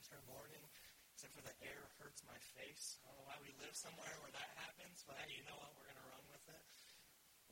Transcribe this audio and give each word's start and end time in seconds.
winter 0.00 0.24
morning, 0.32 0.64
except 1.12 1.36
for 1.36 1.44
the 1.44 1.52
air 1.60 1.84
hurts 2.00 2.24
my 2.24 2.40
face. 2.56 2.96
I 3.04 3.12
don't 3.12 3.20
know 3.20 3.28
why 3.28 3.36
we 3.44 3.52
live 3.60 3.76
somewhere 3.76 4.16
where 4.24 4.32
that 4.32 4.50
happens, 4.56 5.04
but 5.04 5.20
hey, 5.20 5.28
you 5.36 5.44
know 5.44 5.60
what? 5.60 5.76
We're 5.76 5.92
going 5.92 6.00
to 6.00 6.08
run 6.08 6.24
with 6.32 6.40
it. 6.48 6.64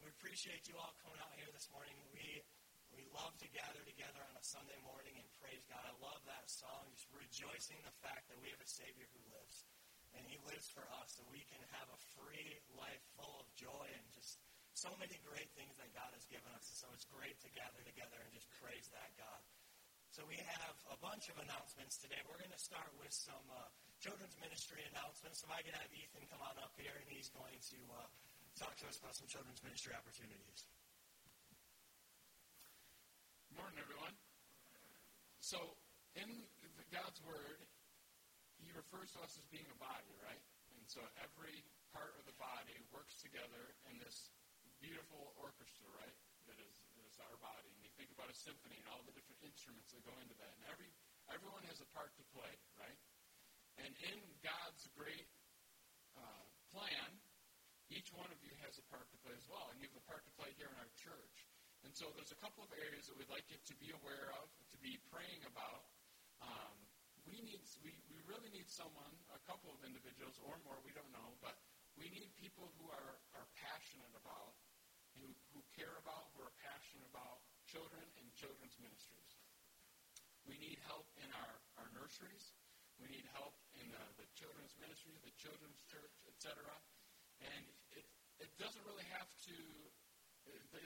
We 0.01 0.09
appreciate 0.09 0.65
you 0.65 0.81
all 0.81 0.97
coming 1.05 1.21
out 1.21 1.37
here 1.37 1.53
this 1.53 1.69
morning. 1.69 1.93
We 2.09 2.41
we 2.89 3.05
love 3.13 3.37
to 3.45 3.49
gather 3.53 3.85
together 3.85 4.25
on 4.25 4.33
a 4.33 4.41
Sunday 4.41 4.81
morning 4.81 5.13
and 5.21 5.29
praise 5.37 5.61
God. 5.69 5.85
I 5.85 5.93
love 6.01 6.25
that 6.25 6.49
song, 6.49 6.89
just 6.97 7.13
rejoicing 7.13 7.85
the 7.85 7.93
fact 8.01 8.33
that 8.33 8.41
we 8.41 8.49
have 8.49 8.65
a 8.65 8.71
Savior 8.81 9.05
who 9.13 9.21
lives. 9.29 9.69
And 10.17 10.25
He 10.25 10.41
lives 10.49 10.73
for 10.73 10.89
us, 11.05 11.21
so 11.21 11.29
we 11.29 11.45
can 11.53 11.61
have 11.77 11.93
a 11.93 12.01
free 12.17 12.65
life 12.81 13.05
full 13.21 13.45
of 13.45 13.53
joy 13.61 13.93
and 13.93 14.09
just 14.17 14.41
so 14.73 14.89
many 14.97 15.21
great 15.21 15.53
things 15.53 15.77
that 15.77 15.93
God 15.93 16.17
has 16.17 16.25
given 16.33 16.49
us. 16.57 16.65
So 16.73 16.89
it's 16.97 17.05
great 17.13 17.37
to 17.45 17.53
gather 17.53 17.85
together 17.85 18.17
and 18.25 18.33
just 18.33 18.49
praise 18.57 18.89
that 18.97 19.13
God. 19.21 19.45
So 20.19 20.27
we 20.27 20.43
have 20.59 20.75
a 20.91 20.99
bunch 20.99 21.31
of 21.31 21.39
announcements 21.39 21.95
today. 21.95 22.19
We're 22.27 22.43
going 22.43 22.51
to 22.51 22.59
start 22.59 22.91
with 22.99 23.15
some 23.15 23.47
uh, 23.55 23.71
children's 24.03 24.35
ministry 24.43 24.83
announcements. 24.91 25.39
So 25.39 25.47
I 25.47 25.63
can 25.63 25.71
have 25.79 25.87
Ethan 25.95 26.27
come 26.27 26.43
on 26.43 26.59
up 26.59 26.75
here, 26.75 26.91
and 26.91 27.07
he's 27.07 27.31
going 27.31 27.55
to 27.55 27.79
uh, 27.95 28.03
talk 28.59 28.75
to 28.83 28.91
us 28.91 28.99
about 28.99 29.15
some 29.15 29.31
children's 29.31 29.63
ministry 29.63 29.95
opportunities. 29.95 30.67
Morning, 33.55 33.79
everyone. 33.79 34.11
So, 35.39 35.79
in 36.19 36.27
God's 36.91 37.23
Word, 37.23 37.63
He 38.59 38.75
refers 38.75 39.15
to 39.15 39.23
us 39.23 39.39
as 39.39 39.47
being 39.55 39.71
a 39.71 39.79
body, 39.79 40.19
right? 40.27 40.43
And 40.75 40.83
so 40.91 40.99
every 41.23 41.63
part 41.95 42.19
of 42.19 42.27
the 42.27 42.35
body 42.43 42.75
works 42.91 43.23
together 43.23 43.71
in 43.87 44.03
this 44.03 44.35
beautiful 44.83 45.31
orchestra, 45.39 45.87
right? 45.95 46.19
That 46.51 46.59
is, 46.59 46.75
that 46.99 47.07
is 47.07 47.15
our 47.23 47.39
body. 47.39 47.78
Think 47.99 48.15
about 48.15 48.31
a 48.31 48.39
symphony 48.39 48.79
and 48.79 48.87
all 48.95 49.03
the 49.03 49.11
different 49.11 49.43
instruments 49.43 49.91
that 49.91 50.07
go 50.07 50.15
into 50.23 50.39
that. 50.39 50.55
And 50.55 50.63
every 50.71 50.87
everyone 51.35 51.67
has 51.67 51.83
a 51.83 51.89
part 51.91 52.15
to 52.15 52.25
play, 52.31 52.55
right? 52.79 52.99
And 53.83 53.91
in 54.07 54.19
God's 54.39 54.87
great 54.95 55.27
uh, 56.15 56.47
plan, 56.71 57.11
each 57.91 58.15
one 58.15 58.31
of 58.31 58.39
you 58.39 58.55
has 58.63 58.79
a 58.79 58.87
part 58.87 59.11
to 59.11 59.19
play 59.27 59.35
as 59.35 59.47
well. 59.51 59.67
And 59.75 59.83
you 59.83 59.91
have 59.91 59.99
a 59.99 60.07
part 60.07 60.23
to 60.31 60.33
play 60.39 60.55
here 60.55 60.71
in 60.71 60.79
our 60.79 60.93
church. 60.95 61.37
And 61.83 61.91
so 61.91 62.11
there's 62.15 62.31
a 62.31 62.39
couple 62.39 62.63
of 62.63 62.71
areas 62.71 63.11
that 63.11 63.19
we'd 63.19 63.31
like 63.31 63.47
you 63.51 63.59
to 63.59 63.77
be 63.83 63.91
aware 63.91 64.31
of, 64.39 64.47
to 64.75 64.79
be 64.79 64.99
praying 65.11 65.43
about. 65.47 65.91
Um, 66.43 66.75
we 67.27 67.43
need, 67.43 67.63
we, 67.83 67.95
we 68.11 68.19
really 68.31 68.51
need 68.55 68.71
someone, 68.71 69.11
a 69.35 69.43
couple 69.47 69.75
of 69.75 69.83
individuals 69.83 70.39
or 70.43 70.55
more, 70.67 70.79
we 70.87 70.95
don't 70.95 71.11
know, 71.11 71.35
but 71.43 71.55
we 71.99 72.11
need 72.15 72.31
people 72.39 72.71
who 72.79 72.87
are, 72.91 73.15
are 73.35 73.47
passionate 73.59 74.15
about, 74.17 74.55
who, 75.15 75.27
who 75.55 75.61
care 75.75 75.93
about, 76.03 76.31
who 76.35 76.47
are 76.47 76.55
passionate 76.63 77.07
about 77.11 77.48
children 77.69 78.05
and 78.17 78.27
children's 78.33 78.75
ministries. 78.81 79.37
We 80.49 80.57
need 80.57 80.81
help 80.89 81.05
in 81.21 81.29
our, 81.37 81.55
our 81.77 81.89
nurseries. 81.93 82.57
We 82.97 83.13
need 83.13 83.29
help 83.37 83.55
in 83.77 83.87
uh, 83.93 84.01
the 84.17 84.27
children's 84.33 84.75
ministry, 84.81 85.13
the 85.21 85.37
children's 85.37 85.85
church, 85.87 86.17
etc. 86.27 86.57
And 87.45 87.63
it, 87.93 88.09
it 88.41 88.51
doesn't 88.59 88.83
really 88.89 89.07
have 89.15 89.29
to 89.53 89.57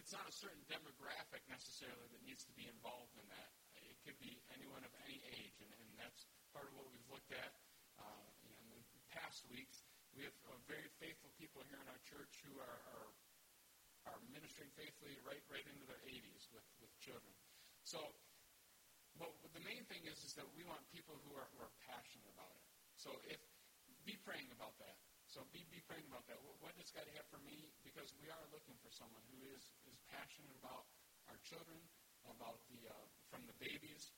it's 0.03 0.11
not 0.11 0.27
a 0.27 0.35
certain 0.35 0.63
demographic 0.67 1.47
necessarily 1.47 2.11
that 2.11 2.23
needs 2.27 2.43
to 2.43 2.55
be 2.59 2.67
involved 2.67 3.15
in 3.15 3.27
that. 3.31 3.51
It 3.79 3.95
could 4.03 4.19
be 4.19 4.43
anyone 4.51 4.83
of 4.83 4.91
any 5.07 5.23
age, 5.31 5.63
and, 5.63 5.71
and 5.71 5.91
that's 5.95 6.27
part 6.51 6.67
of 6.67 6.75
what 6.75 6.91
we've 6.91 7.07
looked 7.07 7.31
at 7.31 7.55
uh, 8.03 8.27
in 8.43 8.59
the 8.75 8.83
past 9.15 9.47
weeks. 9.47 9.87
We 10.11 10.27
have 10.27 10.35
uh, 10.51 10.59
very 10.67 10.91
faithful 10.99 11.31
people 11.39 11.63
here 11.71 11.79
in 11.79 11.87
our 11.87 12.03
church 12.03 12.43
who 12.43 12.59
are, 12.59 12.79
are 12.99 13.15
ministering 14.33 14.73
faithfully 14.75 15.17
right 15.23 15.43
right 15.53 15.65
into 15.69 15.85
their 15.87 16.01
80s 16.09 16.49
with, 16.51 16.67
with 16.81 16.93
children. 16.99 17.33
So, 17.85 18.01
but 19.21 19.29
the 19.53 19.63
main 19.63 19.85
thing 19.87 20.03
is 20.09 20.19
is 20.25 20.33
that 20.41 20.49
we 20.57 20.65
want 20.65 20.81
people 20.91 21.15
who 21.29 21.37
are, 21.37 21.49
who 21.55 21.61
are 21.63 21.75
passionate 21.85 22.29
about 22.33 22.53
it. 22.57 22.65
So, 22.97 23.13
if 23.29 23.39
be 24.05 24.19
praying 24.27 24.51
about 24.55 24.75
that. 24.83 24.99
So 25.31 25.41
be, 25.55 25.65
be 25.73 25.81
praying 25.89 26.05
about 26.11 26.27
that. 26.29 26.39
What, 26.61 26.75
does 26.77 26.91
God 26.93 27.07
have 27.17 27.27
for 27.31 27.41
me? 27.47 27.71
Because 27.87 28.11
we 28.21 28.29
are 28.29 28.45
looking 28.51 28.77
for 28.83 28.91
someone 28.93 29.23
who 29.33 29.41
is, 29.55 29.65
is 29.89 29.97
passionate 30.11 30.53
about 30.61 30.85
our 31.31 31.39
children, 31.47 31.79
about 32.27 32.61
the 32.69 32.79
uh, 32.85 33.07
from 33.31 33.47
the 33.49 33.57
babies 33.63 34.13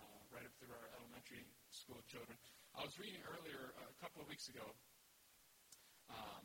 uh, 0.00 0.20
right 0.32 0.42
up 0.42 0.52
through 0.58 0.72
our 0.74 0.88
elementary 0.98 1.44
school 1.70 2.00
children. 2.08 2.34
I 2.74 2.82
was 2.82 2.96
reading 2.98 3.22
earlier 3.30 3.72
a 3.78 3.94
couple 4.02 4.20
of 4.24 4.28
weeks 4.28 4.48
ago 4.50 4.66
um, 6.10 6.44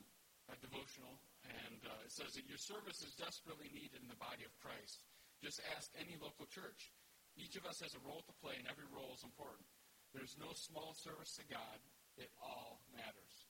a 0.52 0.56
devotional, 0.62 1.18
and 1.46 1.80
uh, 1.86 2.06
it 2.06 2.14
says 2.14 2.38
that 2.38 2.50
your 2.50 2.62
service 2.62 3.02
is 3.02 3.18
desperately 3.18 3.70
needed 3.74 4.02
in 4.02 4.10
the 4.12 4.22
body 4.22 4.46
of 4.46 4.54
Christ. 4.62 5.06
Just 5.42 5.62
ask 5.74 5.90
any 5.98 6.18
local 6.22 6.46
church. 6.50 6.94
Each 7.34 7.56
of 7.58 7.66
us 7.66 7.82
has 7.82 7.96
a 7.96 8.06
role 8.06 8.22
to 8.28 8.40
play, 8.44 8.60
and 8.60 8.68
every 8.68 8.86
role 8.92 9.16
is 9.16 9.26
important. 9.26 9.66
There's 10.12 10.36
no 10.38 10.52
small 10.54 10.94
service 10.94 11.40
to 11.40 11.46
God. 11.48 11.80
It 12.20 12.30
all 12.44 12.84
matters. 12.92 13.48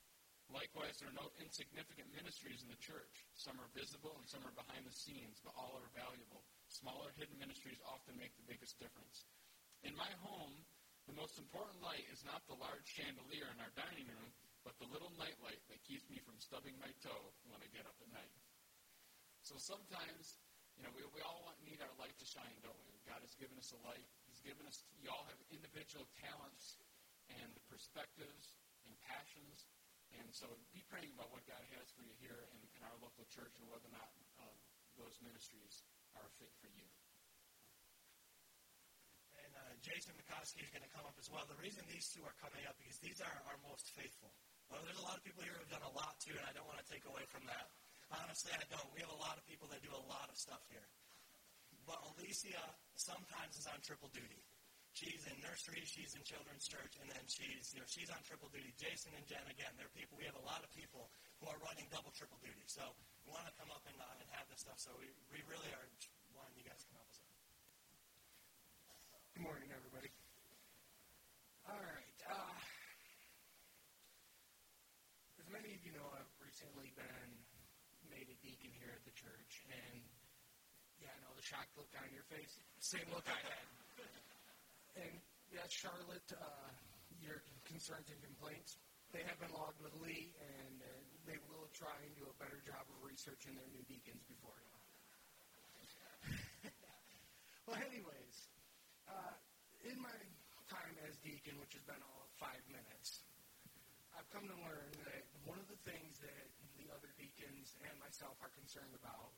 Likewise, 0.51 0.99
there 0.99 1.07
are 1.07 1.15
no 1.15 1.31
insignificant 1.39 2.11
ministries 2.11 2.59
in 2.59 2.67
the 2.67 2.83
church. 2.83 3.23
Some 3.39 3.55
are 3.57 3.71
visible 3.71 4.11
and 4.19 4.27
some 4.27 4.43
are 4.43 4.51
behind 4.51 4.83
the 4.83 4.91
scenes, 4.91 5.39
but 5.39 5.55
all 5.55 5.79
are 5.79 5.91
valuable. 5.95 6.43
Smaller, 6.67 7.15
hidden 7.15 7.39
ministries 7.39 7.79
often 7.87 8.19
make 8.19 8.35
the 8.35 8.45
biggest 8.51 8.75
difference. 8.75 9.23
In 9.87 9.95
my 9.95 10.11
home, 10.19 10.51
the 11.07 11.15
most 11.15 11.39
important 11.39 11.79
light 11.79 12.03
is 12.11 12.27
not 12.27 12.43
the 12.45 12.59
large 12.59 12.83
chandelier 12.83 13.47
in 13.47 13.63
our 13.63 13.73
dining 13.79 14.11
room, 14.11 14.29
but 14.61 14.77
the 14.77 14.89
little 14.89 15.11
nightlight 15.17 15.61
that 15.69 15.81
keeps 15.85 16.05
me 16.09 16.21
from 16.21 16.37
stubbing 16.37 16.77
my 16.77 16.91
toe 17.01 17.33
when 17.49 17.61
I 17.61 17.67
get 17.73 17.85
up 17.89 17.97
at 18.01 18.09
night. 18.13 18.35
So 19.41 19.57
sometimes, 19.57 20.37
you 20.77 20.85
know, 20.85 20.93
we, 20.93 21.01
we 21.11 21.21
all 21.25 21.41
want, 21.45 21.57
need 21.65 21.81
our 21.81 21.95
light 21.97 22.13
to 22.21 22.27
shine, 22.27 22.57
don't 22.61 22.77
we? 22.85 22.93
God 23.09 23.21
has 23.25 23.33
given 23.37 23.57
us 23.57 23.73
a 23.73 23.79
light. 23.81 24.05
He's 24.29 24.41
given 24.45 24.63
us, 24.69 24.85
you 25.01 25.09
all 25.09 25.25
have 25.25 25.39
individual 25.49 26.05
talents 26.21 26.77
and 27.33 27.49
perspectives 27.65 28.53
and 28.85 28.93
passions 29.01 29.65
and 30.19 30.27
so 30.35 30.47
be 30.75 30.83
praying 30.91 31.11
about 31.15 31.31
what 31.31 31.43
God 31.47 31.63
has 31.75 31.87
for 31.95 32.03
you 32.03 32.11
here 32.19 32.43
in, 32.51 32.59
in 32.75 32.81
our 32.83 32.95
local 32.99 33.23
church 33.31 33.55
and 33.59 33.67
whether 33.71 33.87
or 33.87 33.95
not 33.95 34.11
um, 34.43 34.55
those 34.99 35.15
ministries 35.23 35.83
are 36.19 36.25
a 36.27 36.33
fit 36.35 36.51
for 36.59 36.67
you. 36.67 36.87
And 39.39 39.51
uh, 39.55 39.73
Jason 39.79 40.11
McCoskey 40.19 40.63
is 40.63 40.71
going 40.71 40.83
to 40.83 40.91
come 40.91 41.07
up 41.07 41.15
as 41.15 41.31
well. 41.31 41.47
The 41.47 41.59
reason 41.59 41.83
these 41.87 42.11
two 42.11 42.23
are 42.27 42.35
coming 42.43 42.67
up 42.67 42.75
because 42.79 42.99
these 42.99 43.23
are 43.23 43.35
our 43.47 43.59
most 43.63 43.91
faithful. 43.95 44.35
Well, 44.71 44.79
there's 44.87 45.03
a 45.03 45.03
lot 45.03 45.19
of 45.19 45.23
people 45.27 45.43
here 45.43 45.51
who 45.51 45.61
have 45.67 45.73
done 45.75 45.83
a 45.83 45.93
lot 45.93 46.15
too, 46.23 46.31
and 46.31 46.45
I 46.47 46.55
don't 46.55 46.65
want 46.65 46.79
to 46.79 46.87
take 46.87 47.03
away 47.03 47.27
from 47.27 47.43
that. 47.51 47.67
Honestly, 48.07 48.55
I 48.55 48.63
don't. 48.71 48.87
We 48.95 49.03
have 49.03 49.11
a 49.11 49.21
lot 49.21 49.35
of 49.35 49.43
people 49.43 49.67
that 49.71 49.83
do 49.83 49.91
a 49.91 50.05
lot 50.07 50.31
of 50.31 50.35
stuff 50.39 50.63
here. 50.71 50.87
But 51.83 51.99
Alicia 52.15 52.63
sometimes 52.95 53.59
is 53.59 53.67
on 53.67 53.83
triple 53.83 54.07
duty. 54.15 54.39
She's 54.91 55.23
in 55.27 55.39
nursery, 55.39 55.79
she's 55.87 56.11
in 56.19 56.23
children's 56.27 56.67
church, 56.67 56.99
and 56.99 57.07
then 57.07 57.23
she's 57.27 57.71
you 57.71 57.79
know 57.79 57.87
she's 57.87 58.11
on 58.11 58.19
triple 58.27 58.51
duty. 58.51 58.75
Jason 58.75 59.15
and 59.15 59.23
Jen 59.27 59.43
again, 59.47 59.71
they're 59.79 59.91
people. 59.95 60.19
We 60.19 60.27
have 60.27 60.35
a 60.35 60.43
lot 60.43 60.63
of 60.63 60.71
people 60.75 61.07
who 61.39 61.47
are 61.47 61.59
running 61.63 61.87
double 61.87 62.11
triple 62.11 62.39
duty. 62.43 62.67
So 62.67 62.83
we 63.23 63.31
want 63.31 63.47
to 63.47 63.55
come 63.55 63.71
up 63.71 63.83
and, 63.87 63.95
uh, 63.95 64.19
and 64.19 64.27
have 64.35 64.47
this 64.51 64.67
stuff. 64.67 64.79
So 64.83 64.91
we, 64.99 65.07
we 65.31 65.39
really 65.47 65.71
are 65.71 65.87
wanting 66.35 66.59
you 66.59 66.67
guys 66.67 66.83
to 66.83 66.87
come 66.91 66.99
help 66.99 67.07
us 67.07 67.23
out. 67.23 67.31
Good 69.31 69.47
morning, 69.47 69.71
everybody. 69.71 70.11
All 71.71 71.79
right. 71.79 72.19
Uh, 72.27 72.59
as 75.39 75.47
many 75.47 75.71
of 75.71 75.81
you 75.87 75.95
know, 75.95 76.03
I've 76.19 76.35
recently 76.43 76.91
been 76.99 77.31
made 78.11 78.27
a 78.27 78.37
deacon 78.43 78.75
here 78.75 78.91
at 78.91 79.03
the 79.07 79.15
church, 79.15 79.60
and 79.71 79.99
yeah, 80.99 81.09
I 81.11 81.17
know 81.23 81.33
the 81.33 81.45
shocked 81.45 81.73
look 81.79 81.89
on 81.97 82.11
your 82.11 82.27
face. 82.27 82.59
Same 82.79 83.07
look 83.09 83.25
I 83.25 83.39
had. 83.39 83.67
And 84.99 85.13
yes, 85.49 85.71
Charlotte, 85.71 86.29
uh, 86.35 86.69
your 87.23 87.39
concerns 87.63 88.11
and 88.11 88.19
complaints, 88.19 88.75
they 89.15 89.23
have 89.23 89.39
been 89.39 89.51
logged 89.55 89.79
with 89.79 89.95
Lee, 90.03 90.35
and 90.39 90.75
uh, 90.83 90.87
they 91.27 91.39
will 91.47 91.67
try 91.75 91.95
and 92.03 92.11
do 92.15 92.27
a 92.27 92.35
better 92.39 92.59
job 92.63 92.83
of 92.87 92.97
researching 93.03 93.55
their 93.55 93.67
new 93.71 93.83
deacons 93.87 94.23
before. 94.27 94.59
well, 97.67 97.79
anyways, 97.79 98.35
uh, 99.07 99.35
in 99.83 99.99
my 99.99 100.15
time 100.71 100.95
as 101.07 101.19
deacon, 101.19 101.59
which 101.59 101.75
has 101.75 101.83
been 101.83 101.99
all 101.99 102.31
five 102.39 102.61
minutes, 102.71 103.27
I've 104.15 104.27
come 104.31 104.47
to 104.47 104.57
learn 104.63 104.91
that 105.07 105.23
one 105.43 105.59
of 105.59 105.67
the 105.67 105.79
things 105.83 106.19
that 106.23 106.47
the 106.79 106.87
other 106.93 107.11
deacons 107.19 107.75
and 107.83 107.93
myself 107.99 108.39
are 108.39 108.53
concerned 108.55 108.95
about 108.95 109.35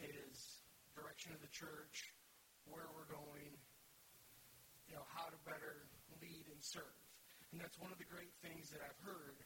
is 0.00 0.62
direction 0.94 1.32
of 1.32 1.40
the 1.40 1.52
church, 1.52 2.12
where 2.68 2.86
we're 2.94 3.08
going, 3.08 3.52
you 4.88 4.94
know, 4.94 5.04
how 5.12 5.26
to 5.28 5.38
better 5.44 5.88
lead 6.20 6.46
and 6.48 6.60
serve. 6.60 6.96
And 7.52 7.60
that's 7.60 7.76
one 7.76 7.92
of 7.92 8.00
the 8.00 8.08
great 8.08 8.32
things 8.40 8.72
that 8.72 8.80
I've 8.80 9.00
heard 9.04 9.36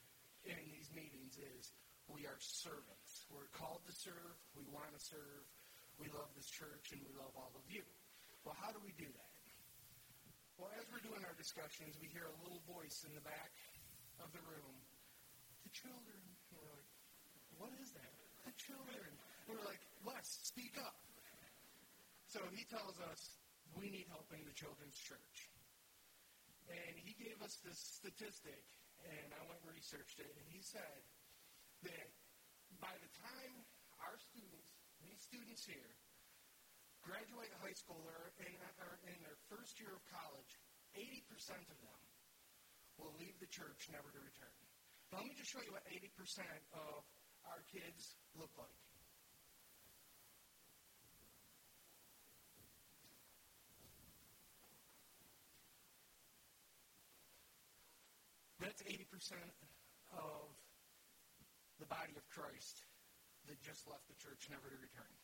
in 0.46 0.58
these 0.70 0.90
meetings 0.94 1.34
is 1.38 1.74
we 2.06 2.22
are 2.26 2.38
servants. 2.38 3.26
We're 3.34 3.50
called 3.50 3.82
to 3.86 3.94
serve. 3.94 4.38
We 4.54 4.62
want 4.70 4.94
to 4.94 5.00
serve. 5.02 5.42
We 5.98 6.06
love 6.14 6.30
this 6.38 6.46
church 6.46 6.94
and 6.94 7.02
we 7.02 7.10
love 7.18 7.34
all 7.34 7.50
of 7.56 7.66
you. 7.66 7.82
Well, 8.46 8.54
how 8.62 8.70
do 8.70 8.78
we 8.84 8.94
do 8.94 9.10
that? 9.10 9.34
Well, 10.54 10.70
as 10.78 10.86
we're 10.88 11.02
doing 11.02 11.20
our 11.26 11.34
discussions, 11.36 11.98
we 11.98 12.08
hear 12.14 12.30
a 12.30 12.36
little 12.46 12.62
voice 12.64 13.04
in 13.04 13.12
the 13.12 13.24
back 13.26 13.52
of 14.22 14.30
the 14.32 14.40
room. 14.46 14.76
The 15.66 15.72
children. 15.74 16.20
And 16.22 16.56
we're 16.62 16.72
like, 16.78 16.90
what 17.58 17.72
is 17.82 17.90
that? 17.92 18.14
The 18.46 18.54
children. 18.54 19.10
And 19.10 19.50
we're 19.50 19.66
like, 19.66 19.82
Les, 20.06 20.28
speak 20.46 20.78
up. 20.78 20.94
So 22.30 22.38
he 22.54 22.62
tells 22.70 22.94
us, 23.10 23.42
we 23.74 23.90
need 23.90 24.06
help 24.06 24.30
in 24.30 24.46
the 24.46 24.54
children's 24.54 24.94
church. 25.02 25.50
And 26.70 26.94
he 26.94 27.14
gave 27.18 27.38
us 27.42 27.58
this 27.66 27.78
statistic, 27.78 28.62
and 29.02 29.34
I 29.34 29.42
went 29.50 29.62
and 29.66 29.70
researched 29.74 30.22
it, 30.22 30.30
and 30.30 30.46
he 30.46 30.62
said 30.62 31.02
that 31.86 32.08
by 32.78 32.94
the 33.02 33.10
time 33.18 33.54
our 34.02 34.18
students, 34.18 34.70
these 35.02 35.22
students 35.22 35.66
here, 35.66 35.94
graduate 37.02 37.50
high 37.62 37.74
school 37.74 38.02
or 38.02 38.34
in, 38.42 38.54
or 38.82 38.98
in 39.06 39.18
their 39.22 39.38
first 39.46 39.78
year 39.78 39.94
of 39.94 40.02
college, 40.10 40.58
80% 40.98 41.54
of 41.70 41.78
them 41.82 42.02
will 42.98 43.14
leave 43.18 43.38
the 43.38 43.50
church 43.50 43.86
never 43.90 44.10
to 44.10 44.20
return. 44.22 44.58
Now, 45.14 45.22
let 45.22 45.30
me 45.30 45.38
just 45.38 45.54
show 45.54 45.62
you 45.62 45.70
what 45.70 45.86
80% 45.86 46.42
of 46.74 47.06
our 47.46 47.62
kids 47.70 48.18
look 48.34 48.50
like. 48.58 48.74
That's 58.58 58.82
80% 58.82 59.05
of 59.16 60.52
the 61.80 61.88
body 61.88 62.12
of 62.20 62.24
Christ 62.28 62.84
that 63.48 63.56
just 63.64 63.88
left 63.88 64.04
the 64.12 64.18
church 64.20 64.44
never 64.52 64.68
to 64.68 64.76
return. 64.76 65.14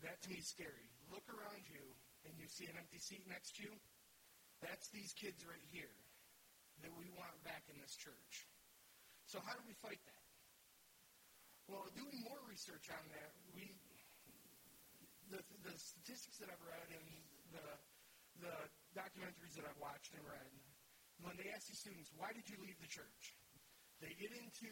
That 0.00 0.16
to 0.24 0.32
me 0.32 0.40
is 0.40 0.48
scary. 0.48 0.88
Look 1.12 1.28
around 1.28 1.68
you 1.68 1.84
and 2.24 2.32
you 2.40 2.48
see 2.48 2.64
an 2.64 2.80
empty 2.80 2.96
seat 2.96 3.28
next 3.28 3.60
to 3.60 3.68
you. 3.68 3.74
That's 4.64 4.88
these 4.88 5.12
kids 5.12 5.44
right 5.44 5.68
here 5.68 5.92
that 6.80 6.92
we 6.96 7.12
want 7.12 7.36
back 7.44 7.68
in 7.68 7.76
this 7.76 7.92
church. 7.92 8.48
So 9.28 9.42
how 9.44 9.52
do 9.52 9.62
we 9.68 9.76
fight 9.84 10.00
that? 10.08 10.24
Well, 11.68 11.84
doing 11.92 12.24
more 12.24 12.40
research 12.48 12.88
on 12.88 13.04
that, 13.12 13.36
we 13.52 13.76
the, 15.28 15.44
the 15.60 15.76
statistics 15.76 16.40
that 16.40 16.48
I've 16.48 16.64
read 16.64 16.88
and 16.88 17.04
the 17.52 17.68
the 18.40 18.54
documentaries 18.94 19.58
that 19.58 19.66
I've 19.66 19.82
watched 19.82 20.14
and 20.14 20.22
read, 20.24 20.50
when 21.22 21.34
they 21.34 21.50
ask 21.50 21.66
these 21.66 21.82
students, 21.82 22.10
why 22.14 22.30
did 22.30 22.46
you 22.46 22.58
leave 22.62 22.78
the 22.78 22.90
church? 22.90 23.34
They 23.98 24.14
get 24.14 24.30
into 24.30 24.70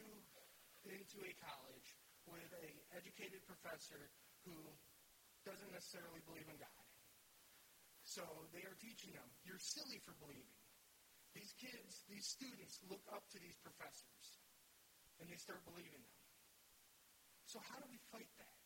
into 0.86 1.18
a 1.18 1.32
college 1.42 1.88
with 2.30 2.46
a 2.62 2.68
educated 2.94 3.42
professor 3.42 4.06
who 4.46 4.54
doesn't 5.42 5.72
necessarily 5.74 6.22
believe 6.26 6.46
in 6.46 6.58
God. 6.62 6.84
So 8.06 8.22
they 8.54 8.62
are 8.62 8.78
teaching 8.78 9.10
them, 9.10 9.26
you're 9.42 9.58
silly 9.58 9.98
for 10.06 10.14
believing. 10.22 10.54
These 11.34 11.52
kids, 11.58 12.06
these 12.06 12.22
students 12.22 12.78
look 12.86 13.02
up 13.10 13.26
to 13.34 13.38
these 13.42 13.58
professors 13.66 14.26
and 15.18 15.26
they 15.26 15.36
start 15.36 15.58
believing 15.66 15.98
them. 15.98 16.18
So 17.50 17.58
how 17.66 17.82
do 17.82 17.86
we 17.90 17.98
fight 18.14 18.30
that? 18.38 18.58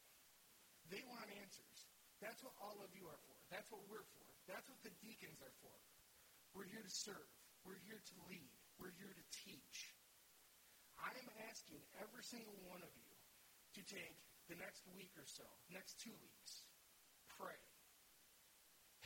They 0.92 1.00
want 1.08 1.24
answers. 1.40 1.78
That's 2.20 2.40
what 2.44 2.52
all 2.60 2.76
of 2.84 2.92
you 2.92 3.08
are 3.08 3.20
for. 3.24 3.36
That's 3.48 3.68
what 3.72 3.80
we're 3.88 4.04
for. 4.12 4.28
That's 4.44 4.68
what 4.68 4.80
the 4.84 4.92
deacons 5.00 5.40
are 5.40 5.56
for. 5.64 5.76
We're 6.52 6.68
here 6.68 6.84
to 6.84 6.92
serve. 6.92 7.39
We're 7.64 7.80
here 7.84 8.00
to 8.00 8.16
lead. 8.30 8.52
We're 8.80 8.96
here 8.96 9.12
to 9.12 9.24
teach. 9.44 9.94
I 11.00 11.12
am 11.16 11.28
asking 11.48 11.80
every 12.00 12.24
single 12.24 12.56
one 12.68 12.84
of 12.84 12.92
you 12.96 13.12
to 13.76 13.82
take 13.84 14.16
the 14.48 14.58
next 14.58 14.84
week 14.92 15.14
or 15.14 15.24
so, 15.24 15.46
next 15.70 16.00
two 16.02 16.12
weeks, 16.20 16.66
pray. 17.38 17.56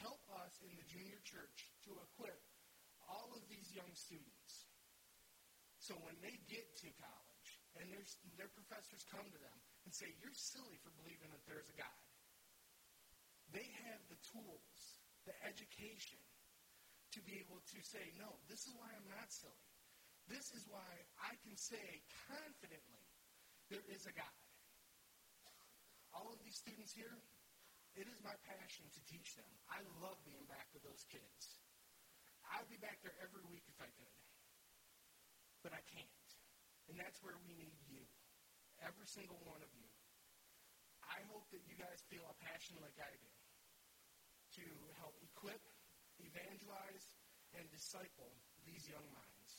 Help 0.01 0.25
us 0.43 0.59
in 0.65 0.73
the 0.75 0.87
junior 0.89 1.21
church 1.23 1.71
to 1.87 1.93
equip 2.11 2.41
all 3.07 3.31
of 3.37 3.45
these 3.47 3.71
young 3.71 3.93
students. 3.93 4.67
So 5.79 5.95
when 6.01 6.17
they 6.25 6.41
get 6.49 6.65
to 6.81 6.89
college 6.97 7.49
and 7.77 7.93
their 7.93 8.07
their 8.41 8.53
professors 8.57 9.05
come 9.13 9.29
to 9.29 9.41
them 9.41 9.59
and 9.85 9.93
say, 9.93 10.09
You're 10.19 10.35
silly 10.35 10.81
for 10.81 10.91
believing 10.97 11.29
that 11.29 11.45
there's 11.45 11.69
a 11.69 11.77
God, 11.77 12.01
they 13.53 13.69
have 13.85 14.01
the 14.09 14.19
tools, 14.25 14.79
the 15.29 15.37
education 15.45 16.19
to 17.15 17.21
be 17.23 17.39
able 17.39 17.63
to 17.63 17.79
say, 17.87 18.03
No, 18.19 18.43
this 18.51 18.67
is 18.67 18.75
why 18.75 18.91
I'm 18.91 19.07
not 19.07 19.31
silly. 19.31 19.71
This 20.27 20.51
is 20.57 20.67
why 20.67 20.89
I 21.21 21.37
can 21.45 21.55
say 21.55 22.03
confidently 22.27 23.05
there 23.71 23.85
is 23.93 24.09
a 24.09 24.15
God. 24.15 24.39
All 26.11 26.31
of 26.33 26.39
these 26.41 26.57
students 26.59 26.95
here, 26.95 27.13
it 27.95 28.07
is 28.11 28.19
my 28.25 28.35
passion 28.47 28.87
to 28.91 29.01
teach 29.07 29.37
them. 29.39 29.47
I 29.71 29.83
love 30.03 30.19
being 30.27 30.43
back 30.51 30.67
with 30.75 30.83
those 30.83 31.05
kids. 31.07 31.63
I'd 32.51 32.67
be 32.71 32.81
back 32.81 32.99
there 33.05 33.15
every 33.23 33.43
week 33.51 33.67
if 33.71 33.79
I 33.79 33.91
could. 33.95 34.17
But 35.63 35.73
I 35.77 35.83
can't. 35.91 36.29
And 36.91 36.97
that's 37.01 37.21
where 37.25 37.37
we 37.45 37.55
need 37.57 37.79
you. 37.89 38.03
Every 38.83 39.07
single 39.07 39.41
one 39.47 39.63
of 39.65 39.71
you. 39.73 39.89
I 41.05 41.21
hope 41.31 41.47
that 41.53 41.63
you 41.69 41.77
guys 41.77 42.01
feel 42.09 42.25
a 42.27 42.37
passion 42.41 42.81
like 42.81 42.97
I 42.97 43.13
do 43.21 43.33
to 44.61 44.67
help 45.03 45.19
equip, 45.21 45.61
evangelize, 46.35 47.15
and 47.55 47.63
disciple 47.71 48.35
these 48.67 48.83
young 48.91 49.07
minds. 49.15 49.51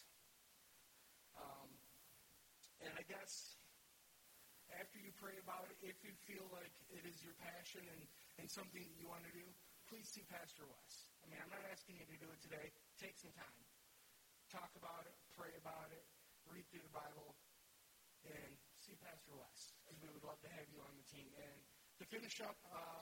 Um, 1.39 1.71
and 2.83 2.91
I 2.99 3.03
guess 3.07 3.55
after 4.75 4.99
you 4.99 5.15
pray 5.15 5.39
about 5.39 5.71
it, 5.71 5.79
if 5.79 5.95
you 6.03 6.11
feel 6.27 6.43
like 6.51 6.75
it 6.91 7.07
is 7.07 7.23
your 7.23 7.31
passion 7.39 7.87
and, 7.87 8.03
and 8.43 8.51
something 8.51 8.83
that 8.83 8.95
you 8.99 9.07
want 9.07 9.23
to 9.23 9.31
do, 9.31 9.47
please 9.87 10.11
see 10.11 10.27
Pastor 10.27 10.67
West. 10.67 11.07
I 11.23 11.31
mean, 11.31 11.39
I'm 11.39 11.51
not 11.53 11.63
asking 11.71 11.95
you 11.95 12.05
to 12.11 12.17
do 12.19 12.27
it 12.27 12.39
today. 12.43 12.67
Take 12.99 13.15
some 13.15 13.31
time. 13.39 13.63
Talk 14.51 14.75
about 14.75 15.07
it, 15.07 15.15
pray 15.31 15.55
about 15.55 15.89
it, 15.95 16.03
read 16.51 16.67
through 16.69 16.83
the 16.83 16.91
Bible, 16.91 17.33
and 18.27 18.51
see 18.83 18.99
Pastor 18.99 19.31
West. 19.39 19.79
Because 19.87 19.97
we 20.03 20.11
would 20.11 20.25
love 20.27 20.37
to 20.43 20.51
have 20.51 20.67
you 20.67 20.83
on 20.83 20.91
the 20.99 21.07
team. 21.07 21.31
And 21.39 21.57
to 22.01 22.03
finish 22.11 22.43
up, 22.43 22.59
uh, 22.67 23.01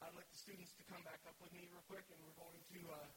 I'd 0.00 0.16
like 0.16 0.28
the 0.32 0.40
students 0.40 0.72
to 0.80 0.84
come 0.88 1.04
back 1.04 1.20
up 1.28 1.36
with 1.44 1.52
me 1.52 1.68
real 1.68 1.84
quick, 1.84 2.08
and 2.08 2.16
we're 2.24 2.36
going 2.40 2.56
to 2.72 2.80
uh, 2.88 3.08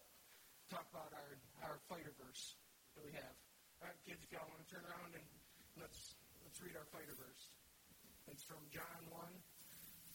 talk 0.68 0.84
about 0.92 1.16
our, 1.16 1.32
our 1.64 1.80
fighter 1.88 2.12
verse 2.20 2.60
that 3.00 3.04
we 3.08 3.16
have. 3.16 3.36
All 3.80 3.88
right, 3.88 4.00
kids, 4.04 4.20
if 4.20 4.30
y'all 4.36 4.48
want 4.52 4.60
to 4.60 4.68
turn 4.68 4.84
around 4.84 5.16
and 5.16 5.24
let's 5.80 6.20
let's 6.44 6.60
read 6.60 6.76
our 6.76 6.88
fighter 6.92 7.16
verse. 7.16 7.56
It's 8.28 8.44
from 8.44 8.60
John 8.72 9.00
1, 9.12 9.16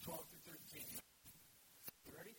12 0.05 0.17
through 0.29 0.45
13. 0.77 0.81
You 2.05 2.11
ready? 2.13 2.37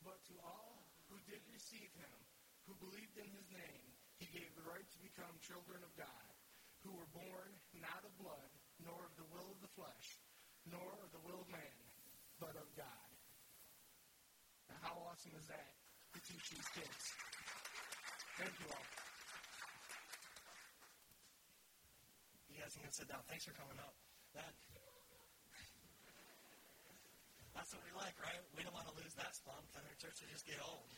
But 0.00 0.20
to 0.32 0.34
all 0.44 0.84
who 1.12 1.20
did 1.28 1.40
receive 1.52 1.92
him, 1.96 2.16
who 2.64 2.76
believed 2.80 3.16
in 3.20 3.28
his 3.28 3.48
name, 3.52 3.84
he 4.20 4.28
gave 4.32 4.48
the 4.56 4.64
right 4.64 4.84
to 4.84 4.98
become 5.04 5.32
children 5.44 5.84
of 5.84 5.92
God, 6.00 6.26
who 6.80 6.96
were 6.96 7.08
born 7.12 7.50
not 7.76 8.00
of 8.04 8.12
blood, 8.16 8.50
nor 8.80 9.04
of 9.04 9.12
the 9.20 9.28
will 9.32 9.48
of 9.52 9.60
the 9.60 9.72
flesh, 9.76 10.20
nor 10.68 10.88
of 11.04 11.12
the 11.12 11.22
will 11.24 11.44
of 11.44 11.48
man, 11.52 11.85
but 12.40 12.52
of 12.56 12.68
God. 12.76 13.08
Now, 14.68 14.78
how 14.84 14.94
awesome 15.08 15.32
is 15.40 15.48
that 15.48 15.72
to 16.12 16.18
teach 16.20 16.52
these 16.52 16.68
kids? 16.76 17.02
Thank 18.36 18.52
you 18.60 18.68
all. 18.68 18.86
You 22.52 22.60
guys 22.60 22.76
can 22.76 22.92
sit 22.92 23.08
down. 23.08 23.24
Thanks 23.28 23.48
for 23.48 23.56
coming 23.56 23.80
up. 23.80 23.96
That 24.36 24.52
that's 27.56 27.72
what 27.72 27.80
we 27.88 27.92
like, 27.96 28.12
right? 28.20 28.36
We 28.52 28.60
don't 28.60 28.76
want 28.76 28.84
to 28.92 28.96
lose 29.00 29.16
that 29.16 29.32
spot 29.32 29.64
because 29.64 29.88
our 29.88 29.96
church 29.96 30.20
will 30.20 30.28
just 30.28 30.44
get 30.44 30.60
old. 30.60 30.92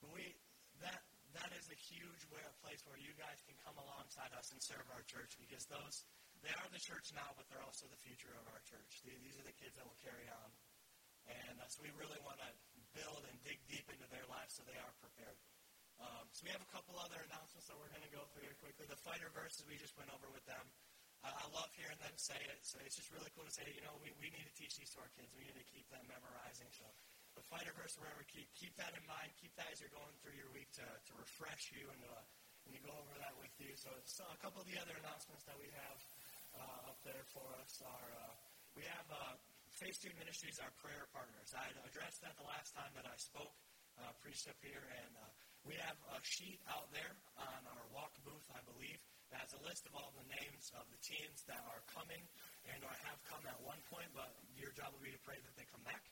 But 0.00 0.16
We 0.16 0.32
that 0.80 1.04
that 1.36 1.52
is 1.60 1.68
a 1.68 1.76
huge 1.76 2.24
way, 2.32 2.40
a 2.40 2.56
place 2.64 2.80
where 2.88 2.96
you 2.96 3.12
guys 3.20 3.44
can 3.44 3.52
come 3.60 3.76
alongside 3.76 4.32
us 4.32 4.48
and 4.48 4.60
serve 4.64 4.88
our 4.96 5.04
church 5.04 5.36
because 5.36 5.68
those 5.68 6.08
they 6.42 6.54
are 6.58 6.68
the 6.74 6.82
church 6.82 7.14
now, 7.14 7.30
but 7.38 7.46
they're 7.46 7.62
also 7.62 7.86
the 7.86 8.02
future 8.02 8.34
of 8.34 8.44
our 8.50 8.62
church. 8.66 9.02
These 9.06 9.38
are 9.38 9.46
the 9.46 9.54
kids 9.54 9.78
that 9.78 9.86
will 9.86 9.98
carry 10.02 10.26
on, 10.26 10.48
and 11.30 11.56
uh, 11.62 11.66
so 11.70 11.82
we 11.86 11.90
really 11.94 12.18
want 12.26 12.42
to 12.42 12.50
build 12.98 13.22
and 13.30 13.36
dig 13.46 13.62
deep 13.70 13.86
into 13.88 14.06
their 14.10 14.26
lives 14.28 14.58
so 14.58 14.66
they 14.66 14.76
are 14.76 14.92
prepared. 15.00 15.38
Um, 16.02 16.26
so 16.34 16.42
we 16.42 16.50
have 16.50 16.64
a 16.64 16.72
couple 16.74 16.98
other 16.98 17.22
announcements 17.30 17.70
that 17.70 17.78
we're 17.78 17.90
going 17.94 18.02
to 18.02 18.10
go 18.10 18.26
through 18.34 18.42
here 18.42 18.58
quickly. 18.58 18.90
The 18.90 18.98
fighter 19.06 19.30
verses 19.30 19.62
we 19.70 19.78
just 19.78 19.94
went 19.94 20.10
over 20.10 20.26
with 20.34 20.42
them. 20.50 20.66
Uh, 21.22 21.30
I 21.30 21.46
love 21.54 21.70
hearing 21.78 21.98
them 22.02 22.10
say 22.18 22.38
it. 22.50 22.58
So 22.66 22.82
it's 22.82 22.98
just 22.98 23.14
really 23.14 23.30
cool 23.38 23.46
to 23.46 23.54
say, 23.54 23.62
you 23.70 23.84
know, 23.86 23.94
we, 24.02 24.10
we 24.18 24.26
need 24.34 24.42
to 24.42 24.54
teach 24.58 24.74
these 24.74 24.90
to 24.98 25.06
our 25.06 25.12
kids. 25.14 25.30
We 25.38 25.46
need 25.46 25.54
to 25.54 25.68
keep 25.70 25.86
them 25.94 26.02
memorizing. 26.10 26.66
So 26.74 26.82
the 27.38 27.44
fighter 27.46 27.70
verse, 27.78 27.94
remember, 28.02 28.26
keep, 28.26 28.50
keep 28.58 28.74
that 28.82 28.90
in 28.98 29.04
mind. 29.06 29.30
Keep 29.38 29.54
that 29.54 29.70
as 29.70 29.78
you're 29.78 29.94
going 29.94 30.10
through 30.18 30.34
your 30.34 30.50
week 30.50 30.66
to, 30.82 30.82
to 30.82 31.12
refresh 31.14 31.70
you 31.70 31.86
and, 31.86 32.02
uh, 32.02 32.66
and 32.66 32.74
to 32.74 32.80
go 32.82 32.90
over 32.98 33.14
that 33.22 33.38
with 33.38 33.54
you. 33.62 33.70
So 33.78 33.94
a 33.94 34.40
couple 34.42 34.58
of 34.58 34.66
the 34.66 34.82
other 34.82 34.98
announcements 34.98 35.46
that 35.46 35.54
we 35.54 35.70
have 35.78 36.02
uh, 36.56 36.90
up 36.90 36.98
there 37.04 37.24
for 37.32 37.46
us 37.60 37.82
are 37.84 38.10
uh, 38.16 38.34
we 38.76 38.84
have 38.88 39.06
uh, 39.12 39.36
Phase 39.76 40.00
2 40.00 40.12
Ministries, 40.16 40.60
our 40.60 40.72
prayer 40.80 41.08
partners. 41.12 41.52
I 41.52 41.68
addressed 41.84 42.24
that 42.24 42.36
the 42.40 42.48
last 42.48 42.72
time 42.76 42.92
that 42.96 43.04
I 43.08 43.16
spoke, 43.16 43.52
uh, 44.00 44.12
preached 44.24 44.48
up 44.48 44.56
here, 44.64 44.80
and 44.80 45.12
uh, 45.16 45.28
we 45.68 45.76
have 45.80 45.96
a 46.12 46.18
sheet 46.24 46.60
out 46.72 46.88
there 46.92 47.12
on 47.36 47.60
our 47.68 47.84
walk 47.92 48.12
booth, 48.24 48.46
I 48.52 48.60
believe, 48.64 48.96
that 49.30 49.44
has 49.44 49.52
a 49.56 49.62
list 49.64 49.84
of 49.88 49.96
all 49.96 50.12
the 50.16 50.28
names 50.28 50.72
of 50.76 50.84
the 50.88 51.00
teams 51.00 51.44
that 51.48 51.60
are 51.68 51.84
coming 51.88 52.20
and 52.68 52.80
or 52.84 52.92
have 53.08 53.20
come 53.24 53.44
at 53.48 53.56
one 53.64 53.80
point, 53.88 54.08
but 54.12 54.32
your 54.56 54.72
job 54.76 54.92
will 54.92 55.04
be 55.04 55.12
to 55.12 55.22
pray 55.24 55.40
that 55.40 55.54
they 55.56 55.64
come 55.68 55.84
back. 55.84 56.04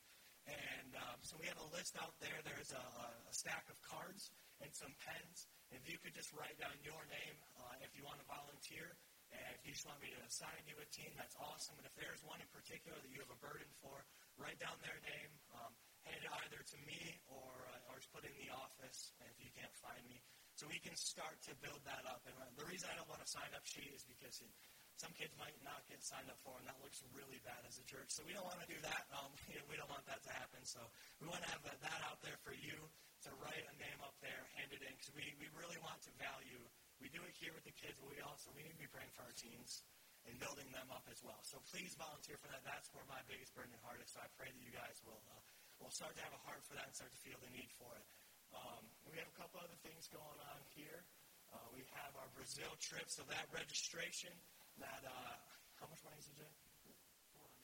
And 0.49 0.97
um, 0.97 1.19
so 1.21 1.37
we 1.37 1.47
have 1.47 1.61
a 1.61 1.71
list 1.77 2.01
out 2.01 2.17
there. 2.19 2.41
There's 2.43 2.73
a, 2.73 2.85
a 3.29 3.33
stack 3.33 3.69
of 3.69 3.77
cards 3.85 4.33
and 4.65 4.73
some 4.73 4.93
pens. 5.05 5.47
If 5.71 5.85
you 5.87 6.01
could 6.01 6.17
just 6.17 6.33
write 6.33 6.57
down 6.57 6.75
your 6.81 7.01
name 7.13 7.37
uh, 7.61 7.85
if 7.85 7.93
you 7.95 8.03
want 8.03 8.19
to 8.25 8.27
volunteer, 8.27 8.97
and 9.31 9.53
if 9.55 9.63
you 9.63 9.73
just 9.73 9.87
want 9.87 10.03
me 10.03 10.11
to 10.11 10.21
assign 10.27 10.63
you 10.67 10.75
a 10.79 10.89
team, 10.91 11.11
that's 11.15 11.37
awesome. 11.39 11.79
And 11.79 11.87
if 11.87 11.95
there's 11.95 12.23
one 12.27 12.43
in 12.43 12.51
particular 12.51 12.99
that 12.99 13.11
you 13.11 13.23
have 13.23 13.31
a 13.31 13.41
burden 13.41 13.71
for, 13.79 14.03
write 14.39 14.59
down 14.59 14.75
their 14.83 14.99
name. 15.07 15.31
Um, 15.55 15.73
hand 16.07 16.23
it 16.25 16.33
either 16.45 16.61
to 16.65 16.79
me 16.89 17.21
or, 17.29 17.53
uh, 17.71 17.91
or 17.93 18.01
put 18.11 18.25
in 18.25 18.35
the 18.41 18.51
office 18.51 19.13
if 19.21 19.37
you 19.39 19.53
can't 19.53 19.75
find 19.79 20.01
me. 20.09 20.19
So 20.57 20.69
we 20.69 20.81
can 20.81 20.93
start 20.97 21.41
to 21.49 21.53
build 21.65 21.81
that 21.89 22.05
up. 22.05 22.21
And 22.29 22.37
uh, 22.37 22.49
the 22.57 22.67
reason 22.69 22.89
I 22.93 22.97
don't 22.97 23.09
want 23.09 23.25
a 23.25 23.29
sign 23.29 23.49
up 23.57 23.65
sheet 23.65 23.93
is 23.97 24.05
because 24.05 24.41
it, 24.45 24.53
some 25.01 25.13
kids 25.17 25.33
might 25.41 25.57
not 25.65 25.81
get 25.89 26.05
signed 26.05 26.29
up 26.29 26.37
for, 26.45 26.53
and 26.61 26.69
that 26.69 26.77
looks 26.85 27.01
really 27.17 27.41
bad 27.41 27.65
as 27.65 27.81
a 27.81 27.85
church. 27.89 28.13
So 28.13 28.21
we 28.29 28.37
don't 28.37 28.45
want 28.45 28.61
to 28.61 28.69
do 28.69 28.77
that. 28.85 29.09
Um, 29.17 29.33
we 29.71 29.77
don't 29.81 29.89
want 29.89 30.05
that 30.05 30.21
to 30.29 30.33
happen. 30.37 30.61
So 30.69 30.81
we 31.21 31.29
want 31.29 31.41
to 31.45 31.51
have 31.53 31.65
that 31.65 32.01
out 32.05 32.21
there 32.21 32.37
for 32.45 32.53
you 32.53 32.77
to 33.25 33.31
write 33.41 33.65
a 33.69 33.75
name 33.81 34.01
up 34.05 34.17
there, 34.25 34.49
hand 34.57 34.73
it 34.73 34.81
in, 34.85 34.93
because 34.97 35.13
we, 35.13 35.25
we 35.41 35.49
really 35.57 35.81
want 35.85 36.01
to 36.05 36.13
value. 36.21 36.61
We 37.01 37.09
do 37.09 37.25
it 37.25 37.33
here 37.41 37.57
with 37.57 37.65
the 37.65 37.75
kids, 37.75 37.97
but 37.97 38.13
we 38.13 38.21
also 38.21 38.53
we 38.53 38.61
need 38.61 38.77
to 38.77 38.83
be 38.85 38.91
praying 38.93 39.11
for 39.17 39.25
our 39.25 39.33
teens 39.33 39.83
and 40.29 40.37
building 40.37 40.69
them 40.71 40.93
up 40.93 41.09
as 41.09 41.25
well. 41.25 41.41
So 41.41 41.57
please 41.73 41.97
volunteer 41.97 42.37
for 42.37 42.53
that. 42.53 42.61
That's 42.61 42.93
where 42.93 43.05
my 43.09 43.25
biggest 43.25 43.57
burden 43.57 43.73
and 43.73 43.81
heart 43.81 44.05
is. 44.05 44.13
So 44.13 44.21
I 44.21 44.29
pray 44.37 44.53
that 44.53 44.61
you 44.61 44.73
guys 44.73 45.01
will 45.03 45.21
uh, 45.33 45.41
will 45.81 45.93
start 45.93 46.13
to 46.21 46.23
have 46.23 46.37
a 46.37 46.43
heart 46.45 46.61
for 46.69 46.77
that 46.77 46.93
and 46.93 46.95
start 46.95 47.09
to 47.09 47.21
feel 47.25 47.41
the 47.41 47.49
need 47.57 47.73
for 47.81 47.89
it. 47.97 48.05
Um, 48.53 48.85
we 49.09 49.17
have 49.17 49.31
a 49.33 49.37
couple 49.41 49.65
other 49.65 49.79
things 49.81 50.13
going 50.13 50.41
on 50.53 50.61
here. 50.77 51.09
Uh, 51.51 51.67
we 51.73 51.83
have 51.97 52.13
our 52.21 52.29
Brazil 52.37 52.71
trip, 52.79 53.09
so 53.09 53.25
that 53.33 53.49
registration, 53.51 54.31
that 54.79 55.03
uh, 55.03 55.35
how 55.81 55.89
much 55.89 56.05
money 56.05 56.21
is 56.21 56.29
it, 56.31 56.37
Jay? 56.37 56.53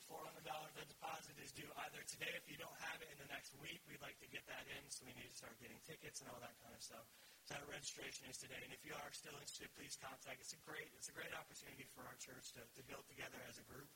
$400 0.06 0.46
the 0.78 0.86
deposit 0.86 1.34
is 1.42 1.50
due 1.50 1.66
either 1.86 1.98
today 2.06 2.30
if 2.38 2.46
you 2.46 2.54
don't 2.54 2.78
have 2.78 3.02
it 3.02 3.10
in 3.10 3.18
the 3.18 3.26
next 3.26 3.58
week 3.58 3.82
we'd 3.90 3.98
like 3.98 4.14
to 4.22 4.28
get 4.30 4.46
that 4.46 4.62
in 4.70 4.82
so 4.86 5.02
we 5.02 5.10
need 5.18 5.26
to 5.26 5.34
start 5.34 5.50
getting 5.58 5.78
tickets 5.82 6.22
and 6.22 6.30
all 6.30 6.38
that 6.38 6.54
kind 6.62 6.70
of 6.70 6.78
stuff 6.78 7.02
so 7.46 7.54
that 7.54 7.62
registration 7.70 8.26
is 8.26 8.36
today 8.36 8.58
and 8.58 8.74
if 8.74 8.82
you 8.82 8.90
are 8.98 9.10
still 9.14 9.34
interested 9.38 9.70
please 9.78 9.94
contact 10.02 10.42
it's 10.42 10.52
a 10.52 10.60
great 10.66 10.90
it's 10.98 11.06
a 11.06 11.14
great 11.14 11.30
opportunity 11.32 11.86
for 11.94 12.02
our 12.02 12.18
church 12.18 12.50
to, 12.50 12.62
to 12.74 12.82
build 12.90 13.06
together 13.06 13.38
as 13.46 13.62
a 13.62 13.64
group 13.70 13.86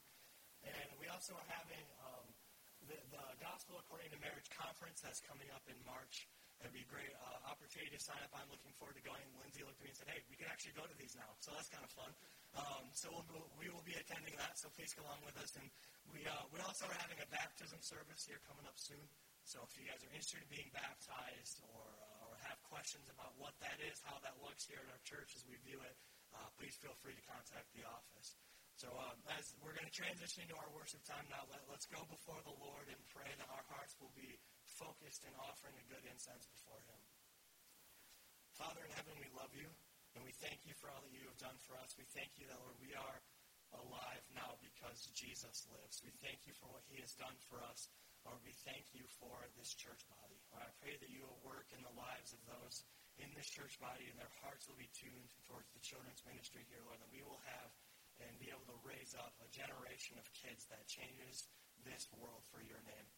and 0.62 0.88
we 1.02 1.11
also 1.11 1.35
are 1.35 1.50
having 1.50 1.83
um, 2.07 2.26
the, 2.87 2.97
the 3.11 3.26
gospel 3.42 3.76
according 3.83 4.09
to 4.14 4.19
marriage 4.23 4.47
conference 4.54 5.02
that's 5.02 5.19
coming 5.26 5.50
up 5.50 5.66
in 5.66 5.75
march 5.83 6.30
It'd 6.61 6.76
be 6.76 6.85
a 6.85 6.92
great 6.92 7.09
uh, 7.16 7.49
opportunity 7.49 7.88
to 7.97 8.02
sign 8.04 8.21
up. 8.21 8.37
I'm 8.37 8.45
looking 8.52 8.76
forward 8.76 8.92
to 9.00 9.00
going. 9.00 9.25
Lindsay 9.40 9.64
looked 9.64 9.80
at 9.80 9.85
me 9.88 9.97
and 9.97 9.97
said, 9.97 10.12
"Hey, 10.12 10.21
we 10.28 10.37
can 10.37 10.45
actually 10.52 10.76
go 10.76 10.85
to 10.85 10.92
these 11.00 11.16
now." 11.16 11.33
So 11.40 11.57
that's 11.57 11.73
kind 11.73 11.80
of 11.80 11.88
fun. 11.88 12.12
Um, 12.52 12.85
so 12.92 13.09
we'll, 13.09 13.49
we 13.57 13.73
will 13.73 13.85
be 13.88 13.97
attending 13.97 14.37
that. 14.37 14.61
So 14.61 14.69
please 14.76 14.92
come 14.92 15.09
along 15.09 15.25
with 15.25 15.40
us. 15.40 15.57
And 15.57 15.64
we 16.12 16.21
uh, 16.28 16.45
we 16.52 16.61
also 16.61 16.85
are 16.85 16.99
having 17.00 17.16
a 17.16 17.28
baptism 17.33 17.80
service 17.80 18.28
here 18.28 18.45
coming 18.45 18.69
up 18.69 18.76
soon. 18.76 19.00
So 19.49 19.64
if 19.64 19.73
you 19.73 19.88
guys 19.88 20.04
are 20.04 20.12
interested 20.12 20.45
in 20.45 20.52
being 20.52 20.69
baptized 20.76 21.64
or 21.64 21.80
uh, 21.80 22.10
questions 22.70 23.10
about 23.10 23.34
what 23.34 23.52
that 23.58 23.76
is, 23.82 23.98
how 24.06 24.16
that 24.22 24.38
looks 24.40 24.64
here 24.70 24.78
at 24.78 24.88
our 24.94 25.02
church 25.02 25.34
as 25.34 25.42
we 25.50 25.58
view 25.66 25.82
it, 25.82 25.98
uh, 26.30 26.46
please 26.54 26.78
feel 26.78 26.94
free 27.02 27.18
to 27.18 27.24
contact 27.26 27.66
the 27.74 27.82
office. 27.82 28.38
So 28.78 28.88
um, 28.96 29.18
as 29.36 29.52
we're 29.60 29.76
going 29.76 29.90
to 29.90 29.92
transition 29.92 30.46
into 30.46 30.56
our 30.56 30.70
worship 30.72 31.04
time 31.04 31.26
now, 31.28 31.44
let, 31.52 31.60
let's 31.68 31.84
go 31.90 32.00
before 32.08 32.40
the 32.46 32.56
Lord 32.62 32.88
and 32.88 32.96
pray 33.12 33.28
that 33.28 33.50
our 33.52 33.66
hearts 33.68 33.98
will 34.00 34.14
be 34.16 34.40
focused 34.64 35.26
in 35.28 35.34
offering 35.36 35.76
a 35.76 35.90
good 35.90 36.00
incense 36.08 36.48
before 36.48 36.80
Him. 36.88 37.00
Father 38.56 38.80
in 38.80 38.94
heaven, 38.96 39.12
we 39.20 39.28
love 39.36 39.52
you, 39.52 39.68
and 40.16 40.24
we 40.24 40.32
thank 40.40 40.64
you 40.64 40.72
for 40.80 40.88
all 40.88 41.02
that 41.04 41.12
you 41.12 41.28
have 41.28 41.36
done 41.36 41.60
for 41.60 41.76
us. 41.76 41.92
We 42.00 42.08
thank 42.16 42.40
you 42.40 42.48
that, 42.48 42.56
Lord, 42.56 42.80
we 42.80 42.96
are 42.96 43.18
alive 43.76 44.24
now 44.32 44.56
because 44.64 45.12
Jesus 45.12 45.68
lives. 45.68 46.00
We 46.00 46.16
thank 46.24 46.48
you 46.48 46.56
for 46.56 46.72
what 46.72 46.86
He 46.88 47.04
has 47.04 47.12
done 47.20 47.36
for 47.52 47.60
us. 47.60 47.92
Lord, 48.24 48.40
we 48.40 48.56
thank 48.64 48.88
you 48.96 49.04
for 49.20 49.44
this 49.60 49.76
church 49.76 50.00
body. 50.08 50.39
Lord, 50.50 50.66
I 50.66 50.73
pray 50.83 50.95
that 50.99 51.11
you 51.11 51.23
will 51.23 51.40
work 51.42 51.71
in 51.71 51.83
the 51.83 51.95
lives 51.95 52.35
of 52.35 52.42
those 52.47 52.87
in 53.19 53.30
this 53.37 53.50
church 53.50 53.76
body, 53.78 54.09
and 54.09 54.16
their 54.16 54.33
hearts 54.40 54.66
will 54.66 54.80
be 54.80 54.90
tuned 54.97 55.28
towards 55.45 55.69
the 55.76 55.83
children's 55.85 56.25
ministry 56.25 56.64
here, 56.73 56.80
Lord, 56.87 56.99
that 56.99 57.12
we 57.12 57.23
will 57.23 57.40
have 57.47 57.71
and 58.21 58.37
be 58.37 58.52
able 58.52 58.69
to 58.69 58.78
raise 58.85 59.16
up 59.16 59.33
a 59.40 59.49
generation 59.49 60.21
of 60.21 60.28
kids 60.37 60.69
that 60.69 60.85
changes 60.85 61.49
this 61.88 62.09
world 62.21 62.45
for 62.52 62.61
your 62.61 62.80
name. 62.85 63.09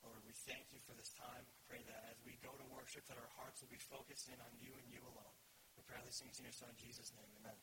Lord, 0.00 0.24
we 0.24 0.32
thank 0.48 0.72
you 0.72 0.80
for 0.84 0.96
this 0.96 1.12
time. 1.12 1.44
I 1.44 1.62
Pray 1.68 1.82
that 1.84 2.00
as 2.08 2.18
we 2.24 2.40
go 2.40 2.52
to 2.56 2.66
worship, 2.72 3.04
that 3.10 3.20
our 3.20 3.32
hearts 3.36 3.60
will 3.60 3.72
be 3.72 3.80
focused 3.80 4.32
in 4.32 4.38
on 4.40 4.52
you 4.56 4.72
and 4.76 4.86
you 4.88 5.02
alone. 5.04 5.36
We 5.76 5.84
pray 5.84 6.00
these 6.04 6.20
things 6.20 6.40
in 6.40 6.48
your 6.48 6.56
Son, 6.56 6.72
Jesus' 6.80 7.12
name. 7.12 7.28
Amen. 7.42 7.58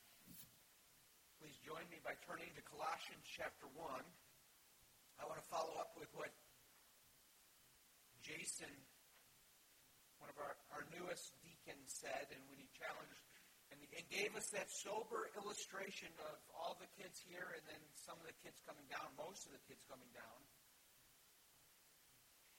Please 1.42 1.58
join 1.60 1.82
me 1.90 1.98
by 2.00 2.14
turning 2.24 2.48
to 2.54 2.62
Colossians 2.62 3.26
chapter 3.26 3.66
1. 3.74 3.84
I 5.18 5.22
want 5.26 5.42
to 5.42 5.48
follow 5.50 5.74
up 5.76 5.92
with 5.98 6.08
what 6.14 6.30
Jason, 8.22 8.70
one 10.24 10.32
of 10.32 10.40
our, 10.40 10.56
our 10.72 10.84
newest 10.96 11.36
deacons, 11.44 12.00
said, 12.00 12.32
and 12.32 12.40
when 12.48 12.56
he 12.56 12.64
challenged 12.72 13.20
and, 13.68 13.76
and 13.92 14.04
gave 14.08 14.32
us 14.32 14.48
that 14.56 14.72
sober 14.72 15.28
illustration 15.36 16.08
of 16.32 16.40
all 16.56 16.80
the 16.80 16.88
kids 16.96 17.20
here 17.28 17.52
and 17.52 17.60
then 17.68 17.82
some 17.92 18.16
of 18.16 18.24
the 18.24 18.32
kids 18.40 18.56
coming 18.64 18.88
down, 18.88 19.04
most 19.20 19.44
of 19.44 19.52
the 19.52 19.60
kids 19.68 19.84
coming 19.84 20.08
down. 20.16 20.40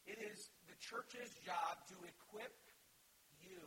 It 0.06 0.22
is 0.22 0.54
the 0.70 0.78
church's 0.78 1.34
job 1.42 1.82
to 1.90 1.98
equip 2.06 2.54
you. 3.42 3.66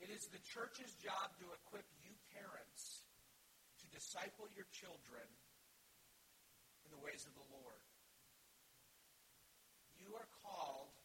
It 0.00 0.08
is 0.08 0.24
the 0.32 0.40
church's 0.40 0.96
job 0.96 1.36
to 1.44 1.46
equip 1.60 1.84
you 2.00 2.16
parents 2.32 3.04
to 3.84 3.86
disciple 3.92 4.48
your 4.56 4.64
children 4.72 5.28
in 6.88 6.96
the 6.96 7.00
ways 7.04 7.28
of 7.28 7.36
the 7.36 7.44
Lord. 7.52 7.84
You 10.00 10.16
are 10.16 10.30
called 10.40 10.96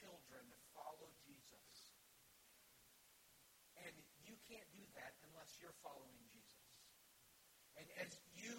children 0.00 0.42
to 0.50 0.58
follow 0.74 1.10
Jesus. 1.22 1.94
And 3.78 3.94
you 4.26 4.34
can't 4.50 4.66
do 4.74 4.82
that 4.98 5.14
unless 5.30 5.54
you're 5.62 5.76
following 5.84 6.18
Jesus. 6.30 6.66
And 7.78 7.86
as 8.02 8.16
you 8.34 8.54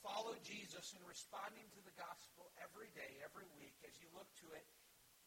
follow 0.00 0.36
Jesus 0.40 0.94
in 0.96 1.02
responding 1.04 1.66
to 1.74 1.80
the 1.84 1.92
gospel 1.96 2.48
every 2.60 2.88
day, 2.96 3.18
every 3.24 3.48
week, 3.58 3.76
as 3.84 3.96
you 4.00 4.08
look 4.16 4.28
to 4.44 4.48
it, 4.56 4.64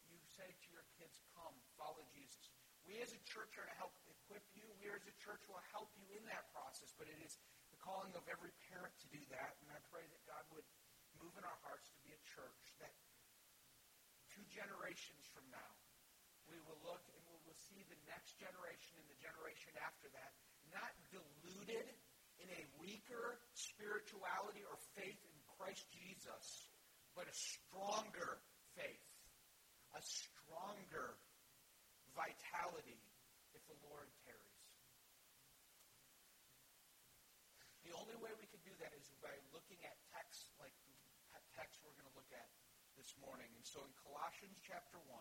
you 0.08 0.18
say 0.34 0.48
to 0.48 0.68
your 0.72 0.86
kids, 0.98 1.22
come, 1.36 1.54
follow 1.78 2.02
Jesus. 2.10 2.50
We 2.82 2.98
as 2.98 3.14
a 3.14 3.22
church 3.22 3.54
are 3.62 3.68
to 3.68 3.78
help 3.78 3.94
equip 4.10 4.42
you. 4.58 4.66
We 4.82 4.90
as 4.90 5.06
a 5.06 5.14
church 5.22 5.42
will 5.46 5.62
help 5.70 5.94
you 5.94 6.06
in 6.18 6.26
that 6.26 6.50
process, 6.50 6.90
but 6.98 7.06
it 7.06 7.20
is 7.22 7.38
the 7.70 7.78
calling 7.78 8.10
of 8.18 8.26
every 8.26 8.50
parent 8.66 8.90
to 9.06 9.08
do 9.14 9.22
that. 9.30 9.54
And 9.62 9.70
I 9.70 9.78
pray 9.86 10.02
that 10.02 10.22
God 10.26 10.42
would 10.50 10.66
move 11.14 11.34
in 11.38 11.46
our 11.46 11.60
hearts 11.62 11.86
to 11.94 12.00
be 12.02 12.10
a 12.10 12.22
church 12.26 12.74
that 12.82 12.90
two 14.34 14.41
generations 14.52 15.24
from 15.32 15.44
now, 15.48 15.72
we 16.46 16.60
will 16.68 16.78
look 16.84 17.00
and 17.08 17.22
we 17.32 17.38
will 17.48 17.56
see 17.56 17.80
the 17.88 17.98
next 18.04 18.36
generation 18.36 19.00
and 19.00 19.08
the 19.08 19.20
generation 19.20 19.72
after 19.80 20.12
that, 20.12 20.32
not 20.68 20.92
deluded 21.08 21.88
in 22.40 22.48
a 22.52 22.62
weaker 22.80 23.40
spirituality 23.56 24.60
or 24.68 24.76
faith 24.96 25.20
in 25.24 25.36
Christ 25.56 25.88
Jesus, 25.92 26.68
but 27.16 27.24
a 27.24 27.36
stronger 27.36 28.40
faith, 28.76 29.08
a 29.96 30.02
stronger 30.04 31.16
vitality 32.12 33.00
if 33.56 33.62
the 33.68 33.78
Lord 33.88 34.08
tarries. 34.24 34.60
The 37.88 37.92
only 37.96 38.16
way 38.20 38.32
we 38.40 38.48
can 38.48 38.60
do 38.64 38.72
that 38.80 38.92
is 38.96 39.08
by 39.20 39.32
looking 39.52 39.80
at 39.84 39.96
texts 40.12 40.48
like 40.60 40.72
the 40.84 40.92
text 41.56 41.80
we're 41.84 41.96
going 41.96 42.08
to 42.08 42.16
look 42.16 42.32
at 42.32 42.48
this 42.96 43.11
morning. 43.26 43.50
And 43.54 43.66
so 43.66 43.82
in 43.86 43.92
Colossians 44.02 44.58
chapter 44.66 44.98
1, 45.06 45.14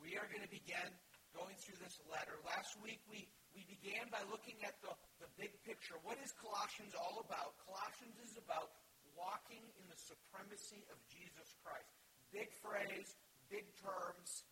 we 0.00 0.18
are 0.20 0.28
going 0.28 0.44
to 0.44 0.52
begin 0.52 0.88
going 1.32 1.56
through 1.56 1.80
this 1.80 1.96
letter. 2.12 2.36
Last 2.44 2.76
week 2.84 3.00
we, 3.08 3.24
we 3.56 3.64
began 3.64 4.12
by 4.12 4.20
looking 4.28 4.60
at 4.60 4.76
the, 4.84 4.92
the 5.24 5.28
big 5.40 5.52
picture. 5.64 5.96
What 6.04 6.20
is 6.20 6.32
Colossians 6.36 6.92
all 6.92 7.24
about? 7.24 7.56
Colossians 7.64 8.20
is 8.20 8.36
about 8.36 8.76
walking 9.16 9.64
in 9.80 9.84
the 9.88 9.96
supremacy 9.96 10.84
of 10.92 11.00
Jesus 11.08 11.56
Christ. 11.64 11.88
Big 12.28 12.52
phrase, 12.60 13.16
big 13.48 13.64
terms. 13.80 14.44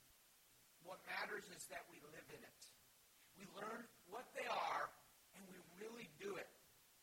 What 0.81 1.01
matters 1.05 1.45
is 1.53 1.69
that 1.69 1.85
we 1.93 2.01
live 2.09 2.29
in 2.33 2.41
it. 2.41 2.61
We 3.37 3.45
learn 3.57 3.85
what 4.09 4.29
they 4.33 4.49
are, 4.49 4.89
and 5.37 5.45
we 5.49 5.61
really 5.77 6.09
do 6.17 6.37
it. 6.41 6.49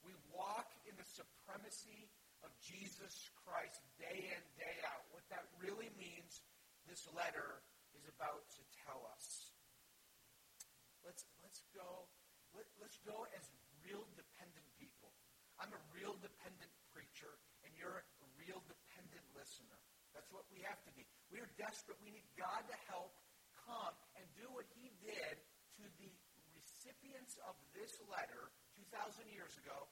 We 0.02 0.14
walk 0.34 0.74
in 0.90 0.94
the 0.98 1.06
supremacy 1.06 2.10
of 2.48 2.56
Jesus 2.64 3.28
Christ 3.44 3.84
day 4.00 4.32
in, 4.32 4.42
day 4.56 4.76
out. 4.88 5.04
What 5.12 5.28
that 5.28 5.44
really 5.60 5.92
means, 6.00 6.40
this 6.88 7.04
letter 7.12 7.60
is 7.92 8.08
about 8.08 8.48
to 8.56 8.62
tell 8.88 9.04
us. 9.12 9.52
Let's, 11.04 11.28
let's 11.44 11.60
go. 11.76 12.08
Let, 12.56 12.64
let's 12.80 12.96
go 13.04 13.28
as 13.36 13.44
real 13.84 14.08
dependent 14.16 14.64
people. 14.80 15.12
I'm 15.60 15.76
a 15.76 15.84
real 15.92 16.16
dependent 16.24 16.72
preacher, 16.96 17.36
and 17.68 17.76
you're 17.76 18.00
a 18.00 18.28
real 18.40 18.64
dependent 18.64 19.28
listener. 19.36 19.76
That's 20.16 20.32
what 20.32 20.48
we 20.48 20.64
have 20.64 20.80
to 20.88 20.92
be. 20.96 21.04
We 21.28 21.44
are 21.44 21.52
desperate. 21.60 22.00
We 22.00 22.16
need 22.16 22.28
God 22.40 22.64
to 22.64 22.78
help 22.88 23.12
come 23.68 23.96
and 24.16 24.24
do 24.40 24.48
what 24.56 24.64
he 24.80 24.96
did 25.04 25.36
to 25.78 25.84
the 26.00 26.12
recipients 26.56 27.36
of 27.44 27.60
this 27.76 27.92
letter 28.08 28.56
2,000 28.80 29.28
years 29.36 29.52
ago, 29.60 29.92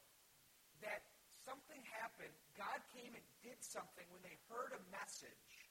that 0.79 1.03
something 1.46 1.82
happened. 2.02 2.34
God 2.58 2.82
came 2.98 3.14
and 3.14 3.25
did 3.46 3.62
something 3.62 4.04
when 4.10 4.25
they 4.25 4.36
heard 4.50 4.74
a 4.74 4.82
message, 4.90 5.70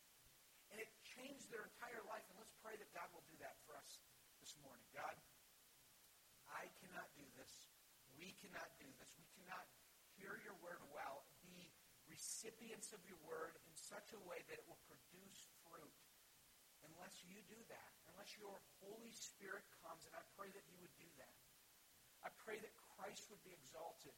and 0.71 0.79
it 0.79 0.89
changed 1.03 1.51
their 1.51 1.67
entire 1.67 2.01
life. 2.07 2.23
And 2.31 2.39
let's 2.39 2.55
pray 2.63 2.79
that 2.79 2.91
God 2.95 3.11
will 3.11 3.27
do 3.27 3.35
that 3.43 3.59
for 3.67 3.75
us 3.75 3.99
this 4.39 4.55
morning. 4.63 4.87
God, 4.95 5.19
I 6.47 6.71
cannot 6.79 7.11
do 7.19 7.27
this. 7.35 7.69
We 8.15 8.39
cannot 8.39 8.71
do 8.79 8.87
this. 9.03 9.11
We 9.19 9.27
cannot 9.35 9.67
hear 10.15 10.39
your 10.47 10.55
word 10.63 10.81
well, 10.95 11.27
be 11.43 11.75
recipients 12.07 12.95
of 12.95 13.03
your 13.11 13.19
word 13.27 13.59
in 13.67 13.75
such 13.75 14.15
a 14.15 14.21
way 14.31 14.39
that 14.47 14.63
it 14.63 14.67
will 14.71 14.81
produce 14.87 15.51
fruit. 15.67 15.99
Unless 16.87 17.27
you 17.27 17.43
do 17.51 17.59
that, 17.73 17.91
unless 18.15 18.39
your 18.39 18.61
Holy 18.79 19.11
Spirit 19.11 19.67
comes, 19.83 20.07
and 20.07 20.15
I 20.15 20.23
pray 20.39 20.53
that 20.55 20.63
you 20.71 20.79
would 20.79 20.95
do 20.95 21.09
that. 21.19 21.35
I 22.23 22.31
pray 22.45 22.61
that 22.61 22.73
Christ 22.95 23.27
would 23.33 23.43
be 23.43 23.57
exalted, 23.57 24.15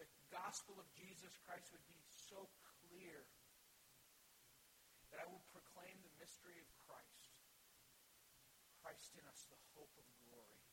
the 0.00 0.10
gospel 0.32 0.80
of 0.80 0.88
Jesus 0.96 1.36
Christ 1.44 1.68
would 1.74 1.84
be 1.84 2.00
so 2.08 2.48
clear 2.88 3.28
that 5.12 5.20
I 5.20 5.26
will 5.26 5.42
proclaim 5.50 5.98
the 6.00 6.14
mystery 6.16 6.56
of 6.62 6.68
Christ. 6.86 7.34
Christ 8.80 9.12
in 9.18 9.24
us, 9.28 9.44
the 9.50 9.60
hope 9.76 9.92
of 10.00 10.06
glory. 10.24 10.64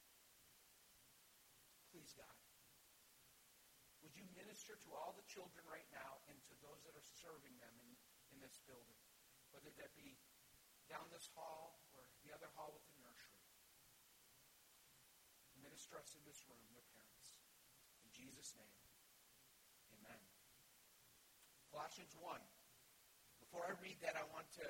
Please, 1.92 2.14
God, 2.16 2.38
would 4.06 4.16
you 4.16 4.24
minister 4.38 4.80
to 4.80 4.90
all 4.96 5.18
the 5.18 5.28
children 5.28 5.66
right 5.68 5.88
now 5.92 6.24
and 6.32 6.38
to 6.48 6.56
those 6.64 6.86
that 6.88 6.96
are 6.96 7.10
serving 7.20 7.58
them 7.60 7.76
in, 7.84 7.92
in 8.32 8.38
this 8.40 8.62
building, 8.64 9.02
whether 9.52 9.74
that 9.76 9.92
be 10.00 10.16
down 10.88 11.04
this 11.12 11.28
hall 11.36 11.84
or 11.92 12.08
the 12.24 12.32
other 12.32 12.48
hall 12.56 12.72
with 12.72 12.86
the 12.88 12.96
nursery. 13.04 13.44
Minister 15.60 16.00
us 16.00 16.16
in 16.16 16.24
this 16.24 16.40
room, 16.48 16.64
their 16.72 16.88
parents. 16.96 17.44
In 18.08 18.10
Jesus' 18.16 18.56
name. 18.56 18.87
Colossians 21.78 22.18
1. 22.26 22.42
Before 23.38 23.62
I 23.70 23.78
read 23.86 24.02
that, 24.02 24.18
I 24.18 24.26
want 24.34 24.50
to 24.58 24.66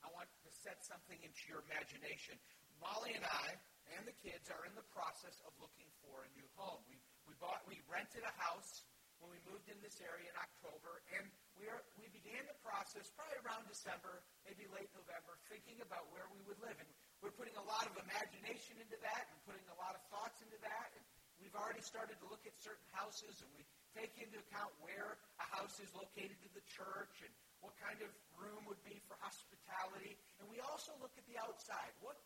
I 0.00 0.08
want 0.16 0.24
to 0.24 0.48
set 0.56 0.80
something 0.80 1.20
into 1.20 1.42
your 1.52 1.60
imagination. 1.68 2.40
Molly 2.80 3.12
and 3.12 3.28
I 3.28 3.60
and 3.92 4.08
the 4.08 4.16
kids 4.24 4.48
are 4.48 4.64
in 4.64 4.72
the 4.72 4.88
process 4.96 5.36
of 5.44 5.52
looking 5.60 5.84
for 6.00 6.24
a 6.24 6.30
new 6.32 6.48
home. 6.56 6.80
We, 6.88 6.96
we 7.28 7.36
bought 7.36 7.60
we 7.68 7.76
rented 7.92 8.24
a 8.24 8.32
house 8.40 8.88
when 9.20 9.36
we 9.36 9.40
moved 9.44 9.68
in 9.68 9.76
this 9.84 10.00
area 10.00 10.32
in 10.32 10.36
October, 10.40 11.04
and 11.12 11.28
we, 11.60 11.68
are, 11.68 11.84
we 12.00 12.08
began 12.08 12.40
the 12.48 12.56
process 12.64 13.12
probably 13.12 13.44
around 13.44 13.68
December, 13.68 14.24
maybe 14.48 14.64
late 14.72 14.88
November, 14.96 15.36
thinking 15.52 15.76
about 15.84 16.08
where 16.08 16.24
we 16.32 16.40
would 16.48 16.60
live. 16.64 16.76
And 16.80 16.88
we're 17.20 17.36
putting 17.36 17.56
a 17.60 17.66
lot 17.68 17.84
of 17.84 18.00
imagination 18.00 18.80
into 18.80 18.96
that 19.04 19.28
and 19.28 19.36
putting 19.44 19.68
a 19.68 19.76
lot 19.76 19.92
of 19.92 20.00
thoughts 20.08 20.40
into 20.40 20.56
that. 20.64 20.88
And 20.96 21.04
we've 21.36 21.56
already 21.56 21.84
started 21.84 22.16
to 22.24 22.26
look 22.32 22.48
at 22.48 22.56
certain 22.56 22.88
houses, 22.96 23.44
and 23.44 23.48
we 23.60 23.68
take 23.94 24.12
into 24.18 24.42
account 24.42 24.74
where 24.82 25.16
a 25.38 25.46
house 25.54 25.78
is 25.78 25.90
located 25.94 26.34
to 26.42 26.50
the 26.52 26.64
church 26.66 27.22
and 27.22 27.32
what 27.62 27.72
kind 27.78 28.02
of 28.02 28.10
room 28.36 28.66
would 28.66 28.82
be 28.82 28.98
for 29.06 29.16
hospitality. 29.22 30.18
And 30.42 30.50
we 30.50 30.58
also 30.60 30.92
look 30.98 31.14
at 31.14 31.24
the 31.30 31.38
outside. 31.38 31.94
What, 32.02 32.18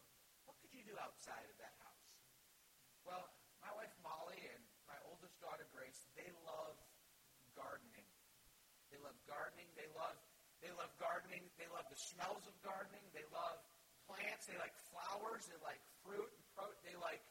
what 0.49 0.57
could 0.65 0.73
you 0.73 0.83
do 0.83 0.97
outside 0.99 1.45
of 1.47 1.57
that 1.61 1.77
house? 1.85 2.09
Well, 3.05 3.25
my 3.61 3.71
wife 3.77 3.93
Molly 4.01 4.41
and 4.41 4.63
my 4.89 4.99
oldest 5.07 5.37
daughter 5.39 5.69
Grace, 5.71 6.09
they 6.17 6.29
love 6.49 6.75
gardening. 7.53 8.09
They 8.89 8.99
love 9.05 9.17
gardening. 9.29 9.69
They 9.77 9.89
love 9.93 10.17
they 10.59 10.75
love 10.75 10.91
gardening. 10.99 11.47
They 11.55 11.71
love 11.71 11.87
the 11.87 11.99
smells 11.99 12.43
of 12.51 12.55
gardening. 12.67 13.07
They 13.15 13.27
love 13.31 13.63
plants. 14.11 14.51
They 14.51 14.59
like 14.59 14.75
flowers. 14.91 15.47
They 15.47 15.59
like 15.63 15.79
fruit 16.03 16.27
and 16.27 16.45
pro- 16.59 16.75
they 16.83 16.99
like 16.99 17.23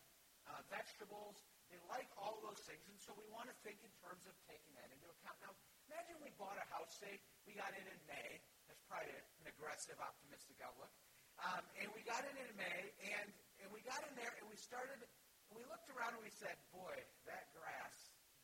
uh, 0.48 0.64
vegetables. 0.72 1.36
They 1.68 1.80
like 1.92 2.08
all 2.16 2.40
those 2.44 2.64
things. 2.64 2.84
And 2.88 3.00
so 3.00 3.12
we 3.16 3.28
want 3.32 3.52
to 3.52 3.56
think 3.64 3.80
in 3.84 3.92
terms 4.00 4.24
of 4.28 4.34
taking 4.48 4.72
that 4.80 4.88
into 4.92 5.08
account. 5.20 5.38
Now, 5.44 5.54
imagine 5.92 6.18
we 6.24 6.32
bought 6.40 6.56
a 6.56 6.68
house, 6.72 6.96
say 6.96 7.20
we 7.44 7.56
got 7.56 7.72
in 7.76 7.84
in 7.84 8.00
May. 8.08 8.40
That's 8.72 8.84
probably 8.88 9.12
an 9.12 9.48
aggressive, 9.48 10.00
optimistic 10.00 10.60
outlook. 10.64 10.92
Um, 11.38 11.64
and 11.78 11.88
we 11.94 12.02
got 12.08 12.26
in 12.26 12.36
in 12.40 12.52
May, 12.58 12.82
and, 13.14 13.30
and 13.62 13.68
we 13.70 13.86
got 13.86 14.02
in 14.10 14.14
there, 14.18 14.34
and 14.42 14.50
we 14.50 14.58
started, 14.58 14.98
and 14.98 15.56
we 15.56 15.64
looked 15.70 15.86
around 15.94 16.18
and 16.18 16.24
we 16.26 16.34
said, 16.34 16.58
boy, 16.74 16.98
that 17.30 17.54
grass 17.54 17.94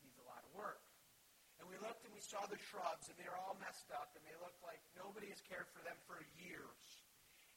needs 0.05 0.19
a 0.21 0.25
lot 0.29 0.45
of 0.45 0.51
work. 0.53 0.83
And 1.57 1.65
we 1.65 1.79
looked 1.81 2.05
and 2.05 2.13
we 2.13 2.21
saw 2.21 2.43
the 2.51 2.59
shrubs, 2.69 3.09
and 3.09 3.15
they 3.17 3.25
are 3.25 3.39
all 3.39 3.57
messed 3.57 3.89
up, 3.95 4.13
and 4.13 4.21
they 4.27 4.37
look 4.43 4.53
like 4.61 4.83
nobody 4.93 5.31
has 5.33 5.41
cared 5.47 5.65
for 5.73 5.81
them 5.81 5.97
for 6.05 6.21
years. 6.37 6.83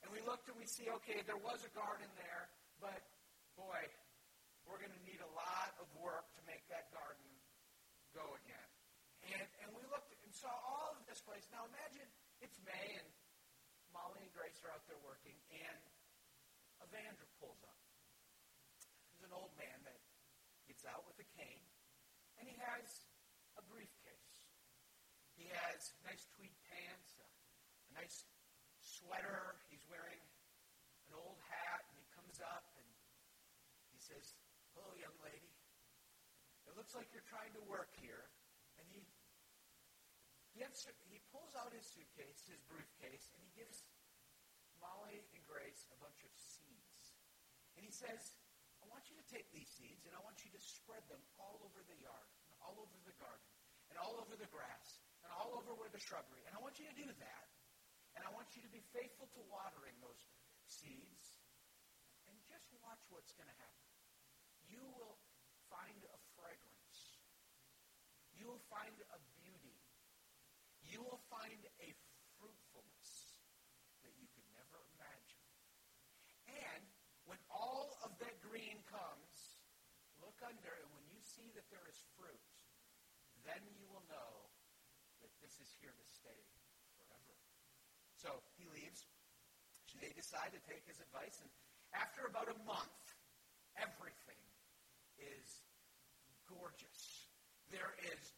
And 0.05 0.13
we 0.13 0.23
looked 0.25 0.47
and 0.49 0.57
we 0.57 0.69
see, 0.69 0.89
okay, 1.03 1.21
there 1.27 1.41
was 1.41 1.61
a 1.67 1.73
garden 1.75 2.09
there, 2.17 2.47
but 2.79 3.01
boy, 3.57 3.81
we're 4.69 4.83
going 4.83 4.93
to 4.93 5.05
need 5.07 5.23
a 5.23 5.33
lot 5.35 5.46
make 6.47 6.65
that 6.71 6.89
garden 6.95 7.27
go 8.15 8.25
again. 8.41 8.71
And, 9.27 9.43
and 9.67 9.69
we 9.75 9.83
looked 9.91 10.15
and 10.23 10.31
saw 10.31 10.51
all 10.51 10.95
of 10.95 11.03
this 11.11 11.19
place. 11.27 11.43
Now 11.51 11.67
imagine 11.67 12.07
it's 12.39 12.57
May 12.63 13.03
and 13.03 13.11
Molly 13.91 14.23
and 14.23 14.33
Grace 14.33 14.57
are 14.63 14.71
out 14.71 14.87
there 14.87 15.01
working, 15.03 15.35
and 15.51 15.83
a 16.83 16.87
Vander 16.95 17.27
pulls 17.43 17.59
up. 17.67 17.79
There's 19.11 19.27
an 19.27 19.35
old 19.35 19.51
man 19.59 19.79
that 19.83 19.99
gets 20.71 20.87
out 20.87 21.03
with 21.11 21.19
a 21.19 21.29
cane, 21.35 21.67
and 22.39 22.47
he 22.47 22.55
has 22.63 22.87
a 23.59 23.63
briefcase. 23.67 24.35
He 25.35 25.51
has 25.51 25.97
nice 26.07 26.29
tweed 26.37 26.55
pants, 26.71 27.19
a, 27.19 27.27
a 27.27 27.91
nice 27.99 28.29
sweater. 28.81 29.59
He's 29.73 29.83
wearing 29.91 30.23
an 31.11 31.13
old 31.17 31.41
hat, 31.51 31.83
and 31.91 31.97
he 31.99 32.07
comes 32.15 32.39
up 32.39 32.69
and 32.77 32.87
he 33.91 33.99
says, 33.99 34.37
Hello, 34.77 34.93
young 35.01 35.17
lady. 35.25 35.57
It 36.69 36.77
looks 36.77 36.86
like 36.97 37.13
you're 37.13 37.29
trying 37.29 37.53
to 37.53 37.63
work 37.69 37.93
here. 38.01 38.33
And 38.81 38.89
he, 38.89 39.05
he, 40.57 40.65
he 41.13 41.21
pulls 41.29 41.53
out 41.53 41.71
his 41.77 41.85
suitcase, 41.85 42.49
his 42.49 42.65
briefcase, 42.65 43.29
and 43.37 43.39
he 43.45 43.53
gives 43.53 43.85
Molly 44.81 45.21
and 45.37 45.43
Grace 45.45 45.85
a 45.93 45.97
bunch 46.01 46.25
of 46.25 46.33
seeds. 46.35 47.21
And 47.77 47.85
he 47.85 47.93
says, 47.93 48.33
I 48.81 48.89
want 48.89 49.13
you 49.13 49.17
to 49.21 49.27
take 49.29 49.53
these 49.53 49.69
seeds 49.69 50.09
and 50.09 50.17
I 50.17 50.21
want 50.25 50.41
you 50.41 50.49
to 50.57 50.61
spread 50.61 51.05
them 51.13 51.21
all 51.37 51.61
over 51.61 51.85
the 51.85 51.99
yard, 52.01 52.29
and 52.49 52.57
all 52.65 52.81
over 52.81 52.97
the 53.05 53.13
garden, 53.21 53.53
and 53.93 54.01
all 54.01 54.17
over 54.17 54.33
the 54.33 54.49
grass, 54.49 55.05
and 55.21 55.29
all 55.37 55.53
over 55.53 55.77
where 55.77 55.93
the 55.93 56.01
shrubbery. 56.01 56.41
And 56.49 56.57
I 56.57 56.61
want 56.65 56.81
you 56.81 56.89
to 56.89 56.97
do 56.97 57.05
that. 57.05 57.47
And 58.17 58.25
I 58.25 58.33
want 58.33 58.57
you 58.57 58.65
to 58.65 58.73
be 58.73 58.81
faithful 58.97 59.29
to 59.37 59.41
watering 59.53 59.93
those 60.01 60.25
seeds. 60.65 61.37
And 62.25 62.33
just 62.49 62.73
watch 62.81 63.05
what's 63.13 63.37
going 63.37 63.51
to 63.53 63.59
happen. 63.61 63.93
You 64.73 64.81
will 64.97 65.21
find 65.69 66.01
a 66.09 66.19
fragrance. 66.33 67.21
You 68.47 68.55
will 68.55 68.71
find 68.71 68.95
a 69.11 69.19
beauty. 69.43 69.75
You 70.87 71.03
will 71.03 71.19
find 71.27 71.59
a 71.83 71.89
fruitfulness 72.39 73.43
that 74.07 74.15
you 74.23 74.31
could 74.39 74.47
never 74.55 74.87
imagine. 74.95 75.43
And 76.47 76.87
when 77.27 77.43
all 77.51 77.99
of 78.07 78.15
that 78.23 78.39
green 78.39 78.79
comes, 78.87 79.59
look 80.23 80.39
under, 80.47 80.71
and 80.79 80.87
when 80.95 81.03
you 81.11 81.19
see 81.27 81.51
that 81.59 81.67
there 81.75 81.83
is 81.91 81.99
fruit, 82.15 82.47
then 83.43 83.59
you 83.75 83.83
will 83.91 84.07
know 84.07 84.47
that 85.27 85.35
this 85.43 85.59
is 85.59 85.75
here 85.83 85.91
to 85.91 86.07
stay 86.07 86.39
forever. 86.95 87.35
So 88.15 88.31
he 88.55 88.71
leaves. 88.71 89.11
They 89.99 90.15
decide 90.15 90.55
to 90.55 90.63
take 90.71 90.87
his 90.87 91.03
advice, 91.03 91.43
and 91.43 91.51
after 91.99 92.31
about 92.31 92.47
a 92.47 92.59
month, 92.63 93.03
everything 93.75 94.39
is 95.19 95.67
gorgeous. 96.47 97.27
There 97.75 97.99
is 98.15 98.36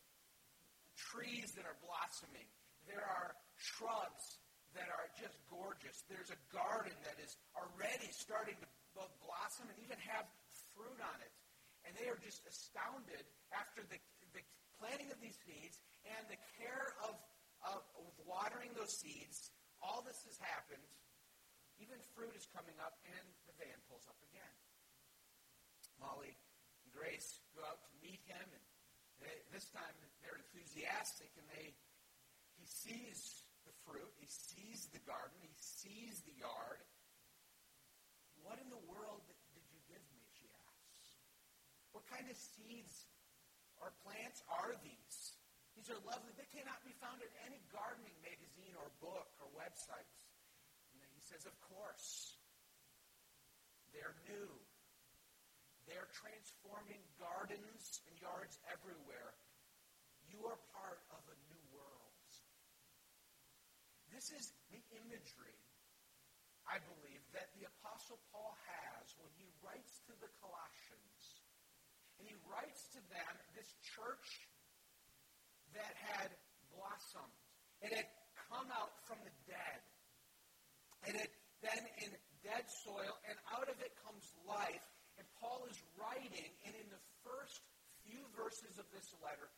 trees 1.08 1.56
that 1.56 1.64
are 1.64 1.78
blossoming. 1.80 2.44
There 2.84 3.04
are 3.04 3.32
shrubs 3.56 4.40
that 4.76 4.88
are 4.92 5.08
just 5.16 5.40
gorgeous. 5.48 6.04
There's 6.08 6.28
a 6.28 6.40
garden 6.52 6.94
that 7.04 7.16
is 7.20 7.36
already 7.56 8.12
starting 8.12 8.56
to 8.60 8.68
both 8.92 9.12
blossom 9.24 9.68
and 9.72 9.78
even 9.80 9.96
have 10.04 10.28
fruit 10.76 11.00
on 11.00 11.18
it. 11.24 11.32
And 11.88 11.96
they 11.96 12.12
are 12.12 12.20
just 12.20 12.44
astounded 12.44 13.24
after 13.54 13.80
the, 13.88 13.96
the 14.36 14.44
planting 14.76 15.08
of 15.08 15.18
these 15.24 15.38
seeds 15.40 15.80
and 16.04 16.22
the 16.28 16.40
care 16.60 16.92
of, 17.08 17.16
of, 17.64 17.80
of 17.96 18.12
watering 18.28 18.76
those 18.76 18.92
seeds. 18.92 19.48
All 19.80 20.04
this 20.04 20.20
has 20.28 20.36
happened. 20.42 20.84
Even 21.78 21.96
fruit 22.12 22.34
is 22.34 22.50
coming 22.50 22.74
up, 22.82 22.98
and 23.06 23.26
the 23.46 23.54
van 23.54 23.78
pulls 23.86 24.02
up 24.10 24.18
again. 24.26 24.54
Molly 26.02 26.34
and 26.34 26.90
Grace 26.90 27.38
go 27.54 27.62
out 27.62 27.78
to 27.86 27.92
meet 28.02 28.18
him, 28.26 28.42
and 28.42 28.64
they, 29.22 29.30
this 29.54 29.70
time 29.70 29.94
enthusiastic, 30.78 31.30
and 31.34 31.46
they 31.50 31.74
he 32.54 32.66
sees 32.66 33.42
the 33.66 33.74
fruit, 33.86 34.10
he 34.18 34.26
sees 34.30 34.86
the 34.94 35.02
garden, 35.06 35.34
he 35.42 35.54
sees 35.58 36.22
the 36.26 36.34
yard. 36.38 36.82
What 38.42 38.62
in 38.62 38.70
the 38.70 38.82
world 38.86 39.26
did 39.54 39.62
you 39.70 39.78
give 39.90 40.02
me? 40.14 40.22
She 40.34 40.46
asks. 40.46 41.18
What 41.90 42.06
kind 42.06 42.26
of 42.26 42.34
seeds 42.38 43.10
or 43.82 43.94
plants 44.06 44.42
are 44.50 44.74
these? 44.82 45.18
These 45.74 45.90
are 45.90 46.00
lovely. 46.06 46.34
They 46.34 46.50
cannot 46.50 46.82
be 46.82 46.94
found 46.98 47.22
in 47.22 47.30
any 47.46 47.62
gardening 47.70 48.14
magazine 48.22 48.74
or 48.74 48.90
book 48.98 49.30
or 49.38 49.46
websites. 49.54 50.14
And 50.98 51.06
he 51.14 51.22
says, 51.22 51.46
Of 51.46 51.54
course. 51.70 52.34
They're 53.94 54.18
new. 54.26 54.50
They're 55.86 56.10
transforming 56.12 57.00
gardens 57.16 58.02
and 58.10 58.14
yards 58.18 58.58
everywhere. 58.68 59.37
You 60.38 60.46
are 60.46 60.62
part 60.70 61.02
of 61.10 61.18
a 61.26 61.36
new 61.50 61.64
world. 61.74 62.14
This 64.14 64.30
is 64.30 64.54
the 64.70 64.78
imagery, 65.02 65.58
I 66.62 66.78
believe, 66.78 67.26
that 67.34 67.50
the 67.58 67.66
Apostle 67.66 68.22
Paul 68.30 68.54
has 68.62 69.18
when 69.18 69.34
he 69.34 69.50
writes 69.66 69.98
to 70.06 70.14
the 70.22 70.30
Colossians. 70.38 71.42
And 72.22 72.30
he 72.30 72.38
writes 72.46 72.86
to 72.94 73.02
them, 73.10 73.34
this 73.58 73.66
church 73.82 74.46
that 75.74 75.94
had 75.98 76.30
blossomed 76.70 77.34
It 77.82 77.90
had 77.90 78.06
come 78.46 78.70
out 78.78 78.94
from 79.10 79.18
the 79.26 79.34
dead. 79.50 79.80
It 81.02 81.14
had 81.18 81.34
been 81.66 81.84
in 82.06 82.10
dead 82.46 82.62
soil, 82.86 83.18
and 83.26 83.34
out 83.50 83.66
of 83.66 83.78
it 83.82 83.90
comes 84.06 84.22
life. 84.46 84.86
And 85.18 85.26
Paul 85.42 85.66
is 85.66 85.78
writing, 85.98 86.50
and 86.62 86.78
in 86.78 86.86
the 86.94 87.02
first 87.26 87.58
few 88.06 88.22
verses 88.38 88.78
of 88.78 88.86
this 88.94 89.10
letter, 89.18 89.50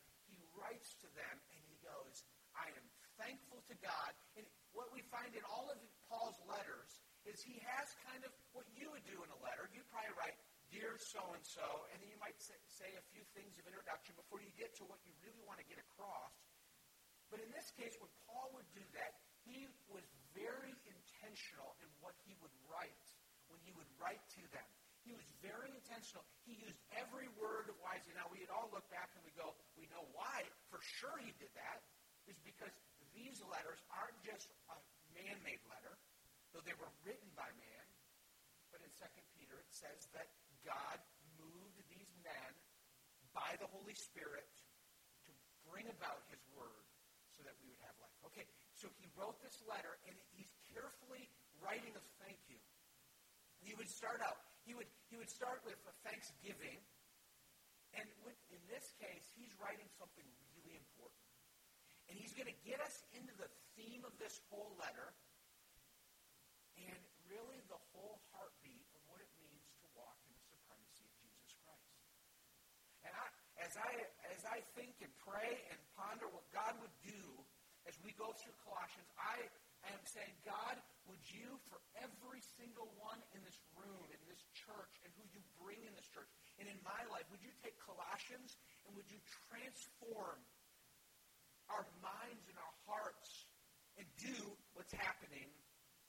writes 0.61 0.93
to 1.01 1.09
them, 1.17 1.35
and 1.51 1.61
he 1.65 1.77
goes, 1.81 2.23
I 2.53 2.69
am 2.77 2.85
thankful 3.17 3.65
to 3.65 3.75
God. 3.81 4.11
And 4.37 4.45
what 4.71 4.93
we 4.93 5.01
find 5.09 5.33
in 5.33 5.43
all 5.49 5.67
of 5.73 5.77
Paul's 6.07 6.37
letters 6.45 7.01
is 7.25 7.41
he 7.41 7.57
has 7.65 7.91
kind 8.05 8.21
of 8.25 8.31
what 8.53 8.65
you 8.73 8.89
would 8.93 9.05
do 9.05 9.17
in 9.21 9.29
a 9.29 9.39
letter. 9.41 9.69
You'd 9.73 9.89
probably 9.89 10.13
write, 10.17 10.37
Dear 10.71 10.95
so 10.95 11.19
and 11.35 11.43
so, 11.43 11.67
and 11.91 11.99
then 11.99 12.07
you 12.07 12.15
might 12.23 12.39
say 12.39 12.89
a 12.95 13.03
few 13.11 13.27
things 13.35 13.59
of 13.59 13.67
introduction 13.67 14.15
before 14.15 14.39
you 14.39 14.47
get 14.55 14.71
to 14.79 14.87
what 14.87 15.03
you 15.03 15.11
really 15.19 15.43
want 15.43 15.59
to 15.59 15.67
get 15.67 15.75
across. 15.83 16.31
But 17.27 17.43
in 17.43 17.51
this 17.51 17.75
case, 17.75 17.91
when 17.99 18.07
Paul 18.23 18.55
would 18.55 18.67
do 18.71 18.83
that, 18.95 19.19
he 19.43 19.67
was 19.91 20.07
very 20.31 20.71
intentional 20.87 21.75
in 21.83 21.91
what 21.99 22.15
he 22.23 22.39
would 22.39 22.55
write 22.71 23.03
when 23.51 23.59
he 23.67 23.75
would 23.75 23.91
write 23.99 24.23
to 24.39 24.43
them. 24.55 24.69
He 25.01 25.17
was 25.17 25.25
very 25.41 25.73
intentional. 25.73 26.21
He 26.45 26.57
used 26.61 26.77
every 26.93 27.27
word 27.41 27.73
wisely. 27.81 28.13
Now, 28.13 28.29
we'd 28.29 28.51
all 28.53 28.69
look 28.69 28.85
back 28.93 29.09
and 29.17 29.21
we 29.25 29.33
go, 29.33 29.57
we 29.73 29.89
know 29.89 30.05
why. 30.13 30.45
For 30.69 30.77
sure 31.01 31.17
he 31.21 31.33
did 31.41 31.51
that. 31.57 31.81
Is 32.29 32.37
because 32.45 32.69
these 33.17 33.41
letters 33.49 33.81
aren't 33.89 34.15
just 34.21 34.45
a 34.69 34.77
man-made 35.17 35.59
letter, 35.65 35.97
though 36.53 36.61
they 36.61 36.77
were 36.77 36.93
written 37.01 37.25
by 37.33 37.49
man. 37.57 37.85
But 38.69 38.85
in 38.85 38.93
2 38.93 39.09
Peter, 39.35 39.57
it 39.57 39.71
says 39.73 40.05
that 40.13 40.29
God 40.61 41.01
moved 41.41 41.81
these 41.89 42.13
men 42.21 42.51
by 43.33 43.57
the 43.57 43.65
Holy 43.73 43.97
Spirit 43.97 44.45
to 45.25 45.33
bring 45.65 45.89
about 45.89 46.21
his 46.29 46.39
word 46.53 46.85
so 47.33 47.41
that 47.41 47.57
we 47.57 47.73
would 47.73 47.81
have 47.89 47.97
life. 47.97 48.13
Okay, 48.29 48.45
so 48.77 48.85
he 49.01 49.09
wrote 49.17 49.41
this 49.41 49.57
letter, 49.65 49.97
and 50.05 50.13
he's 50.37 50.53
carefully 50.69 51.25
writing 51.57 51.91
a 51.97 52.03
thank 52.21 52.37
you. 52.53 52.61
He 53.65 53.73
would 53.75 53.89
start 53.89 54.21
out, 54.21 54.39
he 54.65 54.77
would, 54.77 54.89
he 55.09 55.17
would 55.17 55.29
start 55.29 55.61
with 55.65 55.77
a 55.89 55.93
thanksgiving, 56.05 56.79
and 57.97 58.07
with, 58.23 58.37
in 58.53 58.61
this 58.71 58.93
case, 59.01 59.25
he's 59.35 59.51
writing 59.59 59.87
something 59.99 60.25
really 60.55 60.77
important. 60.77 61.21
And 62.07 62.15
he's 62.15 62.35
going 62.35 62.47
to 62.47 62.59
get 62.63 62.79
us 62.83 63.03
into 63.15 63.31
the 63.39 63.47
theme 63.75 64.03
of 64.03 64.13
this 64.19 64.39
whole 64.51 64.75
letter, 64.79 65.15
and 66.79 67.01
really 67.27 67.59
the 67.71 67.79
whole 67.95 68.19
heartbeat 68.35 68.83
of 68.95 69.01
what 69.07 69.23
it 69.23 69.31
means 69.39 69.63
to 69.79 69.87
walk 69.95 70.19
in 70.27 70.33
the 70.35 70.43
supremacy 70.43 71.03
of 71.07 71.13
Jesus 71.23 71.51
Christ. 71.63 71.95
And 73.07 73.13
I, 73.15 73.27
as 73.63 73.73
I 73.79 73.91
as 74.31 74.43
I 74.47 74.59
think 74.75 74.99
and 74.99 75.11
pray 75.21 75.55
and 75.71 75.79
ponder 75.95 76.27
what 76.31 76.43
God 76.51 76.75
would 76.83 76.95
do 77.05 77.23
as 77.87 77.95
we 78.03 78.13
go 78.19 78.33
through 78.35 78.55
Colossians, 78.65 79.09
I 79.17 79.37
am 79.89 80.01
saying, 80.05 80.35
God, 80.45 80.77
would 81.09 81.21
you, 81.29 81.57
for 81.69 81.81
every 81.97 82.41
single 82.57 82.89
one 83.01 83.17
in 83.33 83.41
this 83.41 83.57
room, 83.73 84.05
in 84.13 84.21
this 84.29 84.43
who 85.21 85.29
you 85.37 85.43
bring 85.61 85.79
in 85.85 85.93
this 85.93 86.09
church, 86.09 86.29
and 86.57 86.65
in 86.65 86.77
my 86.81 87.01
life, 87.13 87.25
would 87.29 87.41
you 87.45 87.53
take 87.61 87.77
Colossians 87.77 88.57
and 88.85 88.97
would 88.97 89.07
you 89.09 89.21
transform 89.49 90.41
our 91.69 91.85
minds 92.01 92.45
and 92.49 92.57
our 92.57 92.75
hearts 92.89 93.47
and 93.95 94.05
do 94.17 94.35
what's 94.73 94.91
happening, 94.91 95.47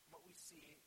what 0.09 0.25
we 0.25 0.35
see 0.35 0.81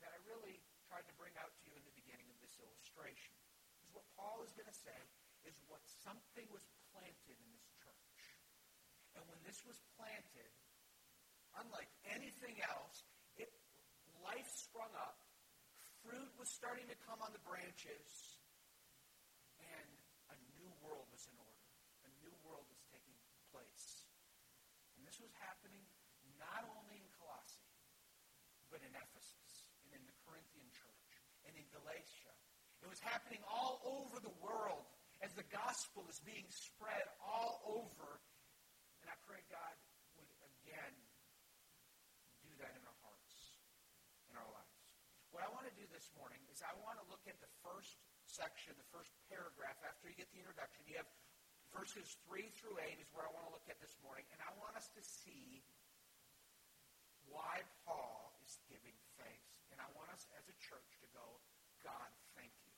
that 0.00 0.10
I 0.10 0.18
really 0.24 0.58
tried 0.88 1.04
to 1.06 1.14
bring 1.20 1.36
out 1.38 1.52
to 1.52 1.62
you 1.68 1.74
in 1.76 1.84
the 1.84 1.94
beginning 1.94 2.26
of 2.32 2.38
this 2.40 2.56
illustration. 2.58 3.36
Because 3.76 3.92
what 3.92 4.06
Paul 4.16 4.42
is 4.42 4.50
going 4.56 4.68
to 4.68 4.80
say 4.80 4.96
is 5.44 5.54
what 5.68 5.84
something 6.02 6.48
was 6.50 6.64
planted 6.90 7.36
in 7.36 7.48
this 7.52 7.66
church. 7.78 8.20
And 9.14 9.22
when 9.28 9.38
this 9.44 9.60
was 9.68 9.78
planted, 9.94 10.50
unlike 11.60 11.90
anything 12.10 12.58
else, 12.64 13.04
it 13.36 13.50
life 14.24 14.48
sprung 14.48 14.92
up, 14.96 15.20
fruit 16.04 16.30
starting 16.50 16.90
to 16.90 16.98
come 17.06 17.22
on 17.22 17.30
the 17.30 17.44
branches, 17.46 18.42
and 19.62 19.90
a 20.34 20.36
new 20.58 20.66
world 20.82 21.06
was 21.14 21.22
in 21.30 21.38
order. 21.38 21.66
A 22.02 22.10
new 22.26 22.34
world 22.42 22.66
was 22.66 22.82
taking 22.90 23.14
place. 23.54 24.10
And 24.98 25.06
this 25.06 25.22
was 25.22 25.30
happening 25.38 25.86
not 26.42 26.66
only 26.74 26.98
in 26.98 27.06
Colossae, 27.22 27.70
but 28.66 28.82
in 28.82 28.90
Ephesus 28.98 29.70
and 29.86 29.94
in 29.94 30.02
the 30.02 30.16
Corinthian 30.26 30.66
church 30.74 31.10
and 31.46 31.54
in 31.54 31.62
Galatia. 31.70 32.34
It 32.82 32.90
was 32.90 32.98
happening 32.98 33.46
all 33.46 33.78
over 33.86 34.18
the 34.18 34.34
world 34.42 34.90
as 35.22 35.30
the 35.38 35.46
gospel 35.54 36.02
is 36.10 36.18
being 36.26 36.50
spread 36.50 37.06
all 37.22 37.62
over. 37.62 38.18
And 39.04 39.06
I 39.06 39.16
pray 39.22 39.38
God 39.46 39.76
would 40.18 40.30
again 40.42 40.94
do 42.42 42.50
that 42.58 42.74
in 42.74 42.82
our 42.82 42.98
hearts, 43.06 43.62
in 44.32 44.34
our 44.34 44.50
lives. 44.50 44.70
What 45.30 45.46
I 45.46 45.50
want 45.54 45.70
to 45.70 45.74
do 45.78 45.86
this 45.94 46.10
morning 46.18 46.42
is 46.60 46.68
I 46.68 46.76
want 46.84 47.00
to 47.00 47.06
look 47.08 47.24
at 47.24 47.40
the 47.40 47.48
first 47.64 47.96
section, 48.28 48.76
the 48.76 48.90
first 48.92 49.08
paragraph 49.32 49.80
after 49.80 50.12
you 50.12 50.14
get 50.20 50.28
the 50.36 50.44
introduction. 50.44 50.84
You 50.84 51.00
have 51.00 51.08
verses 51.72 52.20
3 52.28 52.52
through 52.60 52.76
8 52.76 53.00
is 53.00 53.08
where 53.16 53.24
I 53.24 53.32
want 53.32 53.48
to 53.48 53.52
look 53.56 53.64
at 53.72 53.80
this 53.80 53.96
morning. 54.04 54.28
And 54.28 54.44
I 54.44 54.52
want 54.60 54.76
us 54.76 54.92
to 54.92 55.00
see 55.00 55.64
why 57.32 57.64
Paul 57.88 58.36
is 58.44 58.60
giving 58.68 58.92
thanks. 59.16 59.64
And 59.72 59.80
I 59.80 59.88
want 59.96 60.12
us 60.12 60.28
as 60.36 60.44
a 60.52 60.56
church 60.60 61.00
to 61.00 61.08
go, 61.16 61.24
God, 61.80 62.12
thank 62.36 62.52
you. 62.68 62.76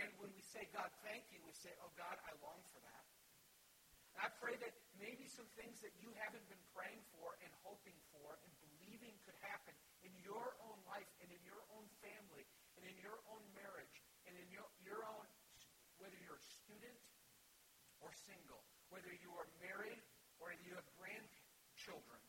And 0.00 0.08
when 0.16 0.32
we 0.32 0.40
say, 0.40 0.64
God, 0.72 0.88
thank 1.04 1.28
you, 1.28 1.44
we 1.44 1.52
say, 1.52 1.76
oh, 1.84 1.92
God, 1.92 2.16
I 2.24 2.32
long 2.40 2.64
for 2.72 2.80
that. 2.88 3.04
And 4.16 4.24
I 4.24 4.32
pray 4.40 4.56
that 4.64 4.72
maybe 4.96 5.28
some 5.28 5.48
things 5.60 5.84
that 5.84 5.92
you 6.00 6.08
haven't 6.24 6.48
been 6.48 6.64
praying 6.72 7.04
for 7.12 7.36
and 7.44 7.52
hoping 7.68 8.00
for 8.16 8.40
and 8.40 8.52
believing 8.64 9.12
could 9.28 9.36
happen 9.44 9.76
in 10.08 10.12
your 10.24 10.55
life 10.96 11.12
and 11.20 11.28
in 11.28 11.42
your 11.44 11.60
own 11.76 11.84
family 12.00 12.48
and 12.80 12.88
in 12.88 12.96
your 13.04 13.20
own 13.28 13.44
marriage 13.52 14.00
and 14.24 14.32
in 14.40 14.48
your, 14.48 14.64
your 14.80 15.04
own, 15.04 15.28
whether 16.00 16.16
you're 16.24 16.40
a 16.40 16.48
student 16.64 16.96
or 18.00 18.08
single, 18.16 18.64
whether 18.88 19.12
you 19.20 19.28
are 19.36 19.44
married 19.60 20.00
or 20.40 20.56
you 20.64 20.72
have 20.72 20.88
grandchildren, 20.96 22.20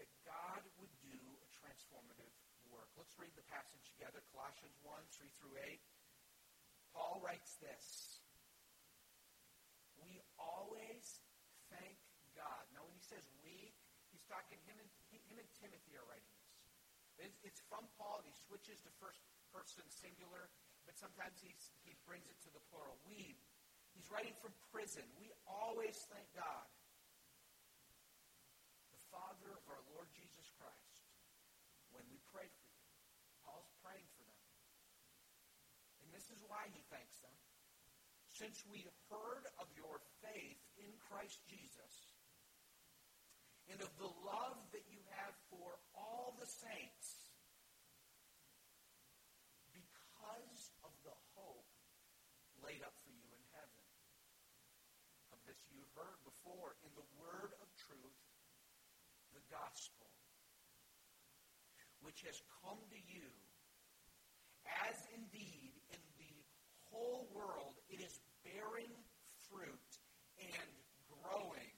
that 0.00 0.08
God 0.24 0.64
would 0.80 0.92
do 1.04 1.12
a 1.12 1.48
transformative 1.52 2.32
work. 2.72 2.88
Let's 2.96 3.12
read 3.20 3.36
the 3.36 3.44
passage 3.52 3.84
together, 3.92 4.24
Colossians 4.32 4.80
1, 4.80 4.96
3 5.12 5.28
through 5.36 5.56
8. 5.60 5.76
Paul 6.96 7.20
writes 7.20 7.60
this. 7.60 8.24
We 10.00 10.24
always 10.40 11.20
thank 11.68 12.00
God. 12.32 12.64
Now, 12.72 12.88
when 12.88 12.96
he 12.96 13.04
says 13.04 13.28
we, 13.44 13.76
he's 14.08 14.24
talking, 14.24 14.56
him 14.64 14.80
and, 14.80 14.88
him 15.12 15.36
and 15.36 15.48
Timothy 15.60 15.92
are 16.00 16.08
writing 16.08 16.32
this. 16.32 16.52
It's, 17.22 17.38
it's 17.46 17.62
from 17.70 17.86
Paul, 17.96 18.20
he 18.26 18.34
switches 18.34 18.82
to 18.82 18.90
first 18.98 19.22
person 19.54 19.86
singular, 19.88 20.50
but 20.84 20.98
sometimes 20.98 21.38
he's, 21.38 21.70
he 21.86 21.94
brings 22.02 22.26
it 22.26 22.38
to 22.44 22.50
the 22.50 22.62
plural. 22.68 22.98
We. 23.06 23.38
He's 23.94 24.08
writing 24.10 24.34
from 24.40 24.50
prison. 24.74 25.04
We 25.20 25.30
always 25.46 25.94
thank 26.10 26.26
God 26.34 26.66
the 28.92 29.04
Father 29.08 29.52
of 29.56 29.64
our 29.72 29.80
Lord 29.96 30.08
Jesus 30.12 30.48
Christ, 30.60 31.04
when 31.96 32.04
we 32.12 32.20
pray 32.28 32.44
for 32.44 32.66
you, 32.68 32.84
Paul's 33.44 33.72
praying 33.80 34.08
for 34.16 34.24
them. 34.24 34.42
And 36.04 36.08
this 36.12 36.28
is 36.28 36.40
why 36.44 36.68
he 36.72 36.80
thanks 36.92 37.20
them. 37.24 37.32
Since 38.32 38.64
we 38.68 38.84
heard 39.12 39.44
of 39.60 39.68
your 39.76 40.00
faith 40.24 40.60
in 40.80 40.92
Christ 41.08 41.40
Jesus 41.48 42.16
and 43.68 43.80
of 43.80 43.92
the 44.00 44.12
love 44.24 44.60
that 44.72 44.84
you 44.88 45.00
have 45.20 45.36
for 45.52 45.76
all 45.92 46.36
the 46.40 46.48
saints, 46.48 47.32
because 49.72 50.72
of 50.84 50.92
the 51.04 51.16
hope 51.36 51.68
laid 52.64 52.80
up 52.82 52.96
for 53.04 53.12
you 53.12 53.28
in 53.36 53.44
heaven. 53.52 53.84
Of 55.32 55.40
this 55.44 55.60
you 55.70 55.81
heard 55.96 56.18
before 56.24 56.76
in 56.84 56.92
the 56.96 57.08
word 57.20 57.52
of 57.60 57.68
truth 57.76 58.20
the 59.32 59.44
gospel, 59.48 60.08
which 62.04 62.24
has 62.24 62.40
come 62.60 62.80
to 62.92 63.00
you, 63.08 63.28
as 64.88 64.96
indeed 65.16 65.72
in 65.92 66.02
the 66.18 66.34
whole 66.90 67.28
world 67.32 67.80
it 67.88 68.00
is 68.00 68.20
bearing 68.44 68.92
fruit 69.48 69.92
and 70.40 70.70
growing, 71.08 71.72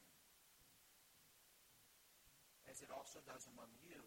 as 2.70 2.82
it 2.82 2.90
also 2.90 3.22
does 3.26 3.46
among 3.54 3.70
you, 3.82 4.00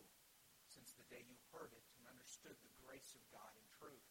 since 0.68 0.92
the 1.00 1.08
day 1.08 1.24
you 1.24 1.38
heard 1.56 1.72
it 1.72 1.86
and 2.00 2.04
understood 2.12 2.56
the 2.64 2.74
grace 2.84 3.16
of 3.16 3.24
God 3.32 3.52
in 3.56 3.66
truth. 3.80 4.08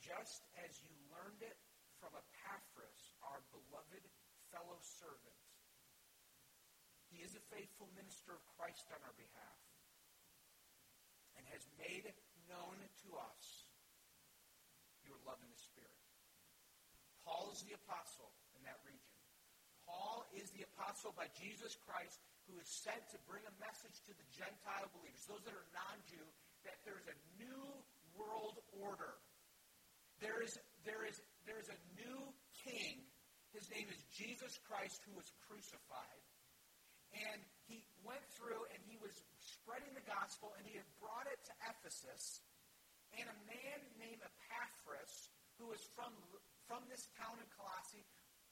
Just 0.00 0.48
as 0.64 0.80
you 0.80 0.88
learned 1.12 1.44
it 1.44 1.58
from 2.00 2.14
Epaphras, 2.14 3.12
our 3.26 3.42
beloved 3.52 4.04
fellow 4.54 4.78
servant, 4.80 5.38
he 7.08 7.24
is 7.24 7.34
a 7.34 7.42
faithful 7.52 7.88
minister 7.96 8.36
of 8.36 8.42
Christ 8.56 8.88
on 8.92 9.00
our 9.02 9.16
behalf 9.16 9.60
and 11.36 11.44
has 11.52 11.64
made 11.80 12.04
known 12.48 12.76
to 13.04 13.08
us 13.16 13.68
your 15.04 15.16
love 15.24 15.40
in 15.40 15.48
the 15.48 15.60
Spirit. 15.60 15.98
Paul 17.24 17.52
is 17.52 17.64
the 17.64 17.76
apostle 17.76 18.32
in 18.56 18.64
that 18.64 18.80
region. 18.84 19.16
Paul 19.88 20.28
is 20.36 20.52
the 20.52 20.68
apostle 20.68 21.16
by 21.16 21.32
Jesus 21.32 21.76
Christ 21.88 22.20
who 22.44 22.60
is 22.60 22.68
sent 22.68 23.00
to 23.12 23.18
bring 23.24 23.44
a 23.44 23.54
message 23.60 23.96
to 24.08 24.12
the 24.16 24.28
Gentile 24.32 24.88
believers, 24.92 25.24
those 25.24 25.44
that 25.48 25.56
are 25.56 25.68
non 25.72 25.96
Jew, 26.08 26.24
that 26.64 26.80
there's 26.84 27.08
a 27.08 27.16
new 27.40 27.64
world 28.16 28.60
order. 28.76 29.16
There 30.20 30.44
is, 30.44 30.56
there, 30.84 31.04
is, 31.04 31.16
there 31.48 31.60
is 31.60 31.68
a 31.72 31.78
new 31.96 32.20
king. 32.64 33.07
His 33.52 33.66
name 33.72 33.88
is 33.88 34.00
Jesus 34.12 34.60
Christ 34.68 35.00
who 35.08 35.16
was 35.16 35.28
crucified. 35.48 36.22
And 37.16 37.40
he 37.64 37.80
went 38.04 38.22
through 38.36 38.68
and 38.72 38.80
he 38.84 39.00
was 39.00 39.16
spreading 39.40 39.92
the 39.96 40.04
gospel 40.04 40.52
and 40.60 40.64
he 40.68 40.76
had 40.76 40.88
brought 41.00 41.24
it 41.28 41.40
to 41.48 41.52
Ephesus. 41.72 42.44
And 43.16 43.24
a 43.24 43.38
man 43.48 43.80
named 43.96 44.20
Epaphras, 44.20 45.32
who 45.56 45.72
was 45.72 45.80
from, 45.96 46.12
from 46.68 46.84
this 46.92 47.08
town 47.16 47.40
in 47.40 47.48
Colossae, 47.56 48.04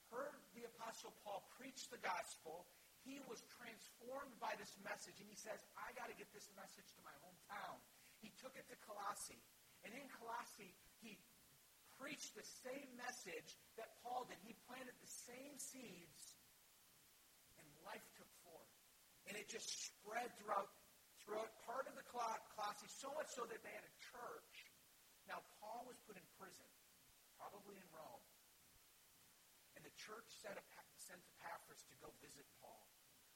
heard 0.09 0.33
the 0.57 0.65
Apostle 0.65 1.13
Paul 1.21 1.45
preach 1.61 1.85
the 1.93 2.01
gospel 2.01 2.65
he 3.07 3.23
was 3.31 3.39
transformed 3.55 4.35
by 4.43 4.51
this 4.59 4.75
message, 4.83 5.15
and 5.23 5.31
he 5.31 5.39
says, 5.39 5.63
I 5.79 5.95
got 5.95 6.11
to 6.11 6.17
get 6.19 6.27
this 6.35 6.51
message 6.59 6.91
to 6.99 7.01
my 7.07 7.15
hometown. 7.23 7.79
He 8.19 8.35
took 8.35 8.51
it 8.59 8.67
to 8.67 8.75
Colossae, 8.83 9.39
and 9.87 9.95
in 9.95 10.03
Colossae, 10.11 10.75
he 10.99 11.15
preached 11.97 12.33
the 12.37 12.45
same 12.63 12.89
message 12.97 13.57
that 13.77 13.97
Paul 14.05 14.25
did. 14.29 14.37
He 14.45 14.53
planted 14.69 14.93
the 14.97 15.11
same 15.29 15.57
seeds, 15.57 16.37
and 17.57 17.65
life 17.85 18.05
took 18.17 18.29
form. 18.45 18.69
And 19.27 19.35
it 19.35 19.49
just 19.49 19.67
spread 19.67 20.31
throughout, 20.39 20.71
throughout 21.21 21.51
part 21.67 21.89
of 21.89 21.93
the 21.97 22.05
Colossae, 22.07 22.87
so 22.87 23.11
much 23.17 23.29
so 23.33 23.43
that 23.49 23.59
they 23.61 23.73
had 23.73 23.83
a 23.83 23.95
church. 23.99 24.55
Now, 25.27 25.43
Paul 25.59 25.83
was 25.89 25.99
put 26.07 26.15
in 26.15 26.23
prison, 26.39 26.69
probably 27.35 27.75
in 27.75 27.87
Rome. 27.91 28.23
And 29.75 29.83
the 29.83 29.93
church 29.99 30.25
sent 30.39 30.55
Epaphras 30.55 31.83
to 31.91 31.95
go 31.99 32.09
visit 32.23 32.47
Paul. 32.63 32.87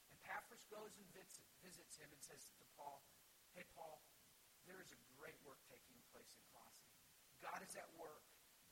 And 0.08 0.16
Epaphras 0.24 0.64
goes 0.72 0.96
and 0.96 1.06
visits, 1.12 1.52
visits 1.60 1.94
him 2.00 2.08
and 2.08 2.22
says 2.24 2.40
to 2.58 2.64
Paul, 2.74 3.04
Hey, 3.52 3.68
Paul, 3.76 4.00
there 4.64 4.80
is 4.80 4.90
a 4.90 5.00
great 5.20 5.36
work 5.44 5.60
taking 5.68 6.00
place 6.10 6.32
in 6.32 6.42
Colossae. 6.50 6.88
God 7.44 7.60
is 7.60 7.76
at 7.76 7.90
work. 8.00 8.21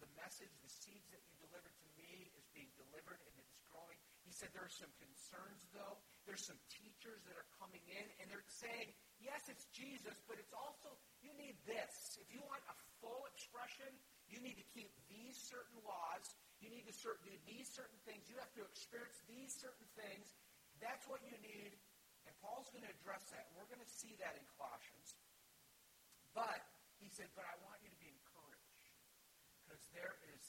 The 0.00 0.10
message, 0.16 0.52
the 0.64 0.72
seeds 0.72 1.06
that 1.12 1.20
you 1.28 1.34
delivered 1.44 1.76
to 1.76 1.88
me 2.00 2.32
is 2.36 2.44
being 2.56 2.72
delivered 2.80 3.20
and 3.20 3.34
it's 3.36 3.56
growing. 3.68 4.00
He 4.24 4.32
said 4.32 4.48
there 4.56 4.64
are 4.64 4.72
some 4.72 4.90
concerns, 4.96 5.60
though. 5.76 6.00
There's 6.24 6.44
some 6.44 6.58
teachers 6.72 7.20
that 7.28 7.36
are 7.36 7.50
coming 7.60 7.84
in 7.84 8.04
and 8.20 8.32
they're 8.32 8.48
saying, 8.48 8.96
yes, 9.20 9.44
it's 9.52 9.68
Jesus, 9.76 10.16
but 10.24 10.40
it's 10.40 10.56
also, 10.56 10.96
you 11.20 11.36
need 11.36 11.60
this. 11.68 12.16
If 12.16 12.32
you 12.32 12.40
want 12.48 12.64
a 12.72 12.76
full 13.04 13.28
expression, 13.36 13.92
you 14.32 14.40
need 14.40 14.56
to 14.56 14.66
keep 14.72 14.88
these 15.10 15.36
certain 15.36 15.76
laws. 15.84 16.24
You 16.64 16.72
need 16.72 16.88
to 16.88 16.94
do 16.96 17.34
these 17.44 17.68
certain 17.72 18.00
things. 18.08 18.28
You 18.28 18.40
have 18.40 18.52
to 18.56 18.64
experience 18.64 19.20
these 19.28 19.52
certain 19.52 19.88
things. 19.96 20.32
That's 20.80 21.04
what 21.08 21.20
you 21.26 21.36
need. 21.44 21.76
And 22.24 22.32
Paul's 22.40 22.68
going 22.72 22.84
to 22.84 22.92
address 23.00 23.26
that. 23.36 23.48
And 23.50 23.52
we're 23.58 23.68
going 23.68 23.84
to 23.84 23.92
see 24.00 24.16
that 24.20 24.36
in 24.36 24.44
Colossians. 24.56 25.16
But 26.32 26.60
he 27.02 27.08
said, 27.10 27.32
but 27.34 27.44
I 27.44 27.54
want 27.64 27.80
you 27.82 27.90
to 27.90 28.00
be 28.00 28.12
encouraged. 28.12 28.30
Because 29.80 29.96
there 29.96 30.12
is 30.36 30.44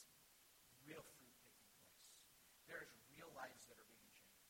real 0.84 1.00
fruit 1.16 1.36
taking 1.40 1.64
place. 1.72 2.68
There's 2.68 2.92
real 3.16 3.32
lives 3.32 3.64
that 3.72 3.80
are 3.80 3.88
being 3.88 4.12
changed. 4.12 4.44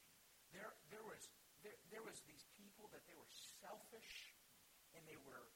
There, 0.51 0.75
there, 0.91 1.07
was, 1.07 1.23
there, 1.63 1.79
there 1.95 2.03
was 2.03 2.19
these 2.27 2.43
people 2.59 2.91
that 2.91 3.07
they 3.07 3.15
were 3.15 3.31
selfish 3.63 4.35
and 4.99 5.07
they 5.07 5.19
were 5.23 5.47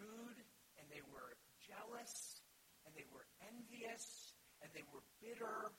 rude 0.00 0.40
and 0.80 0.88
they 0.88 1.04
were 1.12 1.36
jealous 1.60 2.40
and 2.88 2.96
they 2.96 3.04
were 3.12 3.28
envious 3.44 4.32
and 4.64 4.72
they 4.72 4.88
were 4.88 5.04
bitter 5.20 5.76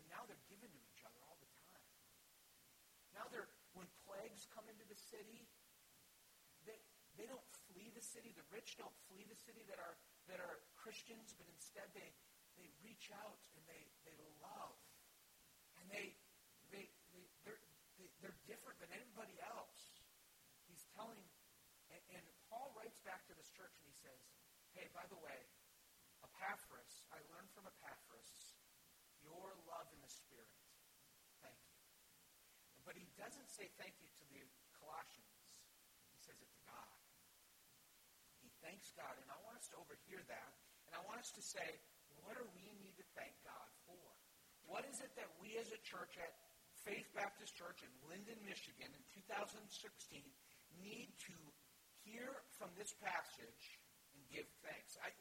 And 0.00 0.08
now 0.08 0.24
they're 0.24 0.40
given 0.48 0.72
to 0.72 0.80
each 0.80 1.04
other 1.04 1.20
all 1.28 1.36
the 1.36 1.52
time. 1.68 1.84
Now 3.12 3.28
they're 3.28 3.52
when 3.76 3.86
plagues 4.08 4.48
come 4.50 4.66
into 4.66 4.82
the 4.88 4.98
city, 4.98 5.46
they, 6.66 6.80
they 7.14 7.28
don't 7.28 7.44
flee 7.70 7.92
the 7.94 8.02
city. 8.02 8.34
The 8.34 8.46
rich 8.50 8.74
don't 8.80 8.94
flee 9.06 9.22
the 9.28 9.38
city 9.38 9.62
that 9.70 9.78
are, 9.78 9.94
that 10.26 10.42
are 10.42 10.58
Christians, 10.80 11.36
but 11.36 11.44
instead 11.52 11.86
they, 11.92 12.08
they 12.56 12.68
reach 12.80 13.12
out 13.12 13.36
and 13.52 13.62
they, 13.68 13.84
they 14.08 14.16
love. 14.40 14.76
And 15.76 15.86
they, 15.92 16.16
they, 16.72 16.88
they, 17.12 17.24
they're, 17.44 17.60
they, 18.00 18.08
they're 18.24 18.40
different 18.48 18.80
than 18.80 18.88
anybody 18.96 19.36
else. 19.44 20.00
He's 20.64 20.88
telling, 20.96 21.20
and, 21.92 22.02
and 22.16 22.24
Paul 22.48 22.72
writes 22.72 22.96
back 23.04 23.28
to 23.28 23.34
this 23.36 23.52
church 23.52 23.76
and 23.76 23.86
he 23.86 23.96
says, 23.96 24.20
hey, 24.72 24.88
by 24.96 25.04
the 25.12 25.20
way, 25.20 25.38
Epaphras, 26.24 27.04
I 27.12 27.20
learned 27.28 27.52
from 27.52 27.68
Epaphras 27.68 28.56
your 29.20 29.52
love 29.68 29.88
in 29.92 30.00
the 30.00 30.12
Spirit. 30.12 30.48
Thank 31.44 31.60
you. 31.68 31.76
But 32.88 32.96
he 32.96 33.04
doesn't 33.20 33.48
say 33.52 33.68
thank 33.76 34.00
you 34.00 34.08
to 34.08 34.24
the 34.24 34.30
thanks 38.70 38.94
God. 38.94 39.18
And 39.18 39.26
I 39.26 39.38
want 39.42 39.58
us 39.58 39.66
to 39.74 39.76
overhear 39.82 40.22
that. 40.30 40.52
And 40.86 40.94
I 40.94 41.02
want 41.02 41.09
us 41.20 41.28
to 41.36 41.44
say, 41.44 41.68
what 42.24 42.32
do 42.32 42.44
we 42.56 42.64
need 42.80 42.96
to 42.96 43.04
thank 43.12 43.36
God 43.44 43.68
for? 43.84 44.00
What 44.64 44.88
is 44.88 45.04
it 45.04 45.12
that 45.20 45.28
we 45.36 45.60
as 45.60 45.68
a 45.68 45.80
church 45.84 46.16
at 46.16 46.32
Faith 46.80 47.04
Baptist 47.12 47.52
Church 47.52 47.84
in 47.84 47.92
Linden, 48.08 48.40
Michigan 48.48 48.88
in 48.88 49.04
2016 49.28 49.68
need 50.80 51.12
to 51.28 51.36
hear 52.08 52.40
from 52.56 52.72
this 52.80 52.96
passage 53.04 53.76
and 54.16 54.24
give 54.32 54.48
thanks? 54.64 54.96
I, 55.04 55.12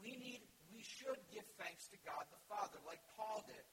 we 0.00 0.16
need, 0.16 0.40
we 0.72 0.80
should 0.80 1.20
give 1.28 1.44
thanks 1.60 1.84
to 1.92 2.00
God 2.00 2.24
the 2.32 2.40
Father 2.48 2.80
like 2.88 3.04
Paul 3.12 3.44
did. 3.44 3.66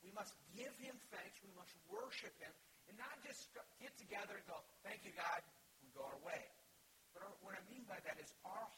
We 0.00 0.16
must 0.16 0.32
give 0.56 0.72
him 0.80 0.96
thanks. 1.12 1.36
We 1.44 1.52
must 1.52 1.76
worship 1.84 2.32
him 2.40 2.54
and 2.88 2.96
not 2.96 3.20
just 3.20 3.52
get 3.76 3.92
together 4.00 4.40
and 4.40 4.46
go, 4.48 4.56
thank 4.80 5.04
you, 5.04 5.12
God, 5.12 5.44
and 5.84 5.92
go 5.92 6.00
our 6.00 6.20
way. 6.24 6.48
But 7.12 7.28
what 7.44 7.52
I 7.52 7.62
mean 7.68 7.84
by 7.84 8.00
that 8.08 8.16
is 8.16 8.32
our 8.48 8.72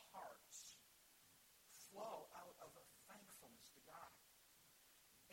flow 1.92 2.26
out 2.35 2.57
of 2.64 2.72
a 2.72 2.85
thankfulness 3.07 3.68
to 3.76 3.81
God. 3.85 4.11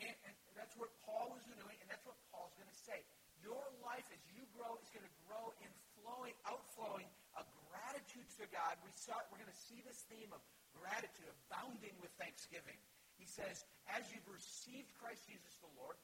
And, 0.00 0.14
and 0.28 0.34
that's 0.52 0.76
what 0.76 0.92
Paul 1.04 1.32
was 1.32 1.44
doing, 1.48 1.76
and 1.80 1.88
that's 1.88 2.04
what 2.04 2.16
Paul's 2.28 2.52
going 2.56 2.70
to 2.70 2.80
say. 2.84 3.00
Your 3.40 3.64
life, 3.80 4.04
as 4.12 4.20
you 4.28 4.44
grow, 4.52 4.76
is 4.84 4.92
going 4.92 5.04
to 5.04 5.16
grow 5.24 5.52
in 5.64 5.72
flowing, 5.96 6.36
outflowing 6.44 7.08
a 7.40 7.44
gratitude 7.72 8.28
to 8.40 8.44
God. 8.52 8.76
We 8.84 8.92
saw, 8.92 9.16
we're 9.32 9.40
going 9.40 9.52
to 9.52 9.64
see 9.68 9.80
this 9.84 10.04
theme 10.12 10.28
of 10.36 10.44
gratitude, 10.76 11.28
abounding 11.48 11.96
with 12.04 12.12
thanksgiving. 12.20 12.76
He 13.16 13.24
says, 13.24 13.64
as 13.88 14.04
you've 14.12 14.28
received 14.28 14.92
Christ 14.96 15.24
Jesus 15.28 15.56
the 15.60 15.72
Lord, 15.76 15.96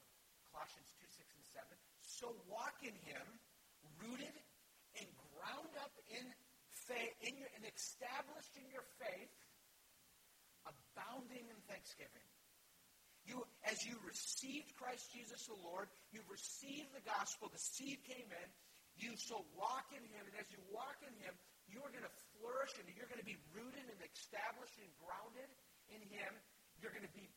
Colossians 0.53 0.89
2, 0.97 1.05
6, 1.05 1.21
and 1.37 1.45
7, 1.53 1.77
so 2.01 2.33
walk 2.49 2.81
in 2.81 2.93
him, 3.05 3.25
rooted 4.01 4.33
and 4.97 5.09
ground 5.37 5.73
up 5.81 5.93
in 6.09 6.25
faith, 6.89 7.13
in 7.21 7.37
your, 7.37 7.49
and 7.57 7.65
established 7.65 8.53
in 8.57 8.65
your 8.69 8.85
faith, 8.97 9.29
abounding 11.17 11.49
in 11.49 11.57
thanksgiving. 11.65 12.25
You, 13.25 13.43
as 13.65 13.81
you 13.83 13.97
received 14.05 14.71
Christ 14.77 15.09
Jesus 15.11 15.49
the 15.49 15.57
Lord, 15.65 15.89
you 16.13 16.21
received 16.29 16.93
the 16.93 17.03
gospel, 17.03 17.49
the 17.49 17.59
seed 17.59 17.99
came 18.05 18.29
in, 18.29 18.47
you 18.95 19.17
shall 19.17 19.43
walk 19.57 19.89
in 19.91 19.99
him, 20.13 20.23
and 20.29 20.35
as 20.39 20.47
you 20.53 20.61
walk 20.71 21.01
in 21.03 21.11
him, 21.19 21.35
you 21.67 21.83
are 21.83 21.91
going 21.91 22.07
to 22.07 22.17
flourish 22.39 22.71
and 22.79 22.87
you're 22.95 23.09
going 23.11 23.19
to 23.19 23.27
be 23.27 23.35
rooted 23.51 23.83
and 23.83 23.99
established 23.99 24.79
and 24.79 24.87
grounded 25.03 25.49
in 25.91 25.99
him. 26.07 26.31
You're 26.79 26.95
going 26.95 27.05
to 27.05 27.17
be 27.17 27.27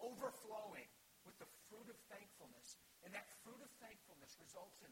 overflowing 0.00 0.88
with 1.28 1.36
the 1.36 1.50
fruit 1.68 1.84
of 1.92 1.98
thankfulness. 2.08 2.80
And 3.04 3.12
that 3.12 3.28
fruit 3.44 3.60
of 3.60 3.68
thankfulness 3.84 4.32
results 4.40 4.80
in 4.80 4.88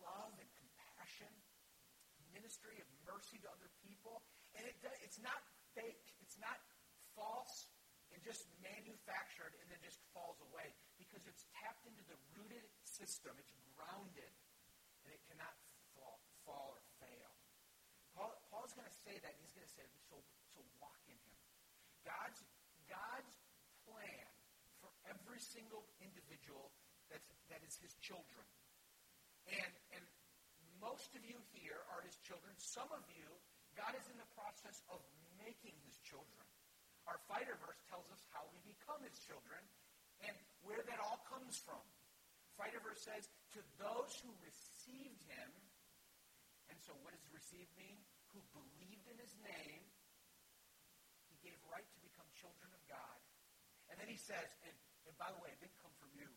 love 0.00 0.32
and 0.40 0.48
compassion 0.56 1.28
ministry 2.32 2.80
of 2.80 2.88
mercy 3.04 3.36
to 3.44 3.48
other 3.52 3.68
people. 3.84 4.24
And 4.56 4.64
it 4.64 4.80
does, 4.80 4.96
it's 5.04 5.20
not 5.20 5.36
fake. 5.76 6.16
It's 6.24 6.40
not 6.40 6.56
false 7.14 7.69
just 8.24 8.48
manufactured 8.60 9.56
and 9.60 9.66
then 9.72 9.80
just 9.80 10.00
falls 10.12 10.38
away 10.52 10.72
because 11.00 11.24
it's 11.24 11.48
tapped 11.56 11.84
into 11.88 12.04
the 12.06 12.18
rooted 12.36 12.64
system. 12.84 13.32
It's 13.40 13.54
grounded 13.76 14.32
and 15.04 15.10
it 15.14 15.22
cannot 15.30 15.54
fall, 15.96 16.20
fall 16.44 16.76
or 16.76 16.82
fail. 17.00 17.32
Paul, 18.12 18.36
Paul's 18.52 18.76
going 18.76 18.88
to 18.88 18.98
say 19.06 19.16
that. 19.22 19.32
He's 19.40 19.54
going 19.56 19.66
to 19.66 19.74
say, 19.74 19.86
so, 20.10 20.18
so 20.52 20.60
walk 20.82 21.00
in 21.08 21.16
him. 21.16 21.38
God's, 22.04 22.42
God's 22.90 23.34
plan 23.86 24.28
for 24.82 24.90
every 25.08 25.40
single 25.40 25.86
individual 26.02 26.74
that's, 27.08 27.30
that 27.48 27.62
is 27.64 27.78
his 27.78 27.96
children. 28.02 28.44
And, 29.48 29.72
and 29.96 30.04
most 30.82 31.14
of 31.14 31.22
you 31.24 31.38
here 31.54 31.80
are 31.94 32.02
his 32.02 32.18
children. 32.20 32.52
Some 32.58 32.88
of 32.92 33.04
you, 33.12 33.28
God 33.78 33.94
is 33.94 34.06
in 34.10 34.18
the 34.18 34.30
process 34.34 34.82
of 34.90 35.00
making 35.38 35.78
his 35.86 35.96
children. 36.04 36.49
Our 37.10 37.18
fighter 37.26 37.58
verse 37.58 37.82
tells 37.90 38.06
us 38.14 38.22
how 38.30 38.46
we 38.54 38.62
become 38.70 39.02
his 39.02 39.18
children 39.26 39.58
and 40.22 40.34
where 40.62 40.78
that 40.86 41.02
all 41.02 41.18
comes 41.26 41.58
from. 41.58 41.82
Fighter 42.54 42.78
verse 42.78 43.02
says, 43.02 43.26
to 43.58 43.60
those 43.82 44.14
who 44.22 44.30
received 44.46 45.26
him, 45.26 45.50
and 46.70 46.78
so 46.78 46.94
what 47.02 47.10
does 47.10 47.26
received 47.34 47.74
mean? 47.74 47.98
Who 48.30 48.38
believed 48.54 49.10
in 49.10 49.18
his 49.18 49.34
name, 49.42 49.82
he 51.26 51.36
gave 51.42 51.58
right 51.66 51.82
to 51.82 51.98
become 51.98 52.30
children 52.38 52.70
of 52.70 52.82
God. 52.86 53.18
And 53.90 53.98
then 53.98 54.06
he 54.06 54.14
says, 54.14 54.46
and, 54.62 54.76
and 55.10 55.14
by 55.18 55.34
the 55.34 55.40
way, 55.42 55.50
it 55.50 55.58
didn't 55.58 55.82
come 55.82 55.90
from 55.98 56.14
you. 56.14 56.30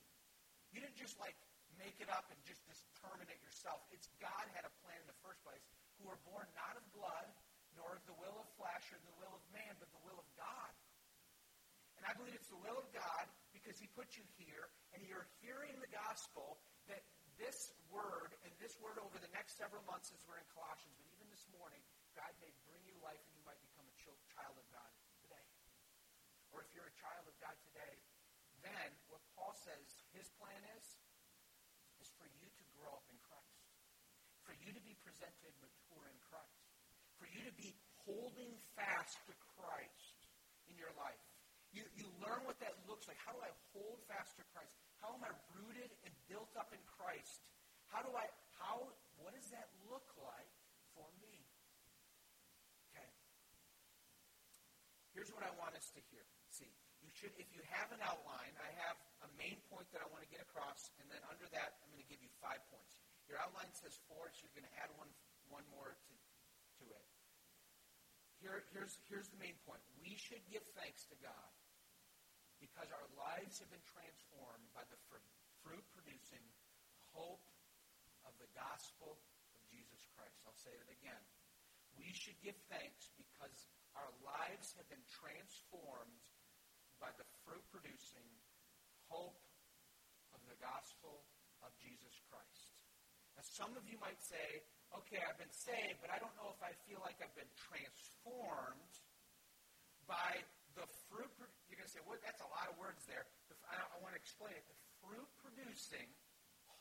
You 0.73 0.81
didn't 0.81 0.97
just 0.97 1.21
like 1.21 1.37
make 1.77 2.01
it 2.01 2.09
up 2.09 2.25
and 2.33 2.39
just 2.49 2.65
determine 2.65 3.29
it 3.29 3.37
yourself. 3.45 3.85
It's 3.93 4.09
God 4.17 4.49
had 4.57 4.65
a 4.65 4.73
plan 4.81 4.97
in 4.97 5.05
the 5.05 5.19
first 5.21 5.37
place, 5.45 5.61
who 6.01 6.09
are 6.09 6.17
born 6.25 6.49
not 6.57 6.73
of 6.81 6.85
blood, 6.97 7.29
nor 7.77 7.99
the 8.05 8.17
will 8.17 8.37
of 8.37 8.47
flesh 8.59 8.85
or 8.93 8.99
the 9.03 9.15
will 9.19 9.33
of 9.33 9.43
man, 9.53 9.73
but 9.79 9.89
the 9.93 10.03
will 10.05 10.17
of 10.17 10.27
God. 10.37 10.71
And 11.97 12.03
I 12.05 12.13
believe 12.17 12.35
it's 12.35 12.51
the 12.51 12.59
will 12.59 12.77
of 12.77 12.87
God 12.91 13.25
because 13.55 13.79
He 13.79 13.87
put 13.93 14.13
you 14.17 14.25
here, 14.35 14.67
and 14.91 15.05
you're 15.07 15.29
hearing 15.39 15.77
the 15.79 15.91
gospel 15.93 16.59
that 16.91 17.01
this 17.39 17.73
word, 17.89 18.35
and 18.45 18.51
this 18.61 18.77
word 18.81 18.99
over 19.01 19.17
the 19.17 19.31
next 19.33 19.57
several 19.57 19.81
months 19.89 20.13
as 20.13 20.19
we're 20.27 20.37
in 20.37 20.47
Colossians, 20.53 20.93
but 20.99 21.07
even 21.15 21.25
this 21.33 21.45
morning, 21.55 21.81
God 22.13 22.29
may 22.43 22.51
bring 22.69 22.81
you 22.85 22.93
life 23.01 23.21
and 23.25 23.33
you 23.33 23.43
might 23.47 23.57
become 23.63 23.85
a 23.87 23.93
child 24.35 24.57
of 24.57 24.67
God 24.73 24.91
today. 25.23 25.47
Or 26.51 26.61
if 26.61 26.69
you're 26.75 26.89
a 26.89 26.97
child 26.99 27.25
of 27.25 27.35
God 27.41 27.55
today, 27.71 27.95
then 28.61 28.89
what 29.07 29.21
Paul 29.37 29.53
says 29.53 30.03
his 30.13 30.29
plan 30.41 30.61
is, 30.77 30.85
is 32.01 32.09
for 32.17 32.27
you 32.27 32.45
to 32.45 32.63
grow 32.75 32.91
up 32.93 33.05
in 33.09 33.17
Christ. 33.23 33.63
For 34.43 34.53
you 34.59 34.75
to 34.75 34.83
be 34.83 34.97
presented 35.01 35.53
mature 35.63 36.05
in 36.09 36.17
you 37.33 37.41
to 37.49 37.55
be 37.57 37.73
holding 38.05 38.53
fast 38.77 39.17
to 39.25 39.33
Christ 39.57 40.17
in 40.69 40.77
your 40.77 40.93
life. 40.95 41.19
You, 41.73 41.81
you 41.97 42.05
learn 42.21 42.45
what 42.45 42.61
that 42.61 42.77
looks 42.85 43.09
like. 43.09 43.17
How 43.25 43.33
do 43.33 43.41
I 43.41 43.49
hold 43.73 43.97
fast 44.05 44.37
to 44.37 44.45
Christ? 44.53 44.77
How 45.01 45.17
am 45.17 45.25
I 45.25 45.33
rooted 45.57 45.89
and 46.05 46.13
built 46.29 46.53
up 46.53 46.69
in 46.69 46.79
Christ? 46.85 47.41
How 47.89 48.05
do 48.05 48.13
I, 48.13 48.29
how, 48.61 48.93
what 49.17 49.33
does 49.33 49.49
that 49.49 49.65
look 49.89 50.05
like 50.21 50.53
for 50.93 51.09
me? 51.17 51.33
Okay. 52.93 53.09
Here's 55.17 55.33
what 55.33 55.41
I 55.41 55.49
want 55.57 55.73
us 55.73 55.89
to 55.97 56.01
hear. 56.13 56.21
See, 56.53 56.69
you 57.01 57.09
should, 57.09 57.33
if 57.41 57.49
you 57.57 57.65
have 57.73 57.89
an 57.89 58.05
outline, 58.05 58.53
I 58.61 58.69
have 58.85 58.97
a 59.25 59.29
main 59.41 59.57
point 59.73 59.89
that 59.97 60.05
I 60.05 60.07
want 60.13 60.21
to 60.21 60.29
get 60.29 60.45
across, 60.45 60.93
and 61.01 61.09
then 61.09 61.21
under 61.25 61.49
that, 61.57 61.81
I'm 61.81 61.89
going 61.89 62.05
to 62.05 62.09
give 62.09 62.21
you 62.21 62.29
five 62.37 62.61
points. 62.69 63.01
Your 63.25 63.41
outline 63.41 63.73
says 63.73 63.97
four, 64.05 64.29
so 64.29 64.45
you're 64.45 64.61
going 64.61 64.69
to 64.69 64.75
add 64.77 64.93
one, 64.93 65.09
one 65.49 65.65
more 65.73 65.97
to. 65.97 66.12
Here, 68.43 68.59
here's, 68.75 68.99
here's 69.07 69.31
the 69.31 69.39
main 69.39 69.55
point. 69.63 69.79
We 70.03 70.19
should 70.19 70.43
give 70.51 70.67
thanks 70.75 71.07
to 71.07 71.15
God 71.23 71.51
because 72.59 72.91
our 72.91 73.07
lives 73.15 73.63
have 73.63 73.71
been 73.71 73.87
transformed 73.87 74.67
by 74.75 74.83
the 74.91 74.99
fruit 75.63 75.87
producing 75.95 76.43
hope 77.15 77.47
of 78.27 78.35
the 78.43 78.51
gospel 78.51 79.15
of 79.55 79.59
Jesus 79.71 80.03
Christ. 80.11 80.43
I'll 80.43 80.59
say 80.59 80.75
it 80.75 80.91
again. 80.91 81.23
We 81.95 82.11
should 82.11 82.35
give 82.43 82.59
thanks 82.67 83.15
because 83.15 83.71
our 83.95 84.11
lives 84.27 84.75
have 84.75 84.91
been 84.91 85.07
transformed 85.07 86.19
by 86.99 87.15
the 87.15 87.27
fruit 87.47 87.63
producing 87.71 88.27
hope 89.07 89.39
of 90.35 90.43
the 90.51 90.59
gospel 90.59 91.23
of 91.63 91.71
Jesus 91.79 92.19
Christ. 92.27 92.75
Now, 93.39 93.47
some 93.47 93.71
of 93.79 93.87
you 93.87 93.95
might 94.03 94.19
say, 94.19 94.67
okay, 94.99 95.23
I've 95.23 95.39
been 95.39 95.55
saved, 95.55 96.03
but 96.03 96.11
I 96.11 96.19
don't 96.19 96.35
know 96.35 96.51
if 96.51 96.59
I 96.59 96.75
feel 96.83 96.99
like 97.07 97.23
I've 97.23 97.35
been 97.39 97.47
transformed 97.55 98.12
by 100.13 100.37
the 100.77 100.85
fruit, 101.09 101.33
you're 101.65 101.79
going 101.81 101.89
to 101.89 101.95
say, 101.95 102.05
well, 102.05 102.21
that's 102.21 102.41
a 102.45 102.51
lot 102.53 102.69
of 102.69 102.77
words 102.77 103.01
there. 103.09 103.25
I, 103.65 103.81
I 103.81 103.97
want 104.05 104.13
to 104.13 104.19
explain 104.21 104.53
it. 104.53 104.65
The 104.69 104.77
fruit 105.01 105.29
producing 105.41 106.05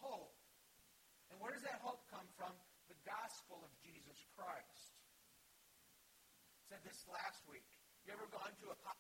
hope. 0.04 0.36
And 1.32 1.40
where 1.40 1.54
does 1.56 1.64
that 1.64 1.80
hope 1.80 2.04
come 2.12 2.28
from? 2.36 2.52
The 2.92 2.98
gospel 3.08 3.64
of 3.64 3.72
Jesus 3.80 4.20
Christ. 4.36 4.92
I 6.60 6.76
said 6.76 6.82
this 6.84 7.08
last 7.08 7.40
week. 7.48 7.64
You 8.04 8.12
ever 8.12 8.28
gone 8.28 8.52
to 8.60 8.66
a 8.68 8.76
pop? 8.84 8.98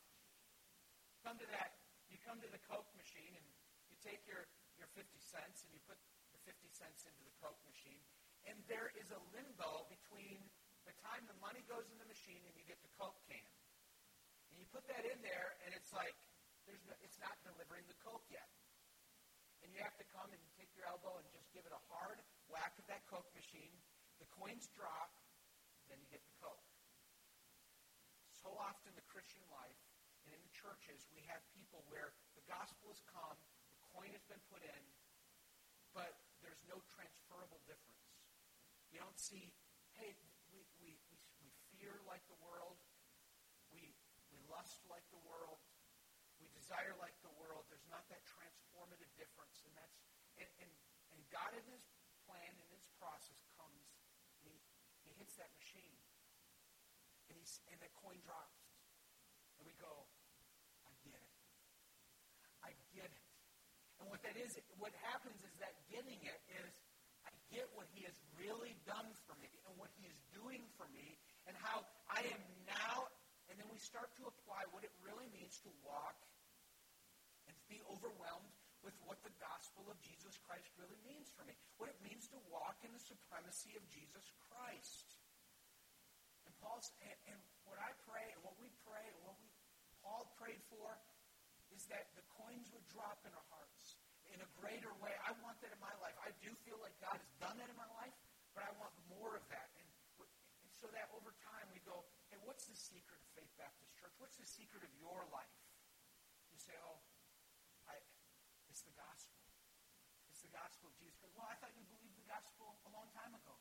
Come 1.26 1.36
to 1.36 1.48
that. 1.52 1.76
You 2.08 2.16
come 2.24 2.40
to 2.40 2.50
the 2.50 2.62
Coke 2.64 2.88
machine 2.96 3.36
and 3.36 3.46
you 3.90 3.96
take 4.00 4.24
your, 4.24 4.48
your 4.80 4.88
50 4.96 5.06
cents 5.20 5.66
and 5.66 5.70
you 5.76 5.80
put 5.84 6.00
the 6.32 6.40
50 6.48 6.56
cents 6.72 7.04
into 7.04 7.20
the 7.20 7.34
Coke 7.42 7.60
machine. 7.68 8.00
And 8.48 8.56
there 8.66 8.90
is 8.96 9.12
a 9.12 9.20
limbo 9.36 9.86
between 9.92 10.40
the 10.86 10.94
time 11.02 11.22
the 11.30 11.38
money 11.38 11.62
goes 11.70 11.86
in 11.90 11.96
the 11.98 12.08
machine 12.08 12.42
and 12.42 12.54
you 12.58 12.64
get 12.66 12.80
the 12.82 12.92
Coke 12.98 13.18
can. 13.30 13.46
And 14.50 14.58
you 14.60 14.66
put 14.68 14.84
that 14.90 15.06
in 15.06 15.18
there, 15.24 15.56
and 15.64 15.72
it's 15.72 15.94
like 15.94 16.14
there's 16.68 16.82
no, 16.84 16.94
it's 17.00 17.18
not 17.22 17.34
delivering 17.46 17.86
the 17.88 17.98
Coke 18.02 18.26
yet. 18.28 18.48
And 19.62 19.70
you 19.70 19.80
have 19.80 19.94
to 19.96 20.06
come 20.10 20.26
and 20.34 20.42
take 20.58 20.68
your 20.74 20.90
elbow 20.90 21.22
and 21.22 21.26
just 21.30 21.46
give 21.54 21.62
it 21.62 21.72
a 21.72 21.82
hard 21.86 22.18
whack 22.50 22.74
of 22.76 22.86
that 22.90 23.06
Coke 23.06 23.30
machine. 23.32 23.72
The 24.18 24.26
coins 24.34 24.66
drop, 24.74 25.14
then 25.86 26.02
you 26.02 26.08
get 26.10 26.22
the 26.22 26.36
Coke. 26.42 26.66
So 28.42 28.50
often 28.58 28.90
in 28.90 28.96
the 28.98 29.06
Christian 29.06 29.42
life 29.54 29.80
and 30.26 30.34
in 30.34 30.42
the 30.42 30.54
churches, 30.54 31.06
we 31.14 31.22
have 31.30 31.40
people 31.54 31.86
where 31.86 32.10
the 32.34 32.42
gospel 32.50 32.90
has 32.90 32.98
come, 33.06 33.38
the 33.70 33.80
coin 33.94 34.10
has 34.10 34.26
been 34.26 34.42
put 34.50 34.66
in, 34.66 34.82
but 35.94 36.10
there's 36.42 36.62
no 36.66 36.82
transferable 36.90 37.62
difference. 37.70 38.02
You 38.90 38.98
don't 38.98 39.16
see, 39.16 39.54
hey, 39.94 40.12
fear 41.82 41.98
like 42.06 42.22
the 42.30 42.38
world, 42.38 42.78
We, 43.74 43.90
we 44.30 44.38
lust 44.46 44.78
like 44.86 45.02
the 45.10 45.18
world. 45.26 45.58
We 46.38 46.46
desire 46.54 46.94
like 47.02 47.18
the 47.26 47.34
world. 47.34 47.66
There's 47.66 47.90
not 47.90 48.06
that 48.06 48.22
transformative 48.22 49.10
difference. 49.18 49.66
And 49.66 49.74
that's 49.74 49.98
and, 50.38 50.46
and, 50.62 50.70
and 51.10 51.20
God 51.34 51.50
in 51.58 51.64
his 51.66 51.82
plan, 52.22 52.54
in 52.54 52.68
his 52.70 52.86
process, 53.02 53.42
comes 53.58 53.82
and 54.38 54.46
he, 54.46 54.62
he 55.02 55.10
hits 55.18 55.34
that 55.42 55.50
machine. 55.58 55.98
And 57.26 57.34
he's 57.34 57.58
and 57.66 57.74
that 57.82 57.90
coin 57.98 58.22
drops. 58.22 58.62
And 59.58 59.66
we 59.66 59.74
go, 59.82 60.06
I 60.86 60.94
get 61.02 61.18
it. 61.18 61.34
I 62.62 62.70
get 62.94 63.10
it. 63.10 63.26
And 63.98 64.06
what 64.06 64.22
that 64.22 64.38
is, 64.38 64.54
what 64.78 64.94
happens 65.02 65.42
is 65.42 65.54
that 65.58 65.74
getting 65.90 66.22
it 66.22 66.40
is 66.62 66.70
I 67.26 67.30
get 67.50 67.66
what 67.74 67.90
he 67.90 68.06
has 68.06 68.14
really 68.38 68.78
done 68.86 69.10
for 69.26 69.34
me 69.42 69.50
and 69.66 69.74
what 69.78 69.90
he 69.98 70.06
is 70.06 70.18
doing 70.30 70.62
for 70.78 70.86
me 70.94 71.21
and 71.50 71.54
how 71.58 71.82
I 72.10 72.22
am 72.28 72.42
now 72.68 73.10
and 73.52 73.60
then 73.60 73.68
we 73.68 73.76
start 73.76 74.08
to 74.16 74.24
apply 74.24 74.64
what 74.72 74.80
it 74.80 74.94
really 75.04 75.28
means 75.28 75.60
to 75.68 75.70
walk 75.84 76.16
and 77.44 77.52
to 77.52 77.64
be 77.68 77.84
overwhelmed 77.84 78.48
with 78.80 78.96
what 79.04 79.20
the 79.20 79.34
gospel 79.36 79.84
of 79.92 80.00
Jesus 80.00 80.40
Christ 80.48 80.72
really 80.80 80.96
means 81.04 81.28
for 81.36 81.44
me. 81.44 81.52
What 81.76 81.92
it 81.92 82.00
means 82.00 82.32
to 82.32 82.40
walk 82.48 82.80
in 82.80 82.90
the 82.96 83.04
supremacy 83.04 83.76
of 83.76 83.84
Jesus 83.92 84.24
Christ. 84.48 85.20
And 86.48 86.56
Paul's 86.64 86.88
and, 87.04 87.36
and 87.36 87.38
what 87.68 87.76
I 87.76 87.92
pray 88.08 88.24
and 88.32 88.40
what 88.40 88.56
we 88.56 88.72
pray 88.88 89.04
and 89.04 89.20
what 89.20 89.36
we 89.36 89.46
Paul 90.00 90.32
prayed 90.40 90.64
for 90.72 90.96
is 91.76 91.84
that 91.92 92.08
the 92.18 92.24
coins 92.40 92.72
would 92.72 92.88
drop 92.88 93.20
in 93.28 93.30
our 93.36 93.48
hearts 93.52 94.00
in 94.34 94.40
a 94.40 94.48
greater 94.64 94.90
way. 94.98 95.12
I 95.28 95.36
want 95.44 95.60
that 95.60 95.70
in 95.70 95.78
my 95.78 95.94
life. 96.00 96.16
I 96.24 96.32
do 96.40 96.50
feel 96.66 96.80
like 96.80 96.96
God 97.04 97.20
has 97.20 97.32
done 97.36 97.54
that 97.60 97.68
in 97.68 97.78
my 97.78 97.86
life, 98.00 98.16
but 98.56 98.64
I 98.66 98.72
want 98.80 98.96
more 99.12 99.36
of 99.36 99.44
that. 99.52 99.61
So 100.82 100.90
that 100.90 101.06
over 101.14 101.30
time 101.46 101.70
we 101.70 101.78
go, 101.86 102.02
hey, 102.26 102.42
what's 102.42 102.66
the 102.66 102.74
secret 102.74 103.22
of 103.22 103.28
Faith 103.38 103.54
Baptist 103.54 103.94
Church? 103.94 104.10
What's 104.18 104.34
the 104.34 104.50
secret 104.50 104.82
of 104.82 104.90
your 104.98 105.22
life? 105.30 105.54
You 106.50 106.58
say, 106.58 106.74
oh, 106.82 106.98
I, 107.86 107.94
it's 108.66 108.82
the 108.82 108.90
gospel. 108.98 109.38
It's 110.26 110.42
the 110.42 110.50
gospel 110.50 110.90
of 110.90 110.98
Jesus. 110.98 111.22
Well, 111.38 111.46
I 111.46 111.54
thought 111.62 111.70
you 111.78 111.86
believed 111.86 112.18
the 112.18 112.26
gospel 112.26 112.82
a 112.82 112.90
long 112.90 113.06
time 113.14 113.30
ago. 113.30 113.54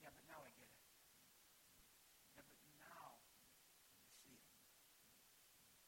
Yeah, 0.00 0.08
but 0.08 0.24
now 0.24 0.40
I 0.40 0.48
get 0.56 0.72
it. 0.72 0.80
Yeah, 2.32 2.48
but 2.48 2.56
now 2.80 3.20
I 4.00 4.08
see 4.24 4.32
it. 4.32 4.48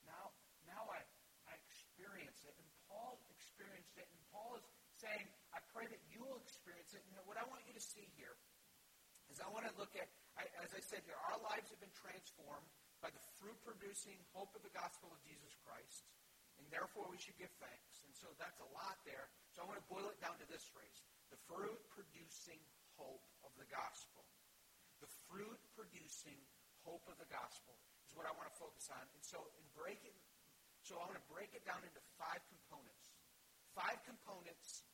Now, 0.05 0.37
now 0.68 0.92
I, 0.92 1.01
I 1.49 1.57
experience 1.57 2.44
it. 2.44 2.53
And 2.61 2.68
Paul 2.85 3.16
experienced 3.33 3.96
it. 3.96 4.05
And 4.12 4.20
Paul 4.29 4.61
is 4.61 4.68
saying, 5.01 5.25
I 5.57 5.64
pray 5.73 5.88
that 5.88 6.05
you 6.12 6.20
will 6.20 6.37
experience 6.44 6.92
it. 6.92 7.01
And 7.09 7.16
what 7.25 7.40
I 7.40 7.49
want 7.49 7.64
you 7.64 7.73
to 7.73 7.81
see 7.81 8.12
here 8.20 8.37
is 9.33 9.40
I 9.40 9.49
want 9.49 9.64
to 9.64 9.73
look 9.80 9.97
at 9.97 10.05
as 10.62 10.70
I 10.72 10.80
said 10.80 11.03
here, 11.05 11.18
our 11.30 11.38
lives 11.43 11.68
have 11.72 11.80
been 11.82 11.93
transformed 11.97 12.68
by 13.01 13.09
the 13.12 13.22
fruit-producing 13.41 14.16
hope 14.36 14.53
of 14.53 14.62
the 14.62 14.72
gospel 14.76 15.09
of 15.12 15.20
Jesus 15.24 15.57
Christ, 15.64 16.05
and 16.61 16.64
therefore 16.68 17.09
we 17.09 17.16
should 17.16 17.36
give 17.41 17.53
thanks. 17.59 18.05
And 18.05 18.12
so 18.12 18.28
that's 18.36 18.61
a 18.61 18.68
lot 18.76 19.01
there. 19.09 19.32
So 19.57 19.64
I 19.64 19.68
want 19.68 19.80
to 19.80 19.88
boil 19.88 20.09
it 20.12 20.20
down 20.20 20.36
to 20.41 20.47
this 20.53 20.68
phrase. 20.68 21.01
The 21.32 21.41
fruit-producing 21.49 22.61
hope 23.01 23.24
of 23.43 23.53
the 23.57 23.64
gospel. 23.72 24.22
The 25.01 25.09
fruit-producing 25.32 26.36
hope 26.84 27.05
of 27.09 27.16
the 27.16 27.28
gospel 27.32 27.80
is 28.05 28.12
what 28.12 28.28
I 28.28 28.32
want 28.36 28.53
to 28.53 28.57
focus 28.61 28.93
on. 28.93 29.05
And 29.16 29.24
so 29.24 29.41
in 29.57 29.64
breaking, 29.72 30.16
so 30.84 31.01
I 31.01 31.09
want 31.09 31.16
to 31.16 31.28
break 31.32 31.53
it 31.57 31.64
down 31.64 31.80
into 31.80 32.01
five 32.20 32.41
components. 32.53 33.16
Five 33.72 34.01
components 34.05 34.84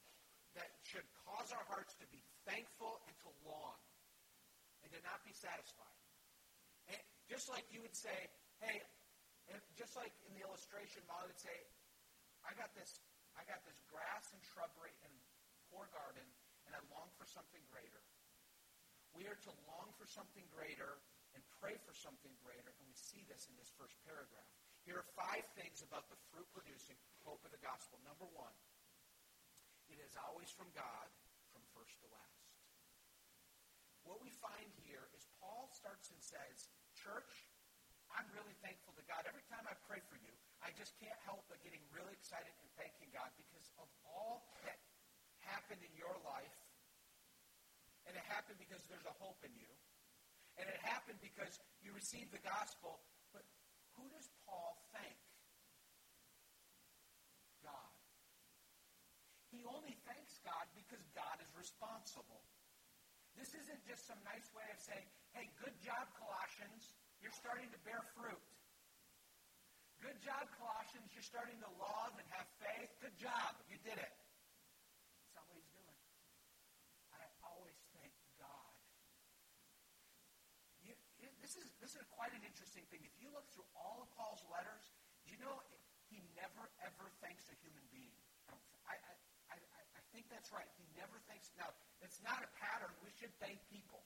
that 0.54 0.70
should 0.86 1.06
cause 1.26 1.50
our 1.50 1.66
hearts 1.66 1.98
to 1.98 2.06
be 2.14 2.22
thankful 2.46 3.02
and 3.10 3.14
to 3.26 3.28
long 3.42 3.76
and 4.86 4.94
to 4.94 5.00
not 5.02 5.18
be 5.26 5.34
satisfied. 5.34 5.98
And 6.86 7.02
just 7.26 7.50
like 7.50 7.66
you 7.74 7.82
would 7.82 7.98
say, 7.98 8.14
hey, 8.62 8.78
and 9.50 9.58
just 9.74 9.98
like 9.98 10.14
in 10.30 10.38
the 10.38 10.46
illustration, 10.46 11.02
Molly 11.10 11.26
would 11.26 11.42
say, 11.42 11.54
I 12.46 12.54
got 12.54 12.70
this, 12.78 13.02
I 13.34 13.42
got 13.50 13.66
this 13.66 13.82
grass 13.90 14.30
and 14.30 14.38
shrubbery 14.46 14.94
and 15.02 15.10
poor 15.74 15.90
garden, 15.90 16.22
and 16.70 16.72
I 16.72 16.80
long 16.94 17.10
for 17.18 17.26
something 17.26 17.62
greater. 17.66 18.02
We 19.10 19.26
are 19.26 19.38
to 19.50 19.52
long 19.66 19.90
for 19.98 20.06
something 20.06 20.46
greater 20.54 21.02
and 21.34 21.42
pray 21.58 21.74
for 21.82 21.94
something 21.98 22.32
greater, 22.46 22.70
and 22.70 22.86
we 22.86 22.94
see 22.94 23.26
this 23.26 23.50
in 23.50 23.58
this 23.58 23.74
first 23.74 23.98
paragraph. 24.06 24.46
Here 24.86 25.02
are 25.02 25.08
five 25.18 25.42
things 25.58 25.82
about 25.82 26.06
the 26.06 26.18
fruit 26.30 26.46
producing 26.54 26.94
hope 27.26 27.42
of 27.42 27.50
the 27.50 27.58
gospel. 27.58 27.98
Number 28.06 28.30
one, 28.38 28.54
is 30.06 30.14
always 30.22 30.46
from 30.54 30.70
God, 30.70 31.10
from 31.50 31.62
first 31.74 31.98
to 31.98 32.06
last. 32.14 32.35
What 34.06 34.22
we 34.22 34.30
find 34.38 34.70
here 34.86 35.02
is 35.18 35.26
Paul 35.42 35.66
starts 35.74 36.14
and 36.14 36.22
says, 36.22 36.70
Church, 36.94 37.50
I'm 38.14 38.30
really 38.30 38.54
thankful 38.62 38.94
to 38.94 39.04
God. 39.10 39.26
Every 39.26 39.42
time 39.50 39.66
I 39.66 39.74
pray 39.90 39.98
for 40.06 40.14
you, 40.22 40.30
I 40.62 40.70
just 40.78 40.94
can't 41.02 41.18
help 41.26 41.42
but 41.50 41.58
getting 41.66 41.82
really 41.90 42.14
excited 42.14 42.54
and 42.62 42.70
thanking 42.78 43.10
God 43.10 43.28
because 43.34 43.66
of 43.82 43.90
all 44.06 44.46
that 44.62 44.78
happened 45.42 45.82
in 45.82 45.90
your 45.98 46.14
life. 46.22 46.54
And 48.06 48.14
it 48.14 48.22
happened 48.30 48.62
because 48.62 48.86
there's 48.86 49.04
a 49.10 49.16
hope 49.18 49.42
in 49.42 49.50
you. 49.58 49.70
And 50.56 50.70
it 50.70 50.78
happened 50.86 51.18
because 51.18 51.58
you 51.82 51.90
received 51.90 52.30
the 52.30 52.40
gospel. 52.46 53.02
But 53.34 53.42
who 53.98 54.06
does 54.14 54.30
Paul 54.46 54.78
thank? 54.94 55.18
God. 57.66 57.92
He 59.50 59.66
only 59.66 59.98
thanks 60.06 60.38
God 60.46 60.70
because 60.78 61.02
God 61.18 61.42
is 61.42 61.50
responsible. 61.58 62.45
This 63.36 63.52
isn't 63.52 63.80
just 63.84 64.08
some 64.08 64.18
nice 64.24 64.48
way 64.56 64.64
of 64.72 64.80
saying, 64.80 65.04
hey, 65.36 65.46
good 65.60 65.76
job, 65.84 66.08
Colossians. 66.16 66.96
You're 67.20 67.36
starting 67.36 67.68
to 67.68 67.78
bear 67.84 68.00
fruit. 68.16 68.40
Good 70.00 70.16
job, 70.24 70.48
Colossians. 70.56 71.12
You're 71.12 71.24
starting 71.24 71.56
to 71.60 71.70
love 71.76 72.16
and 72.16 72.26
have 72.36 72.48
faith. 72.60 72.88
Good 73.00 73.16
job. 73.20 73.56
You 73.68 73.76
did 73.84 73.96
it. 73.96 74.14
That's 75.20 75.36
not 75.36 75.44
what 75.48 75.56
he's 75.60 75.72
doing. 75.72 75.96
I 77.12 77.24
always 77.44 77.76
thank 77.96 78.12
God. 78.40 78.72
You, 80.84 80.92
this, 81.40 81.56
is, 81.60 81.68
this 81.80 81.92
is 81.96 82.04
quite 82.12 82.32
an 82.32 82.44
interesting 82.44 82.84
thing. 82.88 83.04
If 83.04 83.16
you 83.20 83.28
look 83.32 83.48
through 83.52 83.68
all 83.76 84.04
of 84.04 84.08
Paul's 84.16 84.44
letters, 84.48 84.84
you 85.28 85.36
know 85.40 85.60
he 86.08 86.24
never, 86.36 86.64
ever 86.84 87.06
thanks 87.20 87.48
a 87.52 87.56
human 87.60 87.84
being. 87.92 88.16
I, 88.86 88.96
I, 88.96 89.56
I, 89.56 89.56
I 89.56 90.02
think 90.12 90.28
that's 90.28 90.52
right. 90.52 90.68
He 90.76 90.84
never 90.94 91.18
thanks. 91.26 91.50
Now, 91.56 91.72
it's 92.04 92.20
not 92.22 92.44
a 92.44 92.50
pattern. 92.60 92.94
Should 93.16 93.32
thank 93.40 93.56
people. 93.72 94.04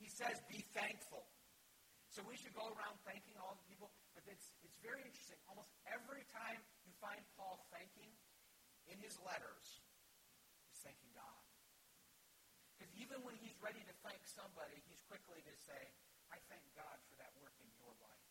He 0.00 0.08
says, 0.08 0.40
be 0.48 0.64
thankful. 0.72 1.28
So 2.08 2.24
we 2.24 2.40
should 2.40 2.56
go 2.56 2.64
around 2.64 2.96
thanking 3.04 3.36
all 3.36 3.60
the 3.60 3.66
people. 3.68 3.92
But 4.16 4.24
it's, 4.24 4.56
it's 4.64 4.80
very 4.80 5.04
interesting. 5.04 5.36
Almost 5.52 5.68
every 5.84 6.24
time 6.32 6.64
you 6.88 6.96
find 6.96 7.20
Paul 7.36 7.60
thanking 7.68 8.08
in 8.88 8.96
his 9.04 9.20
letters, 9.20 9.84
he's 10.72 10.80
thanking 10.80 11.12
God. 11.12 11.44
Because 12.72 12.88
even 12.96 13.20
when 13.20 13.36
he's 13.36 13.58
ready 13.60 13.84
to 13.84 13.94
thank 14.00 14.24
somebody, 14.24 14.80
he's 14.88 15.04
quickly 15.04 15.44
to 15.44 15.54
say, 15.60 15.92
I 16.32 16.40
thank 16.48 16.64
God 16.72 16.96
for 17.12 17.20
that 17.20 17.36
work 17.36 17.52
in 17.60 17.68
your 17.76 17.92
life. 18.00 18.28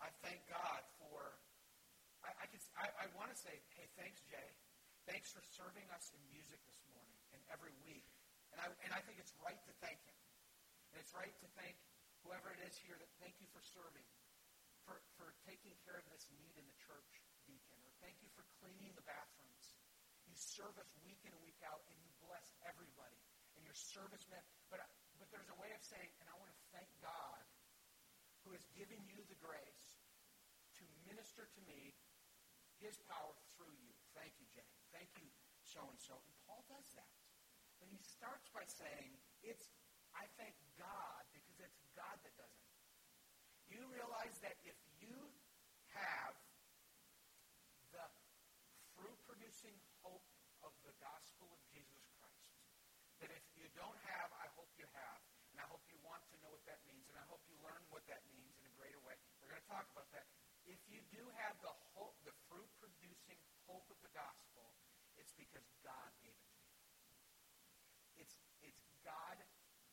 I 0.00 0.08
thank 0.24 0.40
God 0.48 0.80
for, 0.96 1.36
I, 2.24 2.32
I, 2.40 2.46
can, 2.48 2.62
I, 2.78 2.88
I 3.04 3.06
want 3.12 3.28
to 3.34 3.36
say, 3.36 3.52
hey, 3.76 3.90
thanks, 4.00 4.24
Jay. 4.24 4.48
Thanks 5.04 5.28
for 5.28 5.44
serving 5.52 5.84
us 5.92 6.08
in 6.16 6.20
music 6.32 6.62
this 6.64 6.78
morning 6.80 6.87
every 7.52 7.74
week. 7.84 8.06
And 8.52 8.58
I, 8.60 8.66
and 8.84 8.90
I 8.92 9.00
think 9.04 9.20
it's 9.20 9.34
right 9.44 9.58
to 9.68 9.72
thank 9.84 10.00
him. 10.04 10.18
And 10.92 11.00
it's 11.00 11.12
right 11.12 11.32
to 11.44 11.48
thank 11.60 11.76
whoever 12.24 12.50
it 12.52 12.60
is 12.64 12.74
here 12.80 12.96
that 12.96 13.10
thank 13.20 13.36
you 13.38 13.48
for 13.52 13.60
serving, 13.60 14.06
for, 14.84 14.98
for 15.20 15.36
taking 15.44 15.76
care 15.84 16.00
of 16.00 16.06
this 16.08 16.26
need 16.32 16.56
in 16.56 16.64
the 16.64 16.78
church, 16.80 17.12
deacon, 17.44 17.78
or 17.84 17.92
thank 18.00 18.16
you 18.24 18.30
for 18.34 18.44
cleaning 18.58 18.92
the 18.96 19.04
bathrooms. 19.04 19.76
You 20.24 20.34
serve 20.36 20.74
us 20.80 20.90
week 21.04 21.20
in 21.24 21.32
and 21.32 21.42
week 21.44 21.60
out, 21.64 21.80
and 21.88 21.96
you 22.00 22.10
bless 22.24 22.52
everybody. 22.68 23.20
And 23.56 23.64
your 23.64 23.76
service 23.76 24.22
meant, 24.30 24.44
but, 24.70 24.80
but 25.18 25.28
there's 25.34 25.50
a 25.50 25.58
way 25.58 25.72
of 25.74 25.82
saying, 25.82 26.10
and 26.22 26.26
I 26.30 26.34
want 26.38 26.52
to 26.52 26.60
thank 26.70 26.88
God 27.02 27.42
who 28.46 28.54
has 28.54 28.64
given 28.78 29.00
you 29.08 29.18
the 29.28 29.38
grace 29.42 29.98
to 30.78 30.84
minister 31.10 31.44
to 31.44 31.60
me 31.66 31.92
his 32.78 32.94
power 33.10 33.34
through 33.58 33.74
you. 33.82 33.90
Thank 34.14 34.32
you, 34.38 34.46
Jay. 34.54 34.66
Thank 34.94 35.10
you, 35.18 35.26
so 35.66 35.82
and 35.82 35.98
so. 35.98 36.14
And 36.14 36.34
Paul 36.46 36.62
does 36.70 36.86
that. 36.94 37.17
But 37.88 37.96
he 37.96 38.04
starts 38.04 38.52
by 38.52 38.68
saying, 38.68 39.16
it's 39.40 39.72
I 40.12 40.28
thank 40.36 40.52
God 40.76 41.24
because 41.32 41.72
it's 41.72 41.88
God 41.96 42.20
that 42.20 42.36
does 42.36 42.52
it. 42.52 42.68
You 43.72 43.80
realize 43.88 44.36
that 44.44 44.60
if 44.60 44.76
you 45.00 45.16
have 45.96 46.36
the 47.96 48.04
fruit 48.92 49.16
producing 49.24 49.72
hope 50.04 50.20
of 50.60 50.76
the 50.84 50.92
gospel 51.00 51.48
of 51.48 51.60
Jesus 51.72 52.04
Christ, 52.20 52.60
that 53.24 53.32
if 53.32 53.44
you 53.56 53.64
don't 53.72 53.96
have, 54.04 54.36
I 54.36 54.52
hope 54.52 54.68
you 54.76 54.84
have. 54.92 55.20
And 55.56 55.64
I 55.64 55.66
hope 55.72 55.80
you 55.88 55.96
want 56.04 56.20
to 56.28 56.36
know 56.44 56.52
what 56.52 56.68
that 56.68 56.84
means, 56.84 57.08
and 57.08 57.16
I 57.16 57.24
hope 57.32 57.40
you 57.48 57.56
learn 57.64 57.80
what 57.88 58.04
that 58.12 58.20
means 58.28 58.52
in 58.60 58.68
a 58.68 58.74
greater 58.76 59.00
way. 59.00 59.16
We're 59.40 59.48
going 59.48 59.64
to 59.64 59.72
talk 59.72 59.88
about 59.96 60.12
that. 60.12 60.28
If 60.68 60.76
you 60.92 61.00
do 61.08 61.24
have 61.40 61.56
the 61.64 61.72
hope, 61.96 62.20
the 62.28 62.36
fruit 62.52 62.68
producing 62.84 63.40
hope 63.64 63.88
of 63.88 63.96
the 64.04 64.12
gospel, 64.12 64.76
it's 65.16 65.32
because 65.32 65.64
God 65.80 66.12
gave 66.20 66.36
it 66.36 66.52
to 66.52 66.68
you. 66.68 66.68
It's, 68.18 68.34
it's 68.66 68.82
God 69.06 69.38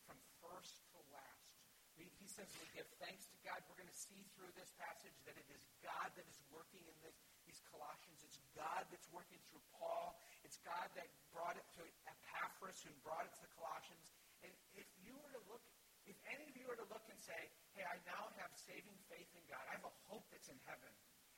from 0.09 0.17
first 0.41 0.81
to 0.91 0.99
last. 1.13 1.53
We, 1.95 2.09
he 2.17 2.24
says 2.35 2.51
we 2.59 2.67
give 2.75 2.87
thanks 2.99 3.23
to 3.31 3.37
God. 3.47 3.63
We're 3.71 3.79
going 3.79 3.87
to 3.87 3.95
see 4.11 4.27
through 4.35 4.51
this 4.59 4.67
passage 4.75 5.15
that 5.23 5.39
it 5.39 5.47
is 5.55 5.63
God 5.79 6.11
that 6.19 6.27
is 6.27 6.35
working 6.51 6.83
in 6.83 6.97
this, 6.99 7.15
these 7.47 7.63
Colossians. 7.71 8.19
It's 8.27 8.43
God 8.51 8.83
that's 8.91 9.07
working 9.15 9.39
through 9.47 9.63
Paul. 9.79 10.19
It's 10.43 10.59
God 10.67 10.91
that 10.99 11.07
brought 11.31 11.55
it 11.55 11.63
to 11.79 11.83
Epaphras, 12.03 12.83
who 12.83 12.91
brought 13.07 13.23
it 13.23 13.31
to 13.39 13.43
the 13.47 13.53
Colossians. 13.55 14.03
And 14.43 14.51
if 14.75 14.83
you 14.99 15.15
were 15.15 15.31
to 15.31 15.43
look, 15.47 15.63
if 16.11 16.19
any 16.27 16.43
of 16.43 16.55
you 16.59 16.67
were 16.67 16.75
to 16.75 16.87
look 16.91 17.07
and 17.07 17.15
say, 17.23 17.39
hey, 17.71 17.87
I 17.87 17.95
now 18.03 18.27
have 18.43 18.51
saving 18.67 18.99
faith 19.07 19.31
in 19.31 19.43
God. 19.47 19.63
I 19.71 19.79
have 19.79 19.87
a 19.87 19.95
hope 20.11 20.27
that's 20.27 20.51
in 20.51 20.59
heaven. 20.67 20.91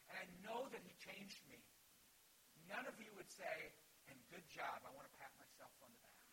And 0.10 0.18
I 0.18 0.26
know 0.42 0.66
that 0.74 0.82
he 0.82 0.98
changed 0.98 1.46
me. 1.46 1.62
None 2.74 2.90
of 2.90 2.98
you 2.98 3.14
would 3.22 3.30
say, 3.30 3.70
and 4.10 4.18
good 4.34 4.44
job, 4.50 4.82
I 4.82 4.90
want 4.98 5.06
to 5.06 5.14
pat 5.22 5.30
myself 5.38 5.72
on 5.86 5.94
the 5.94 6.02
back. 6.02 6.26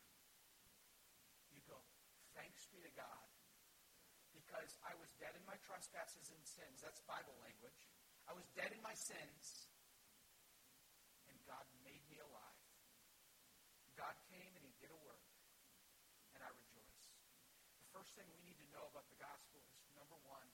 You 1.52 1.60
go, 1.68 1.76
thanks 2.32 2.64
be 2.72 2.80
to 2.80 2.92
God 2.96 3.24
I 4.80 4.96
was 4.96 5.12
dead 5.20 5.36
in 5.36 5.44
my 5.44 5.60
trespasses 5.60 6.32
and 6.32 6.40
sins. 6.40 6.80
That's 6.80 6.96
Bible 7.04 7.36
language. 7.44 7.84
I 8.24 8.32
was 8.32 8.48
dead 8.56 8.72
in 8.72 8.80
my 8.80 8.96
sins, 8.96 9.68
and 11.28 11.36
God 11.44 11.68
made 11.84 12.00
me 12.08 12.16
alive. 12.24 12.64
God 14.00 14.16
came 14.32 14.48
and 14.56 14.64
He 14.64 14.72
did 14.80 14.88
a 14.88 15.00
work, 15.04 15.28
and 16.32 16.40
I 16.40 16.48
rejoice. 16.48 16.96
The 17.84 17.90
first 17.92 18.16
thing 18.16 18.24
we 18.32 18.40
need 18.40 18.56
to 18.56 18.68
know 18.72 18.88
about 18.88 19.04
the 19.12 19.20
gospel 19.20 19.60
is 19.68 19.76
number 19.92 20.16
one, 20.24 20.48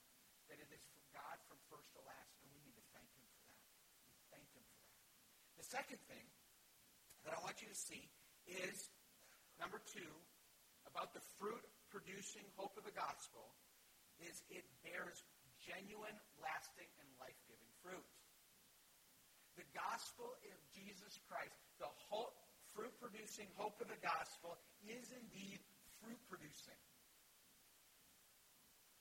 that 0.51 0.59
it 0.59 0.67
is 0.75 0.83
from 0.91 1.07
God 1.15 1.39
from 1.47 1.55
first 1.71 1.95
to 1.95 2.03
last, 2.03 2.35
and 2.43 2.51
we 2.51 2.59
need 2.67 2.75
to 2.75 2.85
thank 2.91 3.07
Him 3.15 3.23
for 3.31 3.41
that. 3.47 3.63
We 4.11 4.19
thank 4.27 4.47
Him 4.51 4.65
for 4.67 4.83
that. 4.91 4.99
The 5.55 5.67
second 5.71 6.03
thing 6.11 6.27
that 7.23 7.31
I 7.31 7.39
want 7.39 7.63
you 7.63 7.71
to 7.71 7.79
see 7.79 8.11
is 8.43 8.91
number 9.55 9.79
two, 9.87 10.11
about 10.83 11.15
the 11.15 11.23
fruit 11.39 11.63
producing 11.87 12.43
hope 12.59 12.75
of 12.75 12.83
the 12.83 12.91
gospel 12.91 13.55
is 14.25 14.41
it 14.49 14.65
bears 14.85 15.23
genuine, 15.61 16.17
lasting, 16.41 16.89
and 17.01 17.07
life-giving 17.21 17.71
fruit. 17.85 18.07
The 19.57 19.67
gospel 19.77 20.33
of 20.41 20.57
Jesus 20.73 21.21
Christ, 21.29 21.53
the 21.77 21.89
hope, 22.09 22.33
fruit-producing 22.73 23.51
hope 23.59 23.77
of 23.83 23.89
the 23.91 24.01
gospel, 24.01 24.57
is 24.81 25.11
indeed 25.13 25.61
fruit-producing. 26.01 26.79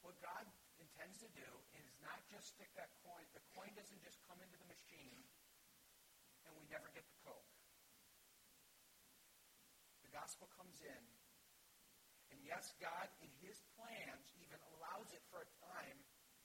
What 0.04 0.16
God 0.20 0.44
intends 0.80 1.20
to 1.24 1.30
do 1.32 1.48
is 1.76 1.88
not 2.04 2.20
just 2.28 2.56
stick 2.56 2.68
that 2.76 2.92
coin. 3.04 3.24
The 3.36 3.44
coin 3.56 3.72
doesn't 3.76 4.00
just 4.04 4.20
come 4.28 4.40
into 4.40 4.56
the 4.56 4.68
machine 4.68 5.20
and 6.48 6.52
we 6.56 6.64
never 6.72 6.88
get 6.96 7.04
the 7.04 7.18
Coke. 7.24 7.52
The 10.02 10.12
gospel 10.12 10.48
comes 10.56 10.80
in 10.80 11.02
and 12.32 12.38
yes, 12.46 12.72
God, 12.78 13.10
in 13.20 13.30
his 13.42 13.58
plans, 13.74 14.30
even 14.38 14.58
allows 14.78 15.10
it 15.12 15.22
for 15.28 15.42
a 15.42 15.50
time 15.74 15.98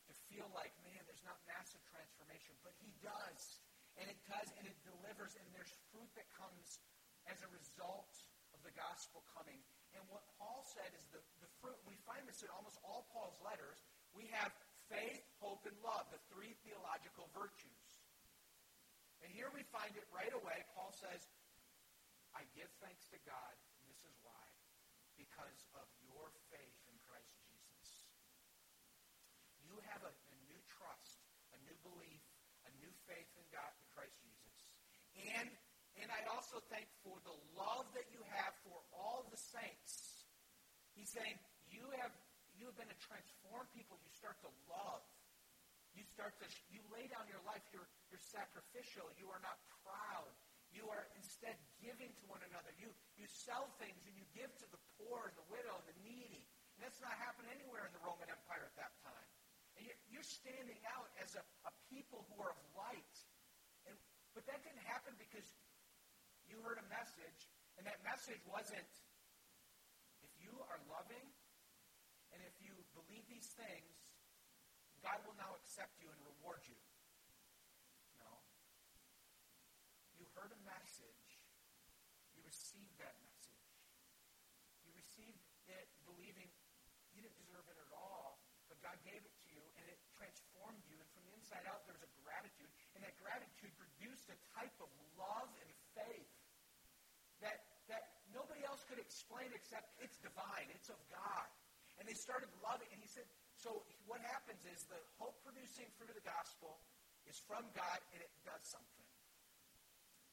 to 0.09 0.11
feel 0.36 0.51
like, 0.51 0.75
man, 0.83 0.99
there's 1.07 1.23
not 1.23 1.39
massive 1.47 1.79
transformation. 1.88 2.51
But 2.59 2.75
he 2.83 2.91
does. 2.99 3.63
And 3.95 4.11
it 4.11 4.19
does, 4.27 4.51
and 4.59 4.67
it 4.67 4.75
delivers, 4.83 5.39
and 5.39 5.47
there's 5.55 5.71
fruit 5.95 6.11
that 6.19 6.27
comes 6.36 6.83
as 7.31 7.39
a 7.39 7.49
result 7.55 8.11
of 8.51 8.59
the 8.67 8.75
gospel 8.75 9.23
coming. 9.31 9.63
And 9.95 10.03
what 10.11 10.27
Paul 10.36 10.67
said 10.67 10.91
is 10.91 11.07
the, 11.15 11.23
the 11.39 11.47
fruit, 11.63 11.79
we 11.88 11.95
find 12.03 12.27
this 12.27 12.43
in 12.43 12.51
almost 12.51 12.75
all 12.83 13.07
Paul's 13.15 13.39
letters. 13.39 13.79
We 14.11 14.27
have 14.36 14.51
faith, 14.91 15.23
hope, 15.39 15.63
and 15.63 15.79
love, 15.79 16.11
the 16.11 16.19
three 16.27 16.59
theological 16.67 17.31
virtues. 17.31 17.88
And 19.23 19.31
here 19.31 19.47
we 19.55 19.63
find 19.71 19.95
it 19.95 20.03
right 20.11 20.36
away. 20.36 20.67
Paul 20.75 20.91
says, 20.91 21.23
I 22.36 22.43
give 22.51 22.67
thanks 22.83 23.07
to 23.15 23.19
God, 23.23 23.55
and 23.79 23.88
this 23.88 24.03
is 24.03 24.15
why 24.27 24.43
because 25.15 25.63
of 25.79 25.88
your 26.03 26.27
faith 26.51 26.75
in 26.91 26.95
Christ 27.07 27.31
Jesus. 27.47 28.11
You 29.63 29.79
have 29.91 30.03
a, 30.03 30.11
a, 30.11 30.38
new 30.51 30.59
trust, 30.67 31.23
a 31.55 31.59
new 31.63 31.75
belief, 31.83 32.23
a 32.67 32.71
new 32.83 32.91
faith 33.07 33.31
in 33.39 33.47
God, 33.51 33.71
in 33.79 33.88
Christ 33.95 34.19
Jesus. 34.21 34.55
And, 35.26 35.49
and 36.01 36.07
I 36.13 36.21
also 36.30 36.61
thank 36.69 36.86
for 37.01 37.17
the 37.26 37.34
love 37.57 37.89
that 37.97 38.05
you 38.13 38.21
have 38.38 38.53
for 38.61 38.78
all 38.93 39.26
the 39.34 39.39
saints. 39.39 40.26
He's 40.93 41.09
saying, 41.09 41.36
you 41.71 41.84
have, 41.97 42.13
you 42.55 42.69
have 42.69 42.78
been 42.78 42.91
a 42.91 42.99
transformed 43.01 43.71
people. 43.73 43.97
You 44.05 44.11
start 44.13 44.38
to 44.45 44.51
love. 44.69 45.01
You 45.95 46.03
start 46.05 46.36
to, 46.43 46.47
you 46.69 46.84
lay 46.91 47.07
down 47.07 47.26
your 47.32 47.41
life. 47.47 47.63
You're, 47.71 47.88
you're 48.11 48.21
sacrificial. 48.21 49.07
You 49.17 49.32
are 49.32 49.41
not 49.41 49.57
proud. 49.84 50.30
You 50.76 50.91
are 50.91 51.07
instead 51.15 51.55
giving 51.80 52.11
to 52.11 52.23
one 52.28 52.43
another. 52.51 52.76
You, 52.76 52.91
you 53.15 53.26
sell 53.32 53.71
things 53.80 54.03
and 54.03 54.13
you 54.19 54.28
give 54.36 54.51
to 54.59 54.67
the 54.76 54.82
poor 54.99 55.32
and 55.32 55.36
the 55.39 55.47
widow 55.47 55.71
and 55.71 55.88
the 55.88 55.97
needy. 56.03 56.43
And 56.76 56.84
that's 56.84 56.99
not 56.99 57.15
happening 57.15 57.55
anywhere 57.55 57.88
in 57.88 57.95
the 57.95 58.03
Roman 58.03 58.28
Empire 58.28 58.67
at 58.67 58.76
that 58.76 58.91
time. 58.99 59.30
And 59.80 59.88
you're, 59.88 59.99
you're 60.11 60.28
standing 60.28 60.80
out 60.91 61.07
as 61.23 61.39
a, 61.39 61.43
a 61.63 61.71
people 61.88 62.28
who 62.28 62.43
are 62.43 62.51
of 62.51 62.59
light. 62.76 63.14
But 64.36 64.43
that 64.51 64.59
didn't 64.67 64.83
happen 64.83 65.15
because 65.15 65.47
you 66.51 66.59
heard 66.61 66.77
a 66.77 66.88
message, 66.91 67.47
and 67.79 67.88
that 67.88 68.03
message 68.03 68.43
wasn't 68.45 68.91
if 70.21 70.31
you 70.43 70.53
are 70.69 70.79
loving 70.91 71.25
and 72.36 72.43
if 72.43 72.55
you 72.59 72.75
believe 72.91 73.23
these 73.31 73.47
things, 73.55 73.95
God 74.99 75.21
will 75.23 75.38
now 75.39 75.55
accept 75.61 75.95
you 76.01 76.11
and 76.11 76.19
reward 76.25 76.65
you. 76.67 76.75
No. 78.19 78.31
You 80.19 80.25
heard 80.36 80.51
a 80.51 80.61
message. 80.67 81.39
You 82.36 82.43
received 82.43 82.97
that 82.99 83.15
message. 83.23 83.69
You 84.83 84.91
received 84.97 85.39
it 85.71 85.88
believing 86.09 86.49
you 87.13 87.23
didn't 87.23 87.39
deserve 87.39 87.63
it 87.71 87.79
at 87.79 87.91
all, 87.95 88.41
but 88.67 88.81
God 88.81 88.97
gave 89.05 89.21
it 89.21 89.31
to 89.31 89.45
you, 89.53 89.61
and 89.79 89.86
it 89.88 90.01
transformed 90.17 90.83
you. 90.89 90.97
And 90.99 91.07
from 91.13 91.23
the 91.29 91.33
inside 91.38 91.63
out, 91.69 91.86
there's 91.88 92.03
a 92.03 92.11
gratitude, 92.25 92.67
and 92.97 93.05
that 93.05 93.15
gratitude 93.21 93.71
produced 93.77 94.27
a 94.33 94.38
type 94.57 94.75
of 94.81 94.89
love 95.15 95.53
and 95.61 95.69
faith 95.95 96.33
that 97.39 97.61
that 97.88 98.25
nobody 98.33 98.65
else 98.65 98.81
could 98.89 98.97
explain 99.36 99.51
except 99.51 99.91
it's 99.99 100.15
divine, 100.23 100.71
it's 100.71 100.88
of 100.88 100.95
God. 101.11 101.47
And 101.99 102.07
they 102.07 102.15
started 102.15 102.47
loving, 102.63 102.88
and 102.95 103.03
he 103.03 103.11
said, 103.11 103.27
so 103.59 103.83
what 104.07 104.23
happens 104.23 104.63
is 104.63 104.88
the 104.88 104.99
hope-producing 105.19 105.91
fruit 105.99 106.07
of 106.07 106.15
the 106.15 106.23
gospel 106.23 106.79
is 107.27 107.36
from 107.43 107.67
God, 107.75 107.99
and 108.15 108.23
it 108.23 108.31
does 108.47 108.63
something. 108.63 109.07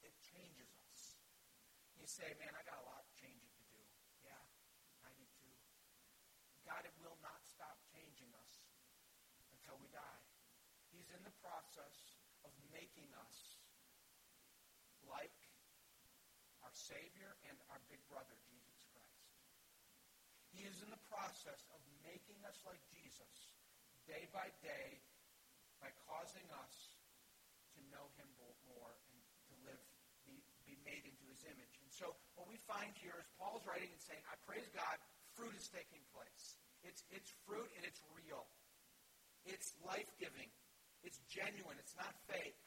It 0.07 0.15
changes 0.23 0.71
us. 0.87 1.19
You 1.99 2.07
say, 2.07 2.31
man, 2.39 2.51
I 2.55 2.63
got 2.63 2.79
a 2.79 2.87
lot 2.87 3.03
of 3.03 3.11
changing 3.19 3.51
to 3.59 3.63
do. 3.75 3.83
Yeah, 4.23 4.39
I 5.03 5.11
do 5.19 5.23
too. 5.35 5.51
God 6.63 6.83
it 6.87 6.95
will 7.03 7.19
not 7.19 7.43
stop 7.43 7.75
changing 7.91 8.31
us 8.39 8.53
until 9.51 9.75
we 9.83 9.91
die. 9.91 10.23
He's 10.95 11.11
in 11.11 11.23
the 11.27 11.35
process 11.43 12.23
of 12.47 12.51
making 12.71 13.11
us 13.23 13.59
like 15.07 15.35
our 16.63 16.75
Savior 16.75 17.35
and 17.51 17.55
our 17.71 17.79
big 17.91 17.99
brother, 18.07 18.35
Jesus 18.47 18.79
Christ. 18.95 19.27
He 20.55 20.63
is 20.63 20.79
in 20.79 20.89
the 20.89 21.02
process 21.13 21.61
of 21.69 21.79
making 22.01 22.41
us 22.49 22.57
like 22.65 22.81
Jesus 22.89 23.53
day 24.09 24.25
by 24.33 24.49
day 24.65 24.97
by 25.77 25.93
causing 26.09 26.47
us 26.65 26.97
to 27.75 27.79
know 27.93 28.09
him 28.17 28.25
more 28.65 28.95
and 29.11 29.19
to 29.51 29.53
live, 29.67 29.83
be, 30.23 30.39
be 30.63 30.75
made 30.87 31.03
into 31.03 31.25
his 31.29 31.43
image. 31.45 31.75
And 31.83 31.91
so 31.91 32.15
what 32.39 32.47
we 32.49 32.57
find 32.65 32.89
here 32.97 33.15
is 33.19 33.27
Paul's 33.37 33.63
writing 33.67 33.91
and 33.91 34.01
saying, 34.01 34.23
I 34.31 34.39
praise 34.47 34.65
God, 34.71 34.95
fruit 35.35 35.53
is 35.53 35.67
taking 35.69 36.01
place. 36.15 36.57
It's, 36.87 37.03
it's 37.11 37.31
fruit 37.43 37.69
and 37.75 37.83
it's 37.83 37.99
real. 38.15 38.47
It's 39.43 39.75
life-giving. 39.83 40.49
It's 41.03 41.19
genuine. 41.27 41.75
It's 41.79 41.95
not 41.99 42.15
fake. 42.31 42.59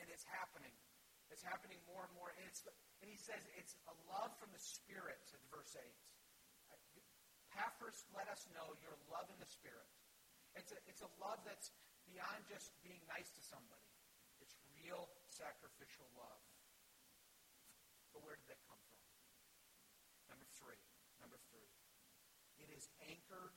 And 0.00 0.08
it's 0.08 0.24
happening. 0.24 0.72
It's 1.28 1.44
happening 1.44 1.76
more 1.84 2.08
and 2.08 2.12
more. 2.16 2.32
And, 2.40 2.48
and 3.04 3.08
he 3.12 3.20
says 3.20 3.44
it's 3.60 3.76
a 3.88 3.94
love 4.08 4.32
from 4.40 4.48
the 4.56 4.62
Spirit, 4.62 5.20
at 5.36 5.42
verse 5.52 5.76
8. 5.76 5.84
Epaphras 7.88 8.04
let 8.12 8.28
us 8.28 8.44
know 8.52 8.68
your 8.84 8.92
love 9.08 9.24
in 9.32 9.38
the 9.40 9.48
Spirit. 9.48 9.88
It's 10.52 10.76
a, 10.76 10.78
it's 10.84 11.00
a 11.00 11.08
love 11.24 11.40
that's 11.48 11.72
beyond 12.04 12.44
just 12.44 12.68
being 12.84 13.00
nice 13.08 13.32
to 13.32 13.40
somebody. 13.40 13.88
It's 14.44 14.52
real 14.76 15.08
sacrificial 15.32 16.04
love. 16.12 16.44
But 18.12 18.20
where 18.28 18.36
did 18.36 18.44
that 18.52 18.60
come 18.68 18.76
from? 18.92 19.00
Number 20.36 20.44
three. 20.60 20.76
Number 21.16 21.40
three. 21.48 21.72
It 22.60 22.68
is 22.76 22.92
anchored 23.08 23.56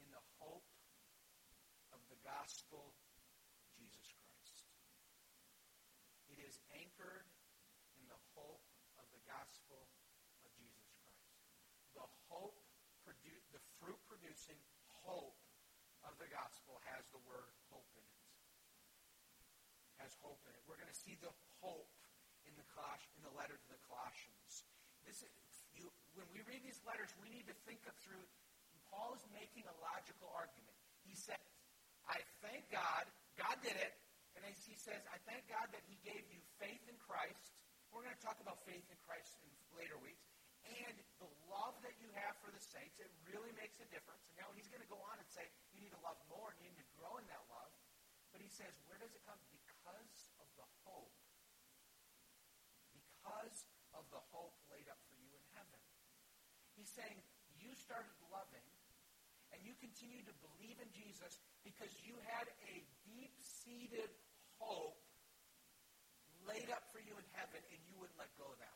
in 0.00 0.08
the 0.08 0.24
hope 0.40 0.64
of 1.92 2.00
the 2.08 2.16
gospel 2.24 2.96
Jesus 3.76 4.08
Christ. 4.24 4.64
It 6.32 6.40
is 6.40 6.56
anchored 6.80 7.28
in 8.00 8.08
the 8.08 8.20
hope 8.32 8.64
of 8.96 9.04
the 9.12 9.20
gospel 9.28 9.84
of 10.48 10.50
Jesus 10.56 10.88
Christ. 10.96 11.28
The 11.92 12.08
hope, 12.32 12.56
produ- 13.04 13.44
the 13.52 13.60
fruit 13.84 14.00
producing 14.08 14.56
hope 15.04 15.36
of 16.04 16.16
the 16.20 16.28
gospel 16.28 16.80
has 16.92 17.04
the 17.12 17.20
word 17.24 17.52
hope 17.72 17.88
in 17.96 18.04
it. 18.04 18.20
Has 20.04 20.12
hope 20.20 20.40
in 20.48 20.52
it. 20.52 20.62
We're 20.68 20.80
going 20.80 20.92
to 20.92 21.02
see 21.06 21.16
the 21.20 21.32
hope 21.60 21.92
in 22.44 22.52
the 22.56 22.66
Coloss- 22.76 23.08
in 23.16 23.22
the 23.24 23.32
letter 23.32 23.56
to 23.56 23.68
the 23.72 23.80
Colossians. 23.88 24.64
This 25.04 25.24
is, 25.24 25.32
you, 25.76 25.88
when 26.16 26.28
we 26.32 26.40
read 26.44 26.64
these 26.64 26.80
letters, 26.84 27.12
we 27.20 27.28
need 27.32 27.48
to 27.48 27.56
think 27.64 27.80
of 27.88 27.94
through. 28.00 28.24
Paul 28.92 29.16
is 29.16 29.24
making 29.34 29.66
a 29.66 29.76
logical 29.82 30.30
argument. 30.30 30.76
He 31.02 31.18
said, 31.18 31.40
"I 32.06 32.22
thank 32.44 32.70
God. 32.70 33.10
God 33.34 33.58
did 33.58 33.74
it." 33.74 33.92
And 34.38 34.44
as 34.46 34.62
he 34.62 34.78
says, 34.78 35.02
"I 35.10 35.18
thank 35.26 35.48
God 35.50 35.66
that 35.74 35.82
He 35.90 35.98
gave 36.06 36.22
you 36.30 36.38
faith 36.62 36.82
in 36.86 36.94
Christ." 37.02 37.58
We're 37.90 38.06
going 38.06 38.14
to 38.14 38.22
talk 38.22 38.38
about 38.38 38.62
faith 38.66 38.86
in 38.90 38.98
Christ 39.06 39.34
in 39.42 39.50
later 39.78 39.98
weeks 39.98 40.23
and 40.82 40.96
the 41.22 41.30
love 41.46 41.78
that 41.86 41.94
you 42.02 42.10
have 42.18 42.34
for 42.42 42.50
the 42.50 42.60
saints, 42.60 42.98
it 42.98 43.10
really 43.30 43.54
makes 43.54 43.78
a 43.78 43.86
difference. 43.94 44.26
And 44.30 44.36
now 44.42 44.50
he's 44.58 44.66
going 44.68 44.82
to 44.82 44.90
go 44.90 44.98
on 45.10 45.16
and 45.22 45.28
say, 45.30 45.46
you 45.72 45.80
need 45.84 45.94
to 45.94 46.02
love 46.02 46.18
more, 46.26 46.50
and 46.50 46.58
you 46.62 46.68
need 46.74 46.82
to 46.82 46.90
grow 46.98 47.14
in 47.22 47.26
that 47.30 47.44
love. 47.46 47.72
But 48.34 48.42
he 48.42 48.50
says, 48.50 48.74
where 48.90 48.98
does 48.98 49.14
it 49.14 49.22
come? 49.22 49.38
Because 49.54 50.18
of 50.42 50.48
the 50.58 50.66
hope. 50.82 51.14
Because 52.90 53.56
of 53.94 54.04
the 54.10 54.22
hope 54.34 54.58
laid 54.74 54.90
up 54.90 54.98
for 55.06 55.14
you 55.14 55.30
in 55.30 55.44
heaven. 55.54 55.82
He's 56.74 56.90
saying, 56.90 57.22
you 57.62 57.70
started 57.78 58.10
loving, 58.34 58.66
and 59.54 59.62
you 59.62 59.78
continue 59.78 60.26
to 60.26 60.34
believe 60.42 60.82
in 60.82 60.90
Jesus 60.90 61.38
because 61.62 61.94
you 62.02 62.18
had 62.34 62.50
a 62.66 62.74
deep-seated 63.06 64.10
hope 64.58 64.98
laid 66.44 66.68
up 66.74 66.84
for 66.90 67.00
you 67.00 67.14
in 67.16 67.26
heaven, 67.38 67.62
and 67.70 67.80
you 67.86 67.94
wouldn't 67.96 68.18
let 68.18 68.28
go 68.36 68.50
of 68.50 68.58
that 68.58 68.73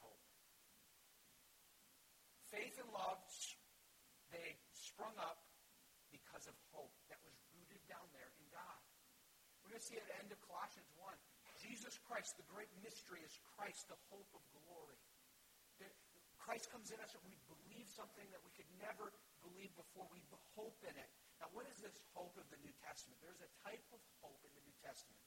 faith 2.58 2.74
and 2.82 2.90
love, 2.90 3.22
they 4.34 4.58
sprung 4.74 5.14
up 5.22 5.46
because 6.10 6.50
of 6.50 6.58
hope 6.74 6.90
that 7.06 7.22
was 7.22 7.38
rooted 7.54 7.78
down 7.86 8.02
there 8.10 8.34
in 8.34 8.46
God. 8.50 8.82
We're 9.62 9.78
going 9.78 9.78
to 9.78 9.86
see 9.86 9.94
at 9.94 10.02
the 10.10 10.18
end 10.18 10.34
of 10.34 10.42
Colossians 10.42 10.90
1, 10.98 11.06
Jesus 11.62 11.94
Christ, 12.02 12.34
the 12.34 12.46
great 12.50 12.70
mystery 12.82 13.22
is 13.22 13.30
Christ, 13.54 13.86
the 13.86 14.00
hope 14.10 14.26
of 14.34 14.42
glory. 14.58 14.98
Christ 16.42 16.72
comes 16.72 16.88
in 16.88 16.96
us 17.04 17.12
and 17.12 17.20
we 17.28 17.36
believe 17.44 17.84
something 17.92 18.24
that 18.32 18.40
we 18.40 18.48
could 18.56 18.70
never 18.80 19.12
believe 19.44 19.68
before. 19.76 20.08
We 20.08 20.24
hope 20.56 20.80
in 20.80 20.96
it. 20.96 21.10
Now, 21.44 21.52
what 21.52 21.68
is 21.68 21.76
this 21.84 21.92
hope 22.16 22.32
of 22.40 22.48
the 22.48 22.56
New 22.64 22.72
Testament? 22.80 23.20
There's 23.20 23.44
a 23.44 23.52
type 23.60 23.84
of 23.92 24.00
hope 24.24 24.40
in 24.48 24.50
the 24.56 24.64
New 24.64 24.72
Testament. 24.80 25.20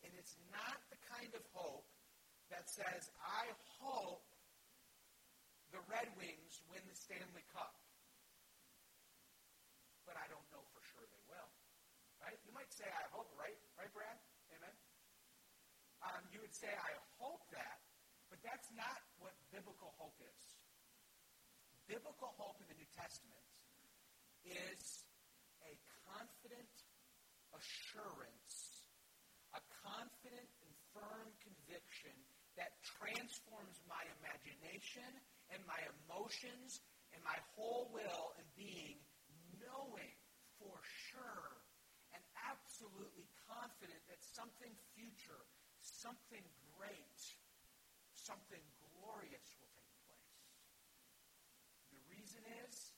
And 0.00 0.10
it's 0.16 0.40
not 0.48 0.80
the 0.88 0.96
kind 1.12 1.28
of 1.36 1.44
hope 1.52 1.84
that 2.48 2.72
says, 2.72 3.12
I 3.20 3.52
hope 3.84 4.24
the 5.70 5.82
Red 5.86 6.10
Wings 6.18 6.62
win 6.70 6.82
the 6.86 6.98
Stanley 6.98 7.46
Cup. 7.54 7.74
But 10.06 10.18
I 10.18 10.26
don't 10.26 10.46
know 10.50 10.62
for 10.74 10.82
sure 10.82 11.06
they 11.06 11.24
will. 11.30 11.50
Right? 12.18 12.38
You 12.42 12.50
might 12.50 12.70
say, 12.74 12.86
I 12.90 13.06
hope, 13.14 13.30
right? 13.38 13.56
Right, 13.78 13.90
Brad? 13.94 14.18
Amen? 14.50 14.74
Um, 16.02 16.22
you 16.34 16.42
would 16.42 16.54
say, 16.54 16.68
I 16.68 16.92
hope 17.22 17.46
that. 17.54 17.78
But 18.28 18.42
that's 18.42 18.70
not 18.74 18.98
what 19.18 19.34
biblical 19.50 19.94
hope 19.98 20.18
is. 20.22 20.42
Biblical 21.86 22.30
hope 22.38 22.58
in 22.62 22.66
the 22.70 22.78
New 22.78 22.90
Testament 22.94 23.46
is 24.46 25.06
a 25.66 25.74
confident 26.06 26.74
assurance, 27.50 28.86
a 29.54 29.62
confident 29.82 30.50
and 30.62 30.72
firm 30.94 31.26
conviction 31.42 32.14
that 32.54 32.78
transforms 32.82 33.82
my 33.90 34.02
imagination 34.22 35.10
and 35.54 35.62
my 35.66 35.78
emotions 36.06 36.82
and 37.10 37.20
my 37.26 37.38
whole 37.54 37.90
will 37.90 38.34
and 38.38 38.46
being, 38.54 39.02
knowing 39.58 40.14
for 40.58 40.78
sure 41.10 41.62
and 42.14 42.22
absolutely 42.46 43.26
confident 43.50 43.98
that 44.06 44.22
something 44.22 44.70
future, 44.94 45.42
something 45.82 46.42
great, 46.78 47.18
something 48.14 48.62
glorious 48.78 49.48
will 49.58 49.70
take 49.74 49.94
place. 50.06 50.38
The 51.90 52.02
reason 52.06 52.42
is 52.66 52.94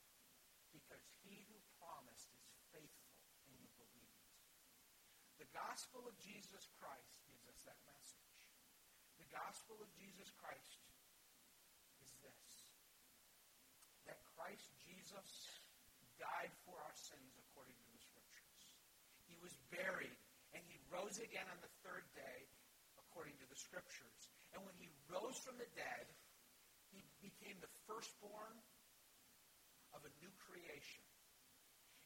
because 0.76 1.04
he 1.24 1.48
who 1.48 1.56
promised 1.80 2.28
is 2.36 2.44
faithful 2.72 3.16
and 3.48 3.56
you 3.56 3.68
believe 3.80 4.12
it. 4.12 4.28
The 5.40 5.50
gospel 5.56 6.04
of 6.04 6.14
Jesus 6.20 6.68
Christ 6.76 7.16
gives 7.24 7.48
us 7.48 7.64
that 7.64 7.80
message. 7.88 8.28
The 9.16 9.28
gospel 9.32 9.80
of 9.80 9.88
Jesus 9.96 10.28
Christ 10.36 10.82
Christ 14.42 14.74
Jesus 15.12 15.60
died 16.16 16.48
for 16.64 16.72
our 16.80 16.96
sins 16.96 17.36
according 17.36 17.76
to 17.76 17.88
the 17.92 18.00
Scriptures. 18.00 18.60
He 19.28 19.36
was 19.44 19.52
buried, 19.68 20.16
and 20.56 20.64
he 20.64 20.80
rose 20.88 21.20
again 21.20 21.44
on 21.52 21.60
the 21.60 21.68
third 21.84 22.08
day 22.16 22.48
according 22.96 23.36
to 23.36 23.46
the 23.52 23.58
scriptures. 23.60 24.32
And 24.56 24.64
when 24.64 24.72
he 24.80 24.88
rose 25.12 25.36
from 25.44 25.60
the 25.60 25.68
dead, 25.76 26.08
he 26.88 27.04
became 27.20 27.60
the 27.60 27.68
firstborn 27.84 28.56
of 29.92 30.00
a 30.00 30.12
new 30.24 30.32
creation. 30.40 31.04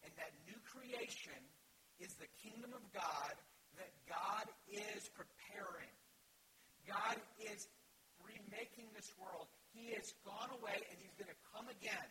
And 0.02 0.10
that 0.18 0.34
new 0.50 0.58
creation 0.66 1.38
is 2.02 2.18
the 2.18 2.26
kingdom 2.42 2.74
of 2.74 2.82
God 2.90 3.34
that 3.78 3.94
God 4.10 4.50
is 4.66 5.06
preparing. 5.14 5.94
God 6.90 7.22
is 7.38 7.70
remaking 8.18 8.90
this 8.98 9.14
world. 9.14 9.46
He 9.70 9.94
has 9.94 10.10
gone 10.26 10.50
away 10.58 10.82
and 10.90 10.98
he's 10.98 11.14
going 11.14 11.30
to 11.30 11.42
come 11.54 11.70
again. 11.70 12.10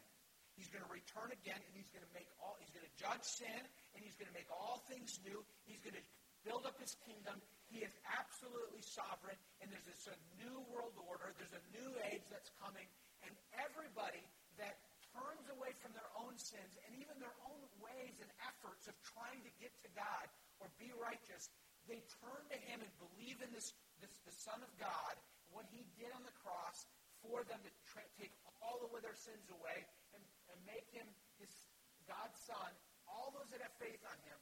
He's 0.56 0.72
going 0.72 0.84
to 0.84 0.92
return 0.92 1.36
again 1.36 1.60
and 1.60 1.72
he's 1.76 1.92
going 1.92 2.04
to 2.04 2.14
make 2.16 2.32
all 2.40 2.56
he's 2.64 2.72
going 2.72 2.88
to 2.88 2.96
judge 2.96 3.24
sin 3.24 3.62
and 3.96 4.00
he's 4.00 4.16
going 4.16 4.32
to 4.32 4.38
make 4.38 4.48
all 4.48 4.84
things 4.88 5.20
new. 5.28 5.44
He's 5.68 5.84
going 5.84 6.00
to 6.00 6.06
build 6.48 6.64
up 6.64 6.80
his 6.80 6.96
kingdom. 7.04 7.36
He 7.68 7.84
is 7.84 7.92
absolutely 8.08 8.80
sovereign 8.80 9.36
and 9.60 9.68
there's 9.68 9.88
this 9.88 10.08
a 10.08 10.18
new 10.40 10.64
world 10.72 10.96
order. 11.04 11.36
There's 11.36 11.56
a 11.56 11.66
new 11.76 11.92
age 12.08 12.24
that's 12.32 12.52
coming 12.64 12.88
and 13.28 13.36
everybody 13.60 14.24
that 14.56 14.80
turns 15.12 15.48
away 15.52 15.72
from 15.80 15.96
their 15.96 16.08
own 16.20 16.36
sins 16.40 16.76
and 16.88 16.92
even 17.00 17.16
their 17.20 17.36
own 17.48 17.64
ways 17.80 18.16
and 18.20 18.32
efforts 18.48 18.88
of 18.88 18.96
trying 19.04 19.40
to 19.44 19.52
get 19.60 19.72
to 19.84 19.90
God 19.96 20.28
or 20.60 20.72
be 20.80 20.92
righteous, 20.96 21.52
they 21.88 22.00
turn 22.24 22.42
to 22.52 22.58
him 22.68 22.80
and 22.80 22.92
believe 23.00 23.40
in 23.44 23.52
this, 23.52 23.76
this 24.00 24.12
the 24.24 24.36
Son 24.36 24.60
of 24.64 24.72
God, 24.80 25.16
what 25.52 25.68
he 25.72 25.84
did 26.00 26.12
on 26.16 26.24
the 26.24 26.36
cross 26.44 26.88
for 27.24 27.44
them 27.48 27.60
to 27.64 27.72
tra- 27.92 28.12
take 28.20 28.34
all 28.64 28.82
of 28.82 28.92
their 29.04 29.16
sins 29.16 29.46
away 29.52 29.86
make 30.66 30.90
him 30.92 31.08
his 31.38 31.54
God's 32.06 32.38
Son. 32.42 32.72
All 33.06 33.34
those 33.34 33.50
that 33.54 33.62
have 33.62 33.74
faith 33.78 34.02
on 34.06 34.18
him, 34.26 34.40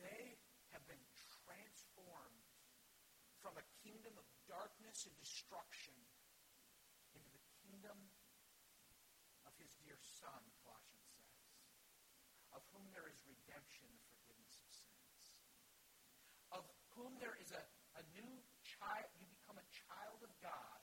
they 0.00 0.36
have 0.72 0.84
been 0.88 1.00
transformed 1.44 2.44
from 3.44 3.54
a 3.60 3.64
kingdom 3.84 4.16
of 4.16 4.24
darkness 4.48 5.04
and 5.04 5.14
destruction 5.20 5.92
into 7.12 7.28
the 7.28 7.44
kingdom 7.68 7.96
of 9.44 9.52
his 9.60 9.76
dear 9.84 10.00
Son, 10.00 10.40
Colossians 10.64 11.04
says, 11.12 11.44
of 12.56 12.64
whom 12.72 12.88
there 12.96 13.04
is 13.04 13.20
redemption, 13.28 13.86
the 13.92 14.08
forgiveness 14.24 14.56
of 14.56 14.68
sins, 14.72 15.24
of 16.56 16.64
whom 16.96 17.12
there 17.20 17.36
is 17.36 17.52
a, 17.52 17.62
a 18.00 18.02
new 18.16 18.32
child, 18.64 19.04
you 19.20 19.28
become 19.28 19.60
a 19.60 19.68
child 19.68 20.24
of 20.24 20.32
God, 20.40 20.80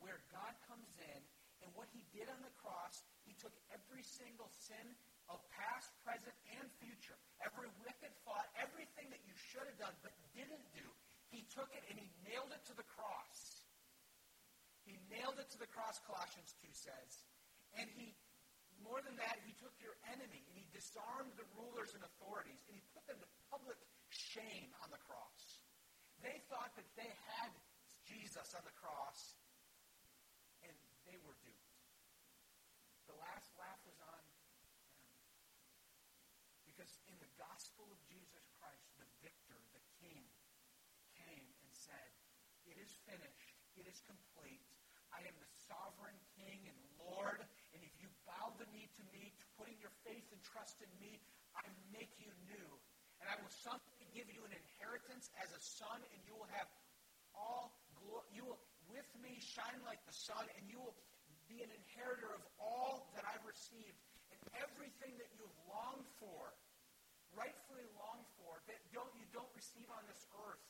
where 0.00 0.24
God 0.32 0.56
comes 0.64 0.96
in, 0.96 1.20
and 1.60 1.68
what 1.76 1.92
he 1.92 2.00
did 2.16 2.32
on 2.32 2.40
the 2.40 2.54
cross, 2.64 3.04
he 3.28 3.36
took 3.36 3.52
every 3.68 4.00
single 4.00 4.48
sin 4.48 4.96
of 5.28 5.44
past, 5.52 5.92
present, 6.00 6.32
and 6.56 6.64
future, 6.80 7.18
every 7.44 7.68
wicked 7.84 8.12
thought, 8.24 8.48
everything 8.56 9.12
that 9.12 9.20
you 9.28 9.36
should 9.36 9.68
have 9.68 9.76
done 9.76 9.96
but 10.00 10.16
didn't 10.32 10.64
do, 10.72 10.86
he 11.28 11.44
took 11.52 11.68
it 11.76 11.84
and 11.92 12.00
he 12.00 12.08
nailed 12.24 12.48
it 12.54 12.62
to 12.70 12.74
the 12.78 12.86
cross. 12.96 13.60
He 14.88 14.96
nailed 15.10 15.36
it 15.42 15.50
to 15.52 15.58
the 15.58 15.68
cross, 15.68 15.98
Colossians 16.06 16.54
2 16.62 16.70
says. 16.70 17.12
And 17.74 17.90
he, 17.98 18.14
more 18.80 19.02
than 19.02 19.18
that, 19.18 19.42
he 19.42 19.52
took 19.58 19.74
your 19.82 19.98
enemy 20.14 20.46
and 20.46 20.56
he 20.56 20.64
disarmed 20.70 21.34
the 21.34 21.44
rulers 21.58 21.92
and 21.92 22.06
authorities 22.06 22.62
and 22.70 22.78
he 22.78 22.82
put 22.94 23.04
them 23.10 23.18
to 23.18 23.28
public 23.50 23.76
shame 24.08 24.70
on 24.80 24.94
the 24.94 25.02
cross. 25.04 25.60
They 26.22 26.38
thought 26.46 26.72
that 26.78 26.88
they 26.94 27.10
had 27.36 27.50
Jesus 28.06 28.54
on 28.54 28.62
the 28.62 28.76
cross 28.78 29.34
and 30.62 30.72
they 31.10 31.18
were 31.26 31.34
duped. 31.42 31.66
The 33.10 33.18
last 33.18 33.50
laugh 33.58 33.82
was 33.82 33.98
on 33.98 34.22
them. 34.22 34.40
Because 36.70 36.94
in 37.10 37.18
the 37.18 37.30
gospel 37.34 37.90
of 37.90 37.98
Jesus 38.06 38.46
Christ, 38.62 38.86
the 38.98 39.08
victor, 39.22 39.58
the 39.74 39.82
king, 39.98 40.22
came 41.18 41.46
and 41.62 41.72
said, 41.72 42.10
It 42.68 42.76
is 42.78 42.92
finished. 43.06 43.65
It 43.76 43.84
is 43.88 44.00
complete. 44.08 44.64
I 45.12 45.20
am 45.24 45.36
the 45.36 45.50
sovereign 45.68 46.16
king 46.36 46.64
and 46.68 46.78
Lord, 47.00 47.40
and 47.72 47.80
if 47.84 47.92
you 48.00 48.08
bow 48.24 48.52
the 48.56 48.68
knee 48.72 48.88
to 49.00 49.04
me, 49.12 49.32
putting 49.56 49.76
your 49.80 49.92
faith 50.04 50.24
and 50.32 50.40
trust 50.44 50.80
in 50.80 50.90
me, 51.00 51.20
I 51.56 51.64
make 51.92 52.12
you 52.20 52.32
new. 52.48 52.68
And 53.20 53.28
I 53.32 53.36
will 53.40 53.52
someday 53.52 54.04
give 54.12 54.28
you 54.28 54.44
an 54.44 54.52
inheritance 54.52 55.32
as 55.40 55.52
a 55.52 55.60
son, 55.60 56.00
and 56.12 56.20
you 56.28 56.36
will 56.36 56.48
have 56.52 56.68
all 57.32 57.72
glory. 58.00 58.24
You 58.32 58.44
will, 58.52 58.60
with 58.92 59.08
me, 59.20 59.40
shine 59.40 59.80
like 59.88 60.00
the 60.04 60.16
sun, 60.16 60.44
and 60.56 60.64
you 60.68 60.80
will 60.80 60.96
be 61.48 61.64
an 61.64 61.72
inheritor 61.72 62.32
of 62.32 62.44
all 62.60 63.08
that 63.16 63.24
I've 63.24 63.44
received. 63.44 63.96
And 64.32 64.40
everything 64.60 65.16
that 65.16 65.30
you've 65.36 65.58
longed 65.68 66.06
for, 66.20 66.52
rightfully 67.32 67.88
longed 67.96 68.28
for, 68.40 68.60
that 68.68 68.80
don't, 68.92 69.10
you 69.16 69.24
don't 69.32 69.50
receive 69.56 69.88
on 69.92 70.04
this 70.08 70.28
earth, 70.44 70.64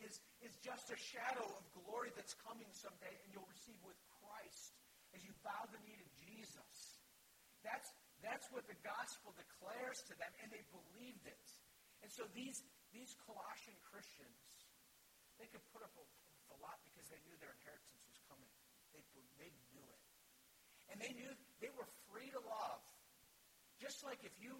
is, 0.00 0.12
is 0.12 0.14
just 0.60 0.92
a 0.92 0.98
shadow 0.98 1.46
of 1.46 1.64
glory 1.72 2.12
that's 2.12 2.36
coming 2.44 2.68
someday, 2.74 3.12
and 3.24 3.28
you'll 3.32 3.48
receive 3.48 3.78
with 3.80 3.96
Christ 4.20 4.76
as 5.16 5.24
you 5.24 5.32
bow 5.40 5.64
the 5.72 5.80
knee 5.88 5.96
to 5.96 6.08
Jesus. 6.20 7.00
That's, 7.64 7.88
that's 8.20 8.50
what 8.52 8.68
the 8.68 8.76
gospel 8.84 9.32
declares 9.32 10.04
to 10.10 10.14
them, 10.20 10.28
and 10.44 10.52
they 10.52 10.60
believed 10.68 11.24
it. 11.24 11.46
And 12.04 12.12
so 12.12 12.28
these, 12.36 12.60
these 12.92 13.16
Colossian 13.24 13.76
Christians, 13.88 14.36
they 15.40 15.48
could 15.48 15.64
put 15.72 15.80
up 15.80 15.96
a, 15.96 16.04
a 16.52 16.56
lot 16.60 16.76
because 16.84 17.08
they 17.08 17.20
knew 17.24 17.32
their 17.40 17.56
inheritance 17.64 18.04
was 18.04 18.20
coming. 18.28 18.52
They, 18.92 19.00
they 19.40 19.50
knew 19.72 19.86
it. 19.88 20.02
And 20.92 21.00
they 21.00 21.16
knew 21.16 21.32
they 21.64 21.72
were 21.72 21.88
free 22.12 22.28
to 22.36 22.42
love. 22.44 22.84
Just 23.80 24.04
like 24.04 24.20
if 24.22 24.36
you 24.38 24.54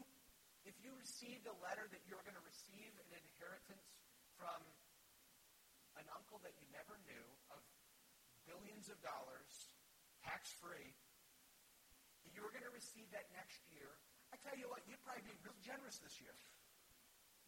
if 0.64 0.72
you 0.80 0.96
received 0.96 1.44
a 1.44 1.56
letter 1.60 1.84
that 1.92 2.00
you're 2.08 2.24
going 2.24 2.36
to 2.40 2.46
receive 2.48 2.88
an 2.96 3.10
inheritance 3.12 3.84
from 4.40 4.56
an 6.04 6.12
uncle 6.12 6.36
that 6.44 6.52
you 6.60 6.68
never 6.68 7.00
knew 7.08 7.26
of 7.48 7.60
billions 8.44 8.92
of 8.92 9.00
dollars, 9.00 9.72
tax 10.20 10.52
free, 10.60 10.92
you 12.34 12.42
were 12.44 12.52
going 12.52 12.66
to 12.66 12.74
receive 12.74 13.08
that 13.14 13.30
next 13.32 13.62
year, 13.72 13.88
I 14.34 14.36
tell 14.42 14.58
you 14.58 14.66
what, 14.66 14.82
you'd 14.84 15.00
probably 15.06 15.24
be 15.24 15.32
real 15.40 15.56
generous 15.62 16.02
this 16.02 16.18
year. 16.18 16.34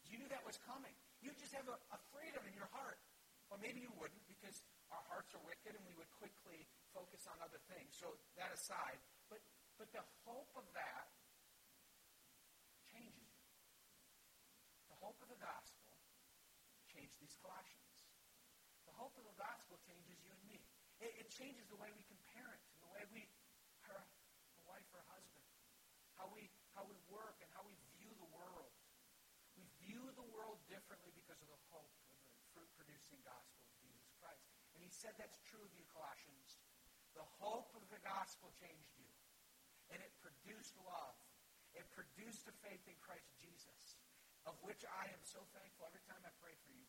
You 0.07 0.23
knew 0.23 0.31
that 0.31 0.47
was 0.47 0.57
coming. 0.63 0.95
You 1.19 1.35
just 1.35 1.51
have 1.59 1.67
a, 1.67 1.77
a 1.91 1.99
freedom 2.15 2.41
in 2.47 2.55
your 2.55 2.71
heart. 2.71 3.03
Or 3.51 3.59
maybe 3.59 3.83
you 3.83 3.91
wouldn't 3.99 4.23
because 4.27 4.63
our 4.91 5.03
hearts 5.11 5.35
are 5.35 5.43
wicked 5.47 5.75
and 5.75 5.83
we 5.87 5.95
would 5.99 6.11
quickly 6.19 6.67
focus 6.95 7.27
on 7.27 7.39
other 7.43 7.59
things. 7.71 7.95
So 7.95 8.15
that 8.39 8.51
aside, 8.55 8.99
but 9.31 9.39
but 9.79 9.93
the 9.93 10.03
hope 10.25 10.51
of 10.57 10.67
that 10.75 11.07
changes 12.91 13.29
you. 13.31 13.47
The 14.91 14.99
hope 14.99 15.19
of 15.23 15.29
the 15.31 15.39
gospel 15.39 15.95
changed 16.91 17.19
these 17.23 17.39
Colossians. 17.39 17.86
Hope 18.97 19.13
of 19.21 19.25
the 19.29 19.37
gospel 19.37 19.77
changes 19.85 20.17
you 20.25 20.33
and 20.33 20.43
me. 20.49 20.59
It, 21.05 21.13
it 21.21 21.29
changes 21.29 21.69
the 21.69 21.77
way 21.77 21.93
we 21.93 22.05
can 22.09 22.17
parent 22.33 22.61
and 22.73 22.81
the 22.81 22.91
way 22.93 23.05
we 23.13 23.29
a 23.87 24.01
wife 24.65 24.89
or 24.91 25.05
husband, 25.13 25.47
how 26.17 26.27
we 26.33 26.49
how 26.73 26.85
we 26.89 26.97
work 27.09 27.37
and 27.41 27.49
how 27.57 27.65
we 27.65 27.77
view 27.97 28.13
the 28.17 28.29
world. 28.33 28.73
We 29.57 29.65
view 29.85 30.13
the 30.17 30.29
world 30.33 30.61
differently 30.69 31.13
because 31.17 31.41
of 31.41 31.49
the 31.49 31.63
hope 31.73 31.93
of 32.13 32.19
the 32.21 32.33
fruit-producing 32.53 33.21
gospel 33.25 33.65
of 33.65 33.73
Jesus 33.81 34.13
Christ. 34.21 34.45
And 34.77 34.85
he 34.85 34.93
said 34.93 35.17
that's 35.17 35.41
true 35.49 35.65
of 35.65 35.73
you, 35.73 35.89
Colossians. 35.89 36.61
The 37.17 37.25
hope 37.41 37.73
of 37.73 37.85
the 37.89 38.01
gospel 38.05 38.53
changed 38.61 38.93
you. 39.01 39.09
And 39.89 40.05
it 40.05 40.13
produced 40.21 40.77
love. 40.85 41.17
It 41.73 41.89
produced 41.93 42.49
a 42.49 42.55
faith 42.65 42.85
in 42.89 42.97
Christ 43.05 43.29
Jesus, 43.37 44.01
of 44.49 44.57
which 44.65 44.85
I 44.89 45.09
am 45.13 45.21
so 45.21 45.45
thankful 45.53 45.85
every 45.89 46.05
time 46.09 46.21
I 46.25 46.33
pray 46.41 46.57
for 46.65 46.73
you, 46.73 46.86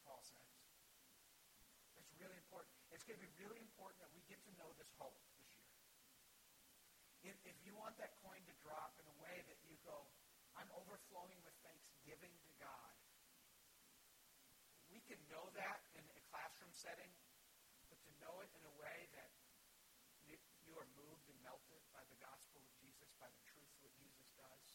really 2.21 2.37
important. 2.37 2.73
It's 2.93 3.05
going 3.05 3.17
to 3.19 3.25
be 3.25 3.33
really 3.41 3.59
important 3.61 4.01
that 4.01 4.11
we 4.13 4.21
get 4.25 4.41
to 4.45 4.53
know 4.57 4.69
this 4.77 4.89
hope 4.97 5.17
this 5.37 5.49
year. 5.53 5.73
If, 7.25 7.37
if 7.45 7.57
you 7.65 7.73
want 7.77 7.97
that 7.97 8.13
coin 8.21 8.39
to 8.45 8.55
drop 8.61 8.95
in 9.01 9.05
a 9.09 9.17
way 9.21 9.43
that 9.49 9.59
you 9.65 9.75
go, 9.83 10.07
I'm 10.57 10.69
overflowing 10.73 11.37
with 11.45 11.53
thanksgiving 11.61 12.33
to 12.33 12.51
God. 12.57 12.93
We 14.89 15.03
can 15.05 15.19
know 15.29 15.45
that 15.53 15.81
in 15.93 16.03
a 16.05 16.21
classroom 16.33 16.73
setting, 16.73 17.11
but 17.91 17.99
to 18.01 18.11
know 18.23 18.41
it 18.41 18.49
in 18.57 18.63
a 18.65 18.73
way 18.81 18.97
that 19.13 19.29
you 20.67 20.75
are 20.75 20.87
moved 20.99 21.23
and 21.31 21.39
melted 21.47 21.79
by 21.95 22.03
the 22.11 22.19
gospel 22.19 22.59
of 22.59 22.67
Jesus, 22.75 23.07
by 23.23 23.31
the 23.31 23.43
truth 23.47 23.71
of 23.71 23.79
what 23.87 23.93
Jesus 23.95 24.27
does, 24.35 24.65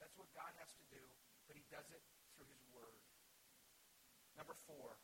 that's 0.00 0.16
what 0.16 0.32
God 0.32 0.48
has 0.56 0.72
to 0.80 0.84
do, 0.88 1.04
but 1.44 1.52
he 1.52 1.64
does 1.68 1.84
it 1.92 2.00
through 2.32 2.48
his 2.48 2.64
word. 2.72 3.04
Number 4.40 4.56
four, 4.64 4.96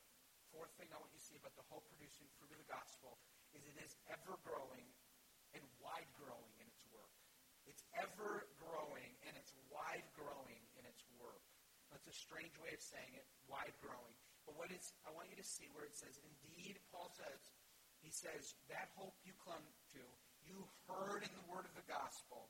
fourth 0.54 0.70
thing 0.78 0.86
I 0.94 1.02
want 1.02 1.10
you 1.10 1.18
to 1.18 1.26
see 1.26 1.34
about 1.34 1.58
the 1.58 1.66
hope-producing 1.66 2.30
fruit 2.38 2.54
of 2.54 2.62
the 2.62 2.70
gospel 2.70 3.18
is 3.58 3.66
it 3.66 3.74
is 3.82 3.98
ever-growing 4.06 4.86
and 5.50 5.62
wide-growing 5.82 6.54
in 6.62 6.66
its 6.70 6.86
work. 6.94 7.10
It's 7.66 7.82
ever-growing 7.98 9.10
and 9.26 9.34
it's 9.34 9.50
wide-growing 9.74 10.62
in 10.78 10.86
its 10.86 11.02
work. 11.18 11.42
That's 11.90 12.06
a 12.06 12.14
strange 12.14 12.54
way 12.62 12.70
of 12.70 12.78
saying 12.78 13.18
it, 13.18 13.26
wide-growing. 13.50 14.14
But 14.46 14.54
what 14.54 14.70
is, 14.70 14.94
I 15.02 15.10
want 15.10 15.26
you 15.34 15.38
to 15.42 15.46
see 15.46 15.66
where 15.74 15.90
it 15.90 15.98
says, 15.98 16.14
indeed, 16.22 16.78
Paul 16.94 17.10
says, 17.18 17.42
he 17.98 18.14
says, 18.14 18.54
that 18.70 18.94
hope 18.94 19.18
you 19.26 19.34
clung 19.42 19.64
to, 19.96 20.02
you 20.46 20.62
heard 20.86 21.26
in 21.26 21.32
the 21.34 21.46
word 21.50 21.66
of 21.66 21.74
the 21.74 21.86
gospel. 21.90 22.46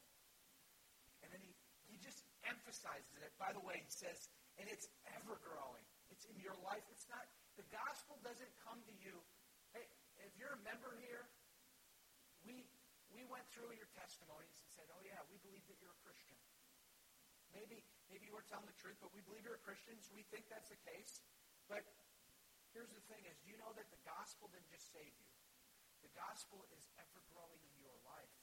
And 1.25 1.33
then 1.33 1.41
he, 1.41 1.57
he 1.89 1.97
just 2.05 2.21
emphasizes 2.45 3.17
it. 3.23 3.33
By 3.41 3.55
the 3.57 3.65
way, 3.65 3.81
he 3.81 3.93
says, 3.93 4.29
and 4.61 4.69
it's 4.69 4.91
ever 5.15 5.41
growing. 5.41 5.87
It's 6.11 6.27
in 6.27 6.37
your 6.43 6.59
life. 6.67 6.83
It's 6.91 7.07
not 7.07 7.23
doesn't 8.25 8.57
come 8.65 8.81
to 8.89 8.95
you. 9.05 9.13
Hey, 9.77 9.85
if 10.25 10.33
you're 10.41 10.57
a 10.57 10.63
member 10.65 10.97
here, 11.05 11.29
we 12.49 12.65
we 13.13 13.23
went 13.29 13.45
through 13.53 13.71
your 13.77 13.87
testimonies 13.93 14.57
and 14.59 14.69
said, 14.73 14.89
"Oh 14.97 15.03
yeah, 15.05 15.21
we 15.29 15.37
believe 15.45 15.63
that 15.69 15.77
you're 15.79 15.93
a 15.93 16.03
Christian." 16.03 16.35
Maybe 17.53 17.85
maybe 18.09 18.27
you 18.27 18.33
weren't 18.33 18.49
telling 18.49 18.67
the 18.67 18.81
truth, 18.81 18.97
but 18.99 19.13
we 19.13 19.21
believe 19.29 19.45
you're 19.45 19.61
a 19.61 19.67
Christian, 19.69 19.95
so 20.01 20.17
we 20.17 20.25
think 20.33 20.49
that's 20.49 20.73
the 20.73 20.81
case. 20.89 21.21
But 21.69 21.85
here's 22.73 22.91
the 22.91 23.05
thing: 23.13 23.23
is 23.29 23.37
do 23.45 23.53
you 23.53 23.61
know 23.61 23.71
that 23.77 23.87
the 23.93 24.01
gospel 24.09 24.49
didn't 24.49 24.73
just 24.73 24.89
save 24.91 25.13
you? 25.15 25.31
The 26.03 26.11
gospel 26.17 26.65
is 26.75 26.89
ever 26.97 27.21
growing 27.31 27.61
in 27.61 27.77
your 27.79 27.95
life. 28.09 28.35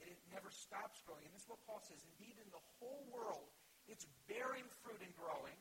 It, 0.00 0.14
it 0.14 0.20
never 0.32 0.48
stops 0.48 1.02
growing, 1.04 1.26
and 1.26 1.34
this 1.34 1.44
is 1.44 1.50
what 1.50 1.60
Paul 1.66 1.82
says. 1.84 2.00
Indeed, 2.16 2.38
in 2.40 2.48
the 2.54 2.64
whole 2.80 3.04
world, 3.12 3.50
it's 3.90 4.06
bearing 4.30 4.64
fruit 4.80 5.02
and 5.04 5.12
growing, 5.18 5.58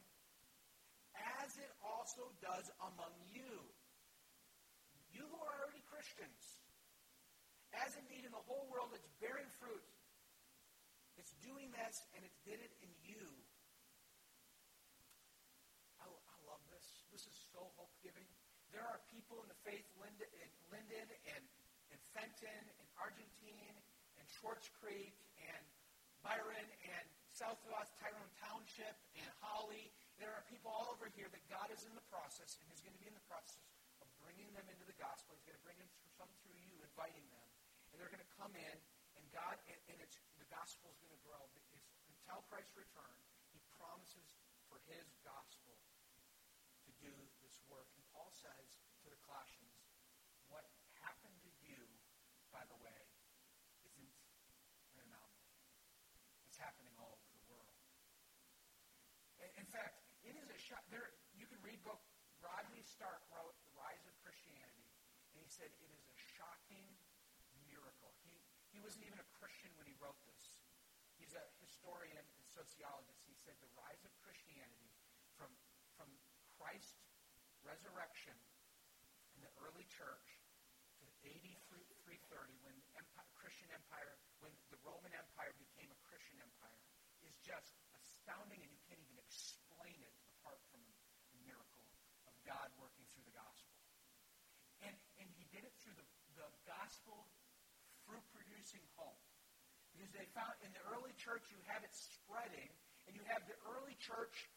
as 1.44 1.58
it 1.60 1.72
also 1.84 2.32
does 2.40 2.68
among 2.80 3.14
you. 3.30 3.52
You 5.12 5.26
who 5.28 5.40
are 5.40 5.58
already 5.66 5.84
Christians. 5.90 6.60
As 7.76 7.94
indeed 8.00 8.26
in 8.26 8.34
the 8.34 8.46
whole 8.50 8.66
world 8.72 8.94
it's 8.96 9.10
bearing 9.22 9.50
fruit. 9.62 9.84
It's 11.20 11.36
doing 11.44 11.68
this, 11.76 12.00
and 12.16 12.24
it 12.24 12.32
did 12.48 12.64
it 12.64 12.72
in 12.80 12.92
you. 13.04 13.28
I, 16.00 16.08
I 16.08 16.38
love 16.48 16.64
this. 16.72 16.88
This 17.12 17.28
is 17.28 17.36
so 17.52 17.68
hope 17.76 17.92
giving. 18.00 18.24
There 18.72 18.88
are 18.88 19.04
people 19.12 19.44
in 19.44 19.52
the 19.52 19.60
faith, 19.68 19.84
Linden, 20.00 20.32
in 20.40 20.50
Linden 20.72 21.08
and, 21.36 21.44
and 21.92 22.00
Fenton 22.16 22.64
and 22.80 22.88
Argentine 22.96 23.76
and 24.16 24.26
Swartz 24.32 24.72
Creek 24.80 25.18
and 25.44 25.64
Byron 26.24 26.70
and 26.88 27.06
South 27.36 27.60
Southwest 27.64 27.96
Tyrone 28.00 28.34
Township 28.40 28.96
and 29.16 29.30
Holly. 29.40 29.92
There 30.20 30.36
are 30.36 30.44
people 30.52 30.68
all 30.68 30.92
over 30.92 31.08
here 31.16 31.32
that 31.32 31.44
God 31.48 31.72
is 31.72 31.88
in 31.88 31.96
the 31.96 32.04
process 32.12 32.60
and 32.60 32.68
is 32.76 32.84
going 32.84 32.92
to 32.92 33.00
be 33.00 33.08
in 33.08 33.16
the 33.16 33.28
process 33.32 33.64
of 34.04 34.08
bringing 34.20 34.52
them 34.52 34.68
into 34.68 34.84
the 34.84 35.00
gospel. 35.00 35.32
He's 35.40 35.48
going 35.48 35.56
to 35.56 35.64
bring 35.64 35.80
them 35.80 35.88
through, 35.96 36.12
some 36.12 36.28
through 36.44 36.60
you, 36.60 36.76
inviting 36.84 37.24
them. 37.32 37.48
And 37.90 38.04
they're 38.04 38.12
going 38.12 38.20
to 38.20 38.34
come 38.36 38.52
in, 38.52 38.76
and 39.16 39.24
God, 39.32 39.56
and, 39.72 39.80
and 39.88 39.98
it's, 40.04 40.20
the 40.36 40.50
gospel 40.52 40.92
is 40.92 41.00
going 41.00 41.16
to 41.16 41.24
grow. 41.24 41.40
It's, 41.56 41.72
until 42.12 42.44
Christ's 42.52 42.76
return, 42.76 43.16
he 43.56 43.64
promises 43.80 44.36
for 44.68 44.84
his 44.92 45.08
gospel 45.24 45.80
to 46.84 46.92
do 47.00 47.16
this 47.40 47.64
work. 47.72 47.88
And 47.96 48.04
Paul 48.12 48.28
says 48.36 48.84
to 49.02 49.08
the 49.08 49.20
Colossians, 49.24 49.88
what 50.52 50.68
happened 51.00 51.40
to 51.48 51.52
you, 51.64 51.80
by 52.52 52.68
the 52.68 52.76
way, 52.84 53.00
isn't 53.88 54.12
an 55.00 55.08
anomaly. 55.08 55.48
It's 56.52 56.60
happening 56.60 56.92
all 57.00 57.16
over 57.16 57.32
the 57.32 57.44
world. 57.48 57.80
In 59.56 59.68
fact, 59.72 59.99
shock. 60.70 60.86
There, 60.94 61.10
you 61.34 61.50
can 61.50 61.58
read 61.66 61.82
book. 61.82 61.98
Rodney 62.46 62.86
Stark 62.86 63.26
wrote 63.34 63.58
*The 63.66 63.74
Rise 63.74 64.06
of 64.06 64.14
Christianity*, 64.22 64.86
and 65.34 65.42
he 65.42 65.50
said 65.50 65.74
it 65.82 65.90
is 65.90 66.06
a 66.06 66.18
shocking 66.38 66.86
miracle. 67.66 68.14
He 68.22 68.38
he 68.70 68.78
wasn't 68.78 69.10
even 69.10 69.18
a 69.18 69.28
Christian 69.42 69.74
when 69.82 69.90
he 69.90 69.98
wrote 69.98 70.22
this. 70.30 70.54
He's 71.18 71.34
a 71.34 71.42
historian 71.58 72.22
and 72.22 72.46
sociologist. 72.46 73.26
He 73.26 73.34
said 73.34 73.58
the 73.66 73.74
rise 73.74 74.06
of 74.06 74.14
Christianity 74.22 74.94
from 75.34 75.50
from 75.98 76.14
Christ's 76.62 77.02
resurrection 77.66 78.38
in 79.34 79.42
the 79.42 79.52
early 79.66 79.90
church 79.90 80.38
to 81.02 81.06
AD 81.26 81.48
330, 81.66 82.62
when 82.62 82.78
the 82.78 82.94
empire, 82.94 83.32
Christian 83.34 83.74
empire, 83.74 84.22
when 84.38 84.54
the 84.70 84.80
Roman 84.86 85.12
Empire 85.18 85.52
became 85.58 85.90
a 85.90 86.00
Christian 86.06 86.38
empire, 86.40 86.80
is 87.26 87.36
just 87.42 87.74
astounding, 87.96 88.62
and 88.64 88.72
you 88.72 88.80
can't 88.88 89.02
even 89.02 89.20
explain 89.20 89.98
it 90.00 90.14
apart 90.40 90.60
from 90.72 90.82
the 91.36 91.40
miracle 91.44 91.86
of 92.26 92.34
God 92.48 92.72
working 92.80 93.06
through 93.12 93.28
the 93.28 93.36
gospel. 93.36 93.76
And, 94.82 94.96
and 95.20 95.28
he 95.36 95.46
did 95.52 95.68
it 95.68 95.76
through 95.84 96.00
the, 96.00 96.08
the 96.40 96.50
gospel 96.64 97.28
fruit 98.08 98.24
producing 98.32 98.82
home. 98.96 99.20
Because 100.00 100.16
they 100.16 100.32
found 100.32 100.56
in 100.64 100.72
the 100.72 100.80
early 100.96 101.12
church 101.20 101.44
you 101.52 101.60
have 101.68 101.84
it 101.84 101.92
spreading, 101.92 102.72
and 103.04 103.20
you 103.20 103.24
have 103.28 103.44
the 103.52 103.60
early 103.68 104.00
church 104.00 104.48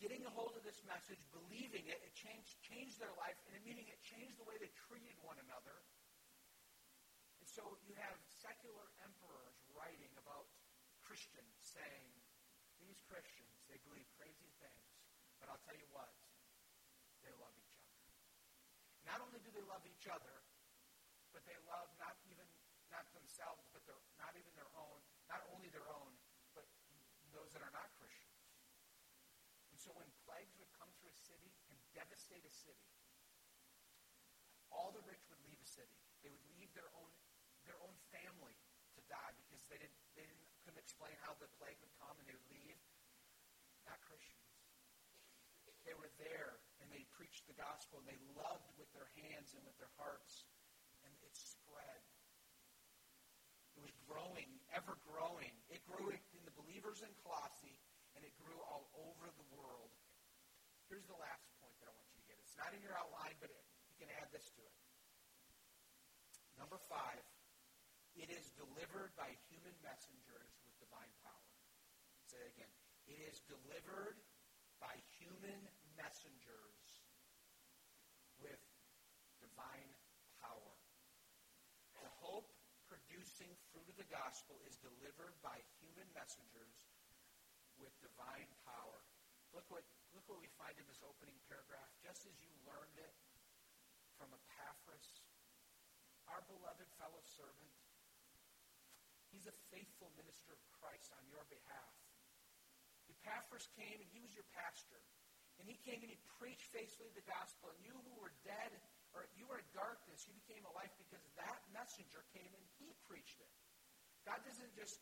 getting 0.00 0.24
a 0.24 0.32
hold 0.32 0.56
of 0.56 0.64
this 0.64 0.80
message, 0.88 1.20
believing 1.36 1.84
it, 1.84 2.00
it 2.00 2.16
changed, 2.16 2.56
changed 2.64 2.96
their 2.96 3.12
life, 3.20 3.36
and 3.44 3.60
meaning 3.60 3.84
it 3.92 4.00
changed 4.00 4.40
the 4.40 4.48
way 4.48 4.56
they 4.56 4.72
treated 4.88 5.12
one 5.20 5.36
another. 5.44 5.76
And 7.44 7.48
so 7.48 7.76
you 7.84 7.92
have 8.00 8.16
secular 8.40 8.88
emperors 9.04 9.60
writing 9.76 10.08
about 10.16 10.48
Christians 11.04 11.52
saying, 11.60 12.08
these 12.80 12.96
Christians, 13.04 13.52
they 13.68 13.76
believe 13.84 14.08
crazy 14.16 14.48
things, 14.64 14.88
but 15.36 15.52
I'll 15.52 15.60
tell 15.68 15.76
you 15.76 15.92
what, 15.92 16.08
they 17.20 17.36
love 17.36 17.52
each 17.52 17.76
other. 17.76 18.00
Not 19.12 19.20
only 19.28 19.44
do 19.44 19.52
they 19.52 19.64
love 19.68 19.84
each 19.84 20.08
other, 20.08 20.40
but 21.36 21.44
they 21.44 21.60
love 21.68 21.92
not 22.00 22.16
themselves, 23.12 23.68
but 23.76 23.84
they're 23.84 24.06
not 24.16 24.32
even 24.40 24.48
their 24.56 24.72
own, 24.78 24.96
not 25.28 25.44
only 25.52 25.65
their 25.76 25.84
own, 25.92 26.16
but 26.56 26.64
those 27.36 27.52
that 27.52 27.60
are 27.60 27.74
not 27.76 27.92
Christians. 28.00 28.40
And 29.68 29.76
so 29.76 29.92
when 29.92 30.08
plagues 30.24 30.56
would 30.56 30.72
come 30.72 30.88
through 30.96 31.12
a 31.12 31.20
city 31.20 31.52
and 31.68 31.76
devastate 31.92 32.48
a 32.48 32.54
city, 32.56 32.88
all 34.72 34.88
the 34.96 35.04
rich 35.04 35.20
would 35.28 35.40
leave 35.44 35.60
a 35.60 35.68
city. 35.68 36.00
They 36.24 36.32
would 36.32 36.48
leave 36.56 36.72
their 36.72 36.88
own 36.96 37.12
their 37.68 37.76
own 37.82 37.98
family 38.14 38.56
to 38.94 39.00
die 39.10 39.34
because 39.36 39.60
they 39.68 39.76
didn't 39.76 40.00
they 40.16 40.24
didn't, 40.24 40.48
couldn't 40.64 40.80
explain 40.80 41.12
how 41.26 41.36
the 41.36 41.50
plague 41.60 41.76
would 41.84 41.92
come 42.00 42.16
and 42.16 42.24
they 42.24 42.36
would 42.36 42.48
leave. 42.48 42.80
Not 43.84 44.00
Christians. 44.00 44.48
They 45.84 45.94
were 45.94 46.10
there 46.18 46.58
and 46.80 46.88
they 46.88 47.04
preached 47.14 47.46
the 47.46 47.54
gospel 47.54 48.00
and 48.00 48.08
they 48.08 48.18
loved 48.34 48.66
with 48.80 48.90
their 48.96 49.06
hands 49.22 49.54
and 49.54 49.62
with 49.62 49.76
their 49.76 49.92
hearts. 50.00 50.48
And 51.04 51.12
it 51.22 51.34
spread. 51.36 52.02
It 53.76 53.84
was 53.84 53.94
growing, 54.08 54.50
ever 54.76 55.00
growing. 55.08 55.52
It 55.72 55.80
grew 55.88 56.12
in 56.12 56.42
the 56.44 56.52
believers 56.52 57.00
in 57.00 57.08
Colossae 57.24 57.80
and 58.12 58.20
it 58.20 58.36
grew 58.36 58.60
all 58.68 58.92
over 58.92 59.32
the 59.40 59.48
world. 59.56 59.88
Here's 60.92 61.08
the 61.08 61.16
last 61.16 61.48
point 61.64 61.72
that 61.80 61.88
I 61.88 61.94
want 61.96 62.06
you 62.12 62.20
to 62.20 62.26
get. 62.28 62.36
It's 62.44 62.56
not 62.60 62.76
in 62.76 62.84
your 62.84 62.94
outline, 62.94 63.34
but 63.40 63.48
it, 63.48 63.58
you 63.88 63.96
can 63.96 64.12
add 64.20 64.28
this 64.30 64.44
to 64.52 64.60
it. 64.60 64.76
Number 66.60 66.76
five, 66.88 67.24
it 68.16 68.28
is 68.32 68.52
delivered 68.56 69.12
by 69.16 69.28
human 69.48 69.76
messengers 69.84 70.52
with 70.64 70.72
divine 70.80 71.12
power. 71.24 71.48
Say 72.28 72.40
it 72.40 72.52
again. 72.56 72.72
It 73.08 73.20
is 73.28 73.44
delivered 73.44 74.16
by 74.80 74.92
human 75.20 75.60
messengers 75.96 77.04
with 78.40 78.60
divine 79.40 79.90
power. 80.40 80.72
The 82.00 82.08
hope 82.24 82.48
producing 82.88 83.52
fruit 83.72 83.88
of 83.90 83.96
the 84.00 84.08
gospel 84.08 84.56
is 84.64 84.75
delivered 84.86 85.34
by 85.42 85.58
human 85.82 86.06
messengers 86.14 86.86
with 87.82 87.90
divine 87.98 88.46
power. 88.62 89.02
Look 89.50 89.66
what, 89.66 89.82
look 90.14 90.22
what 90.30 90.38
we 90.38 90.46
find 90.54 90.78
in 90.78 90.86
this 90.86 91.02
opening 91.02 91.34
paragraph. 91.50 91.90
Just 91.98 92.22
as 92.30 92.34
you 92.38 92.50
learned 92.62 92.94
it 92.94 93.14
from 94.14 94.30
Epaphras, 94.30 95.26
our 96.30 96.42
beloved 96.46 96.86
fellow 97.02 97.22
servant, 97.26 97.74
he's 99.34 99.50
a 99.50 99.56
faithful 99.74 100.14
minister 100.14 100.54
of 100.54 100.62
Christ 100.78 101.10
on 101.18 101.24
your 101.26 101.42
behalf. 101.50 101.94
Epaphras 103.10 103.66
came 103.74 103.98
and 103.98 104.08
he 104.14 104.22
was 104.22 104.30
your 104.38 104.46
pastor. 104.54 105.02
And 105.56 105.64
he 105.66 105.80
came 105.82 106.04
and 106.04 106.12
he 106.12 106.20
preached 106.36 106.68
faithfully 106.68 107.10
the 107.16 107.24
gospel. 107.24 107.72
And 107.72 107.80
you 107.80 107.96
who 107.96 108.14
were 108.20 108.34
dead, 108.44 108.76
or 109.16 109.24
you 109.34 109.48
were 109.48 109.56
in 109.56 109.70
darkness, 109.72 110.28
you 110.28 110.36
became 110.44 110.62
alive 110.68 110.92
because 111.00 111.24
that 111.40 111.60
messenger 111.72 112.20
came 112.36 112.52
and 112.52 112.64
he 112.76 112.92
preached 113.08 113.40
it. 113.40 113.48
God 114.26 114.42
doesn't 114.42 114.74
just 114.74 114.98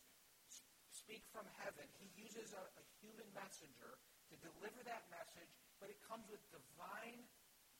speak 0.93 1.25
from 1.33 1.49
heaven. 1.64 1.89
He 1.97 2.12
uses 2.12 2.53
a, 2.53 2.61
a 2.61 2.85
human 3.01 3.25
messenger 3.33 3.97
to 4.29 4.35
deliver 4.37 4.85
that 4.85 5.09
message, 5.09 5.49
but 5.81 5.89
it 5.89 5.97
comes 6.05 6.29
with 6.29 6.45
divine, 6.53 7.25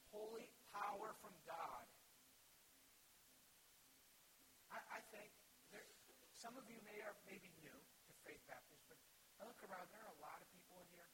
holy 0.09 0.49
power 0.73 1.13
from 1.21 1.37
God. 1.45 1.85
I, 4.73 4.81
I 4.99 5.01
think 5.13 5.29
there, 5.69 5.85
some 6.33 6.57
of 6.57 6.65
you 6.65 6.81
may, 6.81 7.05
are, 7.05 7.13
may 7.29 7.37
be 7.37 7.53
new 7.61 7.77
to 7.77 8.13
Faith 8.25 8.41
Baptist, 8.49 8.81
but 8.89 8.97
I 9.37 9.45
look 9.45 9.61
around, 9.69 9.93
there 9.93 10.01
are 10.01 10.17
a 10.17 10.23
lot 10.25 10.41
of 10.41 10.49
people 10.49 10.81
in 10.81 10.89
here 10.97 11.13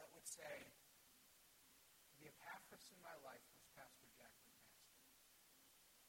that 0.00 0.08
would 0.16 0.24
say, 0.24 0.64
the 2.16 2.32
Epaphras 2.32 2.88
in 2.88 3.00
my 3.04 3.16
life 3.20 3.44
was 3.52 3.68
Pastor 3.76 4.08
Jack 4.16 4.32
McMaster, 4.48 4.96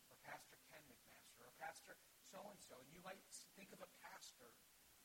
or 0.08 0.16
Pastor 0.24 0.56
Ken 0.72 0.84
McMaster, 0.88 1.44
or 1.44 1.52
Pastor 1.60 1.96
so-and-so. 2.72 2.88
You 2.96 3.04
might 3.04 3.20
think 3.60 3.76
of 3.76 3.84
a 3.84 3.90
pastor 4.00 4.48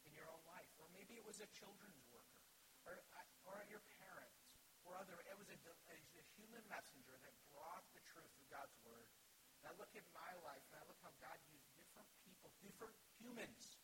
in 0.07 0.14
your 0.14 0.31
own 0.31 0.43
life, 0.47 0.71
or 0.79 0.87
maybe 0.95 1.19
it 1.19 1.27
was 1.27 1.43
a 1.43 1.51
children's 1.51 1.99
worker, 2.14 2.47
or, 2.87 3.03
uh, 3.19 3.51
or 3.51 3.59
your 3.67 3.83
parents, 3.99 4.39
or 4.87 4.95
other. 4.95 5.19
It 5.27 5.35
was 5.35 5.51
a, 5.51 5.59
a 5.59 6.25
human 6.39 6.62
messenger 6.71 7.19
that 7.27 7.35
brought 7.51 7.83
the 7.91 8.03
truth 8.07 8.31
of 8.39 8.47
God's 8.47 8.79
word. 8.87 9.11
And 9.59 9.67
I 9.67 9.73
look 9.83 9.91
at 9.99 10.07
my 10.14 10.33
life, 10.47 10.62
and 10.71 10.79
I 10.79 10.85
look 10.87 11.01
how 11.03 11.11
God 11.19 11.39
used 11.51 11.67
different 11.75 12.07
people, 12.23 12.55
different 12.62 12.95
humans, 13.19 13.83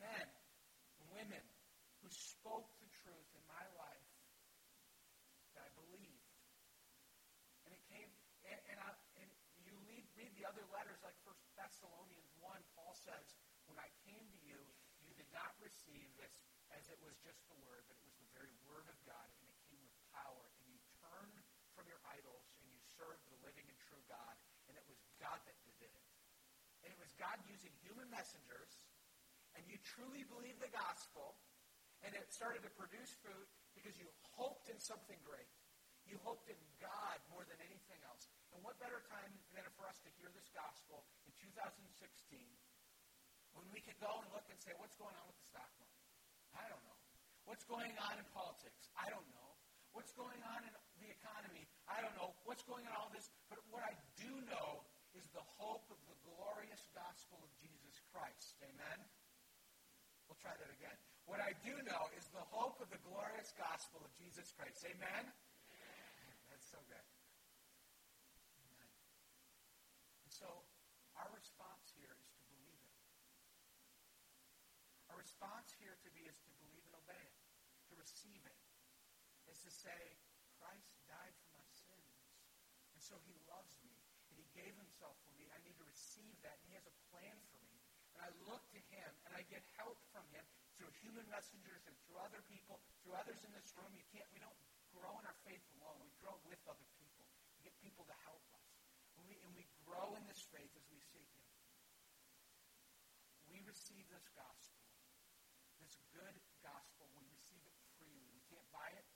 men, 0.00 0.28
women, 1.12 1.44
who 2.00 2.08
spoke 2.08 2.72
the 2.80 2.88
truth 3.04 3.28
in 3.36 3.44
my 3.44 3.66
life 3.76 4.08
that 5.52 5.66
I 5.66 5.70
believed. 5.76 6.28
says, 13.08 13.40
When 13.64 13.80
I 13.80 13.88
came 14.04 14.20
to 14.20 14.40
you, 14.44 14.60
you 15.00 15.12
did 15.16 15.27
not 15.38 15.54
receive 15.62 16.10
this 16.18 16.34
as 16.74 16.90
it 16.90 16.98
was 16.98 17.14
just 17.22 17.38
the 17.46 17.58
word, 17.62 17.86
but 17.86 17.94
it 17.94 18.04
was 18.04 18.18
the 18.18 18.30
very 18.34 18.52
word 18.66 18.90
of 18.90 18.98
God, 19.06 19.26
and 19.38 19.46
it 19.46 19.58
came 19.70 19.78
with 19.78 19.94
power. 20.10 20.50
And 20.58 20.66
you 20.66 20.78
turned 20.98 21.38
from 21.78 21.86
your 21.86 22.02
idols 22.10 22.50
and 22.58 22.66
you 22.66 22.82
served 22.98 23.22
the 23.30 23.38
living 23.46 23.64
and 23.70 23.78
true 23.86 24.02
God, 24.10 24.34
and 24.66 24.74
it 24.74 24.82
was 24.90 24.98
God 25.22 25.38
that 25.46 25.54
did 25.78 25.94
it. 25.94 26.06
And 26.82 26.90
it 26.90 26.98
was 26.98 27.14
God 27.14 27.38
using 27.46 27.70
human 27.86 28.10
messengers, 28.10 28.82
and 29.54 29.62
you 29.70 29.78
truly 29.94 30.26
believed 30.26 30.58
the 30.58 30.70
gospel, 30.74 31.38
and 32.02 32.14
it 32.14 32.26
started 32.34 32.62
to 32.66 32.72
produce 32.74 33.10
fruit 33.22 33.48
because 33.74 33.94
you 33.98 34.06
hoped 34.34 34.66
in 34.70 34.78
something 34.78 35.18
great. 35.22 35.50
You 36.06 36.18
hoped 36.24 36.48
in 36.50 36.58
God 36.82 37.18
more 37.30 37.44
than 37.44 37.58
anything 37.62 38.00
else. 38.06 38.30
And 38.54 38.64
what 38.64 38.80
better 38.80 39.04
time 39.12 39.28
than 39.52 39.66
for 39.76 39.84
us 39.86 39.98
to 40.02 40.10
hear 40.16 40.32
this 40.32 40.48
gospel 40.56 41.04
in 41.26 41.34
2016 41.36 41.84
when 43.58 43.68
we 43.74 43.82
could 43.82 43.98
go 43.98 44.22
and 44.22 44.28
look 44.30 44.46
and 44.46 44.58
say, 44.62 44.70
what's 44.78 44.94
going 44.94 45.14
on 45.18 45.26
with 45.26 45.38
the 45.42 45.46
stock 45.50 45.70
market? 45.82 46.06
I 46.54 46.64
don't 46.70 46.82
know. 46.86 46.98
What's 47.44 47.66
going 47.66 47.92
on 47.98 48.14
in 48.16 48.26
politics? 48.30 48.88
I 48.94 49.10
don't 49.10 49.26
know. 49.34 49.50
What's 49.92 50.14
going 50.14 50.38
on 50.54 50.62
in 50.62 50.72
the 51.02 51.10
economy? 51.10 51.66
I 51.90 51.98
don't 52.04 52.14
know. 52.14 52.36
What's 52.46 52.62
going 52.62 52.86
on 52.86 52.94
in 52.94 53.00
all 53.02 53.10
this? 53.10 53.26
But 53.50 53.58
what 53.72 53.82
I 53.82 53.96
do 54.20 54.30
know 54.46 54.84
is 55.16 55.26
the 55.34 55.42
hope 55.58 55.88
of 55.90 55.98
the 56.06 56.16
glorious 56.22 56.86
gospel 56.94 57.40
of 57.42 57.50
Jesus 57.58 57.98
Christ. 58.14 58.54
Amen? 58.62 58.98
We'll 60.28 60.38
try 60.38 60.52
that 60.54 60.70
again. 60.70 60.94
What 61.24 61.40
I 61.40 61.56
do 61.64 61.72
know 61.88 62.02
is 62.16 62.28
the 62.30 62.44
hope 62.52 62.80
of 62.84 62.88
the 62.92 63.00
glorious 63.04 63.52
gospel 63.56 64.04
of 64.04 64.12
Jesus 64.20 64.52
Christ. 64.52 64.84
Amen? 64.84 65.24
That's 66.52 66.68
so 66.68 66.80
good. 66.88 67.06
Amen. 68.60 68.88
And 70.24 70.32
so, 70.32 70.48
our 71.16 71.28
response 71.32 71.92
here 71.96 72.12
is 72.12 72.28
to 72.32 72.40
believe 72.48 72.80
it. 72.80 72.94
Our 75.12 75.20
response 75.38 75.70
here 75.78 75.94
to 76.02 76.10
be 76.18 76.26
is 76.26 76.34
to 76.42 76.50
believe 76.58 76.82
and 76.82 76.98
obey 76.98 77.22
it, 77.22 77.34
to 77.86 77.94
receive 77.94 78.42
it. 78.42 78.58
Is 79.46 79.62
to 79.62 79.70
say, 79.70 80.18
Christ 80.58 80.98
died 81.06 81.30
for 81.46 81.54
my 81.54 81.62
sins. 81.70 82.18
And 82.90 82.98
so 82.98 83.14
he 83.22 83.38
loves 83.46 83.70
me. 83.86 83.94
And 84.26 84.34
he 84.34 84.50
gave 84.50 84.74
himself 84.74 85.14
for 85.22 85.30
me. 85.38 85.46
I 85.54 85.62
need 85.62 85.78
to 85.78 85.86
receive 85.86 86.34
that. 86.42 86.58
And 86.58 86.66
he 86.66 86.74
has 86.74 86.90
a 86.90 86.96
plan 87.14 87.38
for 87.54 87.62
me. 87.70 87.78
And 88.18 88.26
I 88.26 88.34
look 88.50 88.66
to 88.74 88.82
him 88.90 89.10
and 89.30 89.32
I 89.38 89.46
get 89.46 89.62
help 89.78 90.02
from 90.10 90.26
him 90.34 90.42
through 90.74 90.90
human 91.06 91.22
messengers 91.30 91.86
and 91.86 91.94
through 92.02 92.18
other 92.18 92.42
people, 92.50 92.82
through 93.06 93.14
others 93.14 93.38
in 93.46 93.54
this 93.54 93.70
room. 93.78 93.94
You 93.94 94.02
can't, 94.10 94.26
we 94.34 94.42
don't 94.42 94.58
grow 94.90 95.14
in 95.22 95.24
our 95.24 95.38
faith 95.46 95.62
alone. 95.78 96.02
We 96.02 96.10
grow 96.18 96.34
with 96.50 96.58
other 96.66 96.88
people. 96.98 97.22
We 97.54 97.62
get 97.62 97.78
people 97.78 98.02
to 98.10 98.16
help 98.26 98.42
us. 98.58 98.66
And 99.14 99.22
we, 99.30 99.38
and 99.46 99.54
we 99.54 99.70
grow 99.86 100.18
in 100.18 100.26
this 100.26 100.42
faith 100.50 100.74
as 100.74 100.82
we 100.90 100.98
seek 100.98 101.30
him. 101.30 101.46
We 103.48 103.62
receive 103.64 104.04
this 104.12 104.28
gospel, 104.36 104.84
this 105.80 105.96
good 106.12 106.36
gospel. 106.60 107.08
We 107.16 107.24
receive 107.32 107.64
it 107.64 107.76
freely. 107.96 108.28
We 108.28 108.42
can't 108.50 108.68
buy 108.74 108.92
it. 108.92 109.06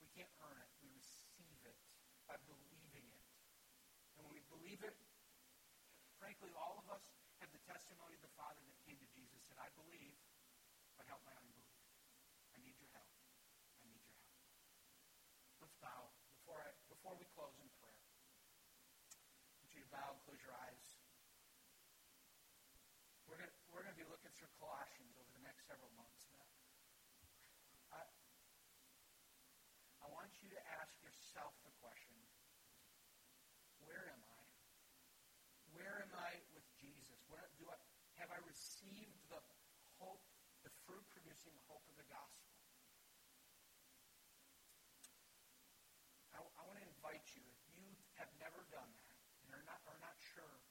We 0.00 0.08
can't 0.16 0.30
earn 0.40 0.56
it. 0.56 0.70
We 0.80 0.88
receive 0.96 1.60
it 1.68 1.76
by 2.24 2.40
believing 2.48 3.06
it. 3.12 3.24
And 4.16 4.24
when 4.24 4.32
we 4.32 4.42
believe 4.64 4.80
it, 4.80 4.96
frankly, 6.16 6.48
all 6.56 6.80
of 6.80 6.88
us 6.88 7.04
have 7.44 7.52
the 7.52 7.60
testimony 7.68 8.16
of 8.16 8.24
the 8.24 8.32
Father 8.32 8.64
that 8.64 8.80
came 8.88 8.96
to 8.96 9.04
Jesus 9.12 9.36
and 9.36 9.44
said, 9.44 9.60
I 9.60 9.68
believe, 9.76 10.16
but 10.96 11.04
help 11.04 11.20
my 11.28 11.36
unbelief. 11.36 11.68
I 12.56 12.64
need 12.64 12.72
your 12.80 12.88
help. 12.96 13.12
I 13.76 13.84
need 13.84 14.00
your 14.00 14.16
help. 14.16 14.32
Let's 15.60 15.76
bow 15.84 16.16
before, 16.32 16.64
I, 16.64 16.72
before 16.88 17.12
we 17.20 17.28
close 17.36 17.52
in 17.60 17.68
prayer. 17.76 18.08
I 19.52 19.68
want 19.68 19.76
you 19.76 19.84
to 19.84 19.90
bow 19.92 20.16
close 20.24 20.40
your 20.40 20.56
eyes. 20.56 20.96
We're 23.28 23.36
going 23.36 23.52
we're 23.68 23.84
to 23.84 23.92
be 24.00 24.08
looking 24.08 24.32
through 24.32 24.48
Colossians 24.56 25.12
over 25.20 25.28
the 25.36 25.44
next 25.44 25.68
several 25.68 25.92
months 25.92 26.24
now. 26.32 26.48
I, 27.92 28.00
I 30.00 30.08
want 30.08 30.32
you 30.40 30.48
to 30.56 30.60
ask 30.80 30.96
yourself 31.04 31.52
the 31.68 31.74
question, 31.84 32.16
where 33.84 34.08
am 34.08 34.24
I? 34.24 34.40
Where 35.74 36.06
am 36.06 36.14
I 36.14 36.38
with 36.54 36.62
Jesus? 36.78 37.18
Where 37.26 37.42
do 37.58 37.66
I, 37.66 37.74
have 38.22 38.30
I 38.30 38.38
received 38.46 39.18
the 39.26 39.42
hope, 39.98 40.22
the 40.62 40.70
fruit-producing 40.86 41.58
hope 41.66 41.82
of 41.90 41.98
the 41.98 42.06
gospel? 42.06 42.54
I, 46.30 46.38
I 46.38 46.62
want 46.62 46.78
to 46.78 46.86
invite 46.86 47.26
you, 47.34 47.42
if 47.42 47.58
you 47.74 47.90
have 48.22 48.30
never 48.38 48.62
done 48.70 48.86
that 48.86 49.18
and 49.42 49.50
are 49.50 49.66
not, 49.66 49.82
are 49.90 49.98
not 49.98 50.14
sure, 50.22 50.62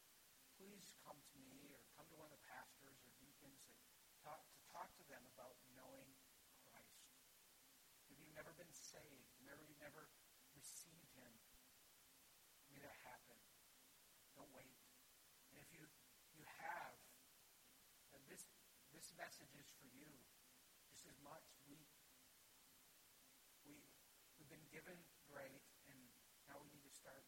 please 0.56 0.96
come 1.04 1.20
to 1.20 1.40
me 1.52 1.68
or 1.76 1.84
come 2.00 2.08
to 2.08 2.16
one 2.16 2.32
of 2.32 2.34
the 2.34 2.46
pastors 2.48 2.96
or 3.04 3.12
deacons 3.20 3.60
and 3.68 3.76
talk, 4.24 4.40
to 4.40 4.64
talk 4.72 4.88
to 4.96 5.04
them 5.12 5.22
about 5.36 5.60
knowing 5.76 6.16
Christ. 6.64 7.12
If 8.08 8.16
you've 8.24 8.34
never 8.40 8.56
been 8.56 8.72
saved, 8.72 9.28
never, 9.44 9.60
you've 9.68 9.84
never 9.84 10.08
received 10.56 11.12
him, 11.20 11.32
may 12.72 12.80
that 12.80 12.96
happen. 13.04 13.36
Don't 14.40 14.50
wait. 14.56 14.72
And 15.54 15.62
if 15.62 15.70
you, 15.70 15.86
you 16.34 16.42
have, 16.58 16.98
uh, 18.10 18.18
this, 18.26 18.42
message 19.20 19.54
is 19.58 19.70
for 19.78 19.88
you 19.94 20.10
just 20.90 21.06
as 21.10 21.18
much. 21.22 21.46
We, 21.66 21.78
we, 23.66 23.82
we've 24.38 24.50
been 24.50 24.68
given 24.74 24.98
great, 25.30 25.64
and 25.90 26.00
now 26.50 26.58
we 26.62 26.70
need 26.74 26.86
to 26.86 26.94
start 26.94 27.26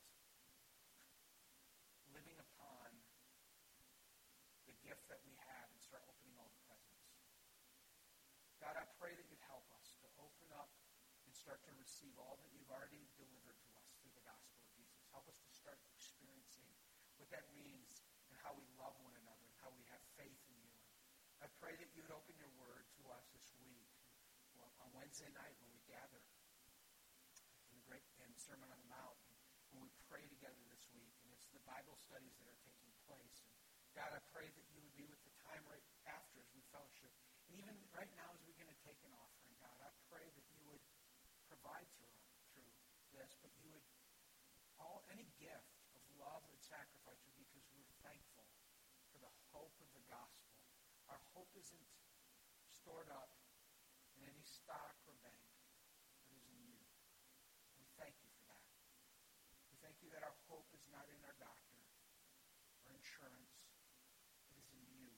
living 2.13 2.37
upon 2.39 2.89
the 4.69 4.75
gift 4.81 5.05
that 5.11 5.21
we 5.25 5.33
have 5.37 5.67
and 5.73 5.79
start 5.81 6.01
opening 6.07 6.33
all 6.39 6.49
the 6.49 6.61
presents. 6.65 7.11
God, 8.57 8.79
I 8.79 8.85
pray 8.97 9.13
that 9.13 9.27
you'd 9.29 9.45
help 9.45 9.67
us 9.77 9.93
to 10.01 10.07
open 10.17 10.49
up 10.55 10.71
and 11.27 11.33
start 11.35 11.61
to 11.69 11.73
receive 11.77 12.15
all 12.17 12.39
that 12.41 12.49
you've 12.55 12.71
already 12.71 13.05
delivered 13.19 13.59
to 13.61 13.69
us 13.77 13.93
through 13.99 14.15
the 14.15 14.25
gospel 14.25 14.57
of 14.63 14.69
Jesus. 14.73 15.05
Help 15.13 15.27
us 15.29 15.37
to 15.43 15.51
start 15.53 15.77
experiencing 15.91 16.71
what 17.19 17.29
that 17.29 17.45
means 17.53 18.01
and 18.31 18.37
how 18.41 18.55
we 18.55 18.65
love 18.79 18.95
one 19.03 19.13
another 19.21 19.45
and 19.45 19.57
how 19.61 19.69
we 19.75 19.83
have 19.91 20.01
faith 20.15 20.39
in 20.49 20.57
you. 20.65 20.79
I 21.43 21.51
pray 21.61 21.77
that 21.77 21.93
you 21.93 22.01
would 22.01 22.15
open 22.15 22.33
your 22.41 22.49
word 22.57 22.89
to 22.97 23.03
us 23.13 23.27
this 23.35 23.53
week 23.61 23.85
on 24.81 24.89
Wednesday 25.05 25.29
night 25.37 25.53
when 25.61 25.69
we 25.69 25.85
gather 25.85 26.17
in 27.69 27.77
the 27.77 27.85
great 27.85 28.01
in 28.25 28.25
the 28.25 28.41
Sermon 28.41 28.65
on 28.73 28.81
the 28.81 28.89
Mount, 28.89 29.13
when 29.69 29.85
we 29.85 29.93
pray 30.09 30.25
together 30.25 30.57
this 30.65 30.81
week, 30.97 31.13
and 31.21 31.29
it's 31.29 31.45
the 31.53 31.61
Bible 31.61 31.93
studies 31.93 32.33
that 32.41 32.49
are 32.49 32.57
taking 32.65 32.89
place. 33.05 33.45
And 33.45 33.53
God, 33.93 34.09
I 34.17 34.21
pray 34.33 34.49
that 34.49 34.65
you 34.73 34.81
would 34.81 34.97
be 34.97 35.05
with 35.05 35.21
the 35.21 35.29
time 35.45 35.61
right 35.69 35.85
after 36.09 36.41
as 36.41 36.49
we 36.57 36.65
fellowship. 36.73 37.13
And 37.45 37.53
even 37.53 37.77
right 37.93 38.09
now 38.17 38.33
as 38.33 38.41
we're 38.49 38.57
going 38.57 38.73
to 38.73 38.81
take 38.81 38.97
an 39.05 39.13
offering, 39.13 39.53
God, 39.61 39.77
I 39.77 39.93
pray 40.09 40.25
that 40.25 40.47
you 40.57 40.65
would 40.73 40.81
provide 41.53 41.85
through, 42.01 42.17
through 42.57 42.73
this, 43.13 43.37
but 43.45 43.53
you 43.61 43.69
would, 43.77 43.85
all 44.81 45.05
any 45.13 45.29
gift 45.37 45.69
of 45.93 46.01
love 46.17 46.41
and 46.49 46.57
sacrifice 46.57 47.21
would 47.29 47.37
be 47.37 47.45
because 47.53 47.77
we're 47.77 48.01
thankful 48.01 48.49
for 49.13 49.21
the 49.21 49.29
hope 49.53 49.77
of 49.77 49.89
the 49.93 50.01
gospel. 50.09 50.49
Our 51.13 51.21
hope 51.37 51.53
isn't 51.61 51.93
stored 52.73 53.13
up 53.13 53.34
bank, 54.65 54.95
but 55.05 55.15
is 56.33 56.45
in 56.49 56.59
you. 56.65 56.81
We 57.77 57.85
thank 57.97 58.17
you 58.21 58.29
for 58.33 58.45
that. 58.49 58.65
We 59.69 59.77
thank 59.81 59.97
you 60.01 60.09
that 60.13 60.25
our 60.25 60.35
hope 60.49 60.69
is 60.73 60.85
not 60.89 61.05
in 61.09 61.21
our 61.25 61.37
doctor 61.37 61.79
or 62.85 62.93
insurance. 62.93 63.53
It 64.49 64.57
is 64.57 64.69
in 64.73 64.85
you. 64.89 65.13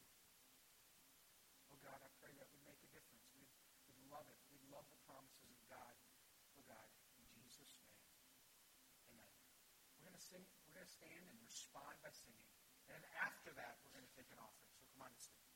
Oh 1.71 1.79
God, 1.79 1.99
I 2.03 2.09
pray 2.19 2.35
that 2.35 2.47
would 2.51 2.63
make 2.67 2.79
a 2.83 2.91
difference. 2.91 3.27
We'd, 3.35 3.51
we'd 3.87 4.03
love 4.11 4.27
it. 4.27 4.39
We'd 4.51 4.67
love 4.67 4.87
the 4.91 4.99
promises 5.07 5.47
of 5.51 5.59
God. 5.71 5.95
Oh 6.59 6.63
God, 6.67 6.87
in 7.15 7.23
Jesus' 7.31 7.79
name. 7.79 8.03
Amen. 9.15 9.33
We're 9.95 10.11
going 10.11 10.19
to 10.19 10.25
sing, 10.27 10.43
we're 10.67 10.75
going 10.75 10.87
to 10.87 10.95
stand 10.95 11.23
and 11.31 11.37
respond 11.43 11.95
by 12.03 12.11
singing. 12.11 12.51
And 12.87 13.03
after 13.19 13.51
that, 13.59 13.79
we're 13.83 13.95
going 13.95 14.07
to 14.07 14.15
take 14.15 14.31
an 14.31 14.39
offering. 14.39 14.71
So 14.79 14.87
come 14.95 15.03
on 15.07 15.11
and 15.11 15.19
stand. 15.19 15.47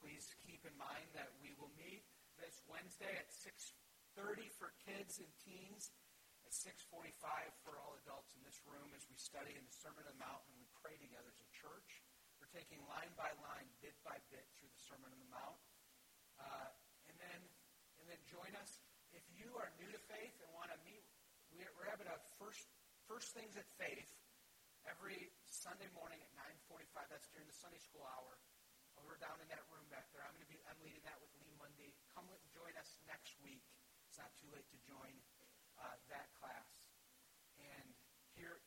Please 0.00 0.32
keep 0.40 0.64
in 0.64 0.72
mind 0.80 1.12
that 1.12 1.28
we 1.44 1.52
will 1.60 1.68
meet 1.76 2.08
this 2.40 2.64
Wednesday 2.66 3.12
at 3.20 3.28
6.30 3.30 4.48
for 4.56 4.72
kids 4.84 5.20
and 5.20 5.28
teens, 5.44 5.92
at 6.42 6.52
6.45 6.56 7.14
for 7.62 7.78
all 7.78 7.94
adults 8.02 8.32
in 8.34 8.42
this 8.42 8.58
room 8.66 8.90
as 8.96 9.06
we 9.06 9.14
study 9.14 9.54
in 9.54 9.62
the 9.62 9.76
Sermon 9.76 10.02
on 10.08 10.10
the 10.10 10.18
Mount 10.18 10.42
and 10.48 10.56
we 10.56 10.66
pray 10.80 10.96
together 10.98 11.28
as 11.30 11.38
a 11.38 11.50
church. 11.52 12.02
We're 12.40 12.50
taking 12.50 12.80
line 12.88 13.12
by 13.14 13.30
line, 13.44 13.68
bit 13.84 13.94
by 14.02 14.18
bit 14.32 14.48
through 14.56 14.72
the 14.72 14.82
Sermon 14.82 15.12
on 15.12 15.20
the 15.20 15.30
Mount. 15.30 15.60
Uh, 16.40 16.72
and 17.06 17.16
then 17.20 17.40
and 18.00 18.08
then 18.08 18.20
join 18.26 18.50
us. 18.56 18.80
If 19.12 19.22
you 19.36 19.52
are 19.60 19.68
new 19.76 19.92
to 19.92 20.00
faith 20.08 20.34
and 20.40 20.48
want 20.56 20.72
to 20.72 20.78
meet, 20.88 21.04
we're, 21.52 21.90
having 21.92 22.08
a 22.08 22.16
first, 22.40 22.64
first 23.04 23.36
Things 23.36 23.58
at 23.60 23.68
Faith 23.76 24.08
every 24.88 25.28
Sunday 25.44 25.90
morning 25.92 26.16
at 26.22 26.30
9.45. 26.72 27.10
That's 27.12 27.28
during 27.28 27.44
the 27.44 27.58
Sunday 27.58 27.82
school 27.82 28.06
hour 28.08 28.40
over 28.96 29.20
down 29.20 29.36
in 29.44 29.48
that 29.52 29.60
room 29.68 29.84
back 29.92 30.08
there. 30.16 30.24
I'm 30.24 30.32
going 30.32 30.46
to 30.46 30.50
be 30.50 30.56
I'm 30.64 30.80
leading 30.80 31.04
that 31.04 31.20
with 31.20 31.28
Lee 31.44 31.52
Mundy. 31.60 31.92
Come 32.16 32.26
with, 32.30 32.42
join 32.54 32.72
us 32.80 32.96
next 33.04 33.36
week. 33.42 33.62
It's 34.08 34.18
not 34.18 34.32
too 34.38 34.50
late 34.50 34.66
to 34.72 34.78
join 34.86 35.14
uh, 35.78 35.96
that 36.10 36.30
class. 36.38 36.70
And 37.60 37.94
here, 38.34 38.62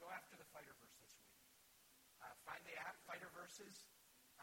go 0.00 0.08
after 0.12 0.38
the 0.38 0.48
fighter 0.52 0.72
verse 0.78 0.96
this 1.00 1.14
week. 1.18 1.34
Uh, 2.22 2.34
find 2.46 2.62
the 2.66 2.74
app, 2.78 2.98
fighter 3.06 3.28
verse. 3.32 3.38
verses 3.48 3.88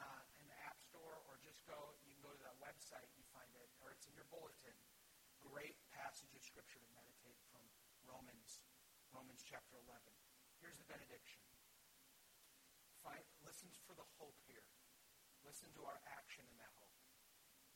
uh, 0.02 0.24
in 0.42 0.50
the 0.50 0.58
App 0.66 0.82
Store, 0.82 1.22
or 1.30 1.38
just 1.46 1.62
go, 1.70 1.78
you 2.02 2.18
can 2.18 2.26
go 2.26 2.34
to 2.34 2.42
that 2.42 2.58
website, 2.58 3.06
you 3.14 3.22
find 3.30 3.54
it, 3.54 3.70
or 3.78 3.94
it's 3.94 4.10
in 4.10 4.18
your 4.18 4.26
bulletin. 4.34 4.74
Great 5.46 5.78
passage 5.94 6.34
of 6.34 6.42
Scripture 6.42 6.82
to 6.82 6.90
meditate 6.98 7.38
from 7.54 7.62
Romans, 8.02 8.66
Romans 9.14 9.46
chapter 9.46 9.78
11. 9.78 10.02
Here's 10.58 10.82
the 10.82 10.90
benediction. 10.90 11.46
Find, 13.06 13.22
listen 13.46 13.70
for 13.86 13.94
the 13.94 14.10
hope 14.18 14.42
here. 14.50 14.66
Listen 15.46 15.70
to 15.78 15.86
our 15.86 16.02
action 16.18 16.50
in 16.50 16.58
that 16.58 16.74
hope. 16.82 16.98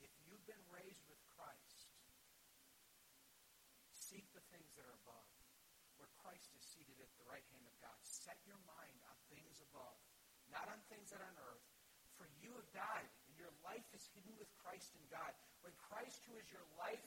If 0.01 0.09
you've 0.25 0.38
been 0.49 0.65
raised 0.73 1.05
with 1.05 1.21
Christ, 1.37 1.93
seek 3.93 4.25
the 4.33 4.41
things 4.49 4.73
that 4.73 4.89
are 4.89 4.97
above, 5.05 5.29
where 6.01 6.09
Christ 6.17 6.49
is 6.57 6.65
seated 6.65 6.97
at 6.97 7.13
the 7.21 7.29
right 7.29 7.45
hand 7.53 7.69
of 7.69 7.77
God. 7.77 7.93
Set 8.01 8.41
your 8.49 8.57
mind 8.65 8.97
on 9.05 9.13
things 9.29 9.61
above, 9.61 10.01
not 10.49 10.65
on 10.73 10.81
things 10.89 11.13
that 11.13 11.21
are 11.21 11.29
on 11.29 11.37
earth. 11.53 11.69
For 12.17 12.25
you 12.41 12.49
have 12.57 12.65
died, 12.73 13.13
and 13.29 13.37
your 13.37 13.53
life 13.61 13.85
is 13.93 14.09
hidden 14.09 14.33
with 14.41 14.49
Christ 14.57 14.97
in 14.97 15.05
God. 15.13 15.37
When 15.61 15.71
Christ, 15.77 16.25
who 16.25 16.33
is 16.41 16.49
your 16.49 16.65
life, 16.81 17.05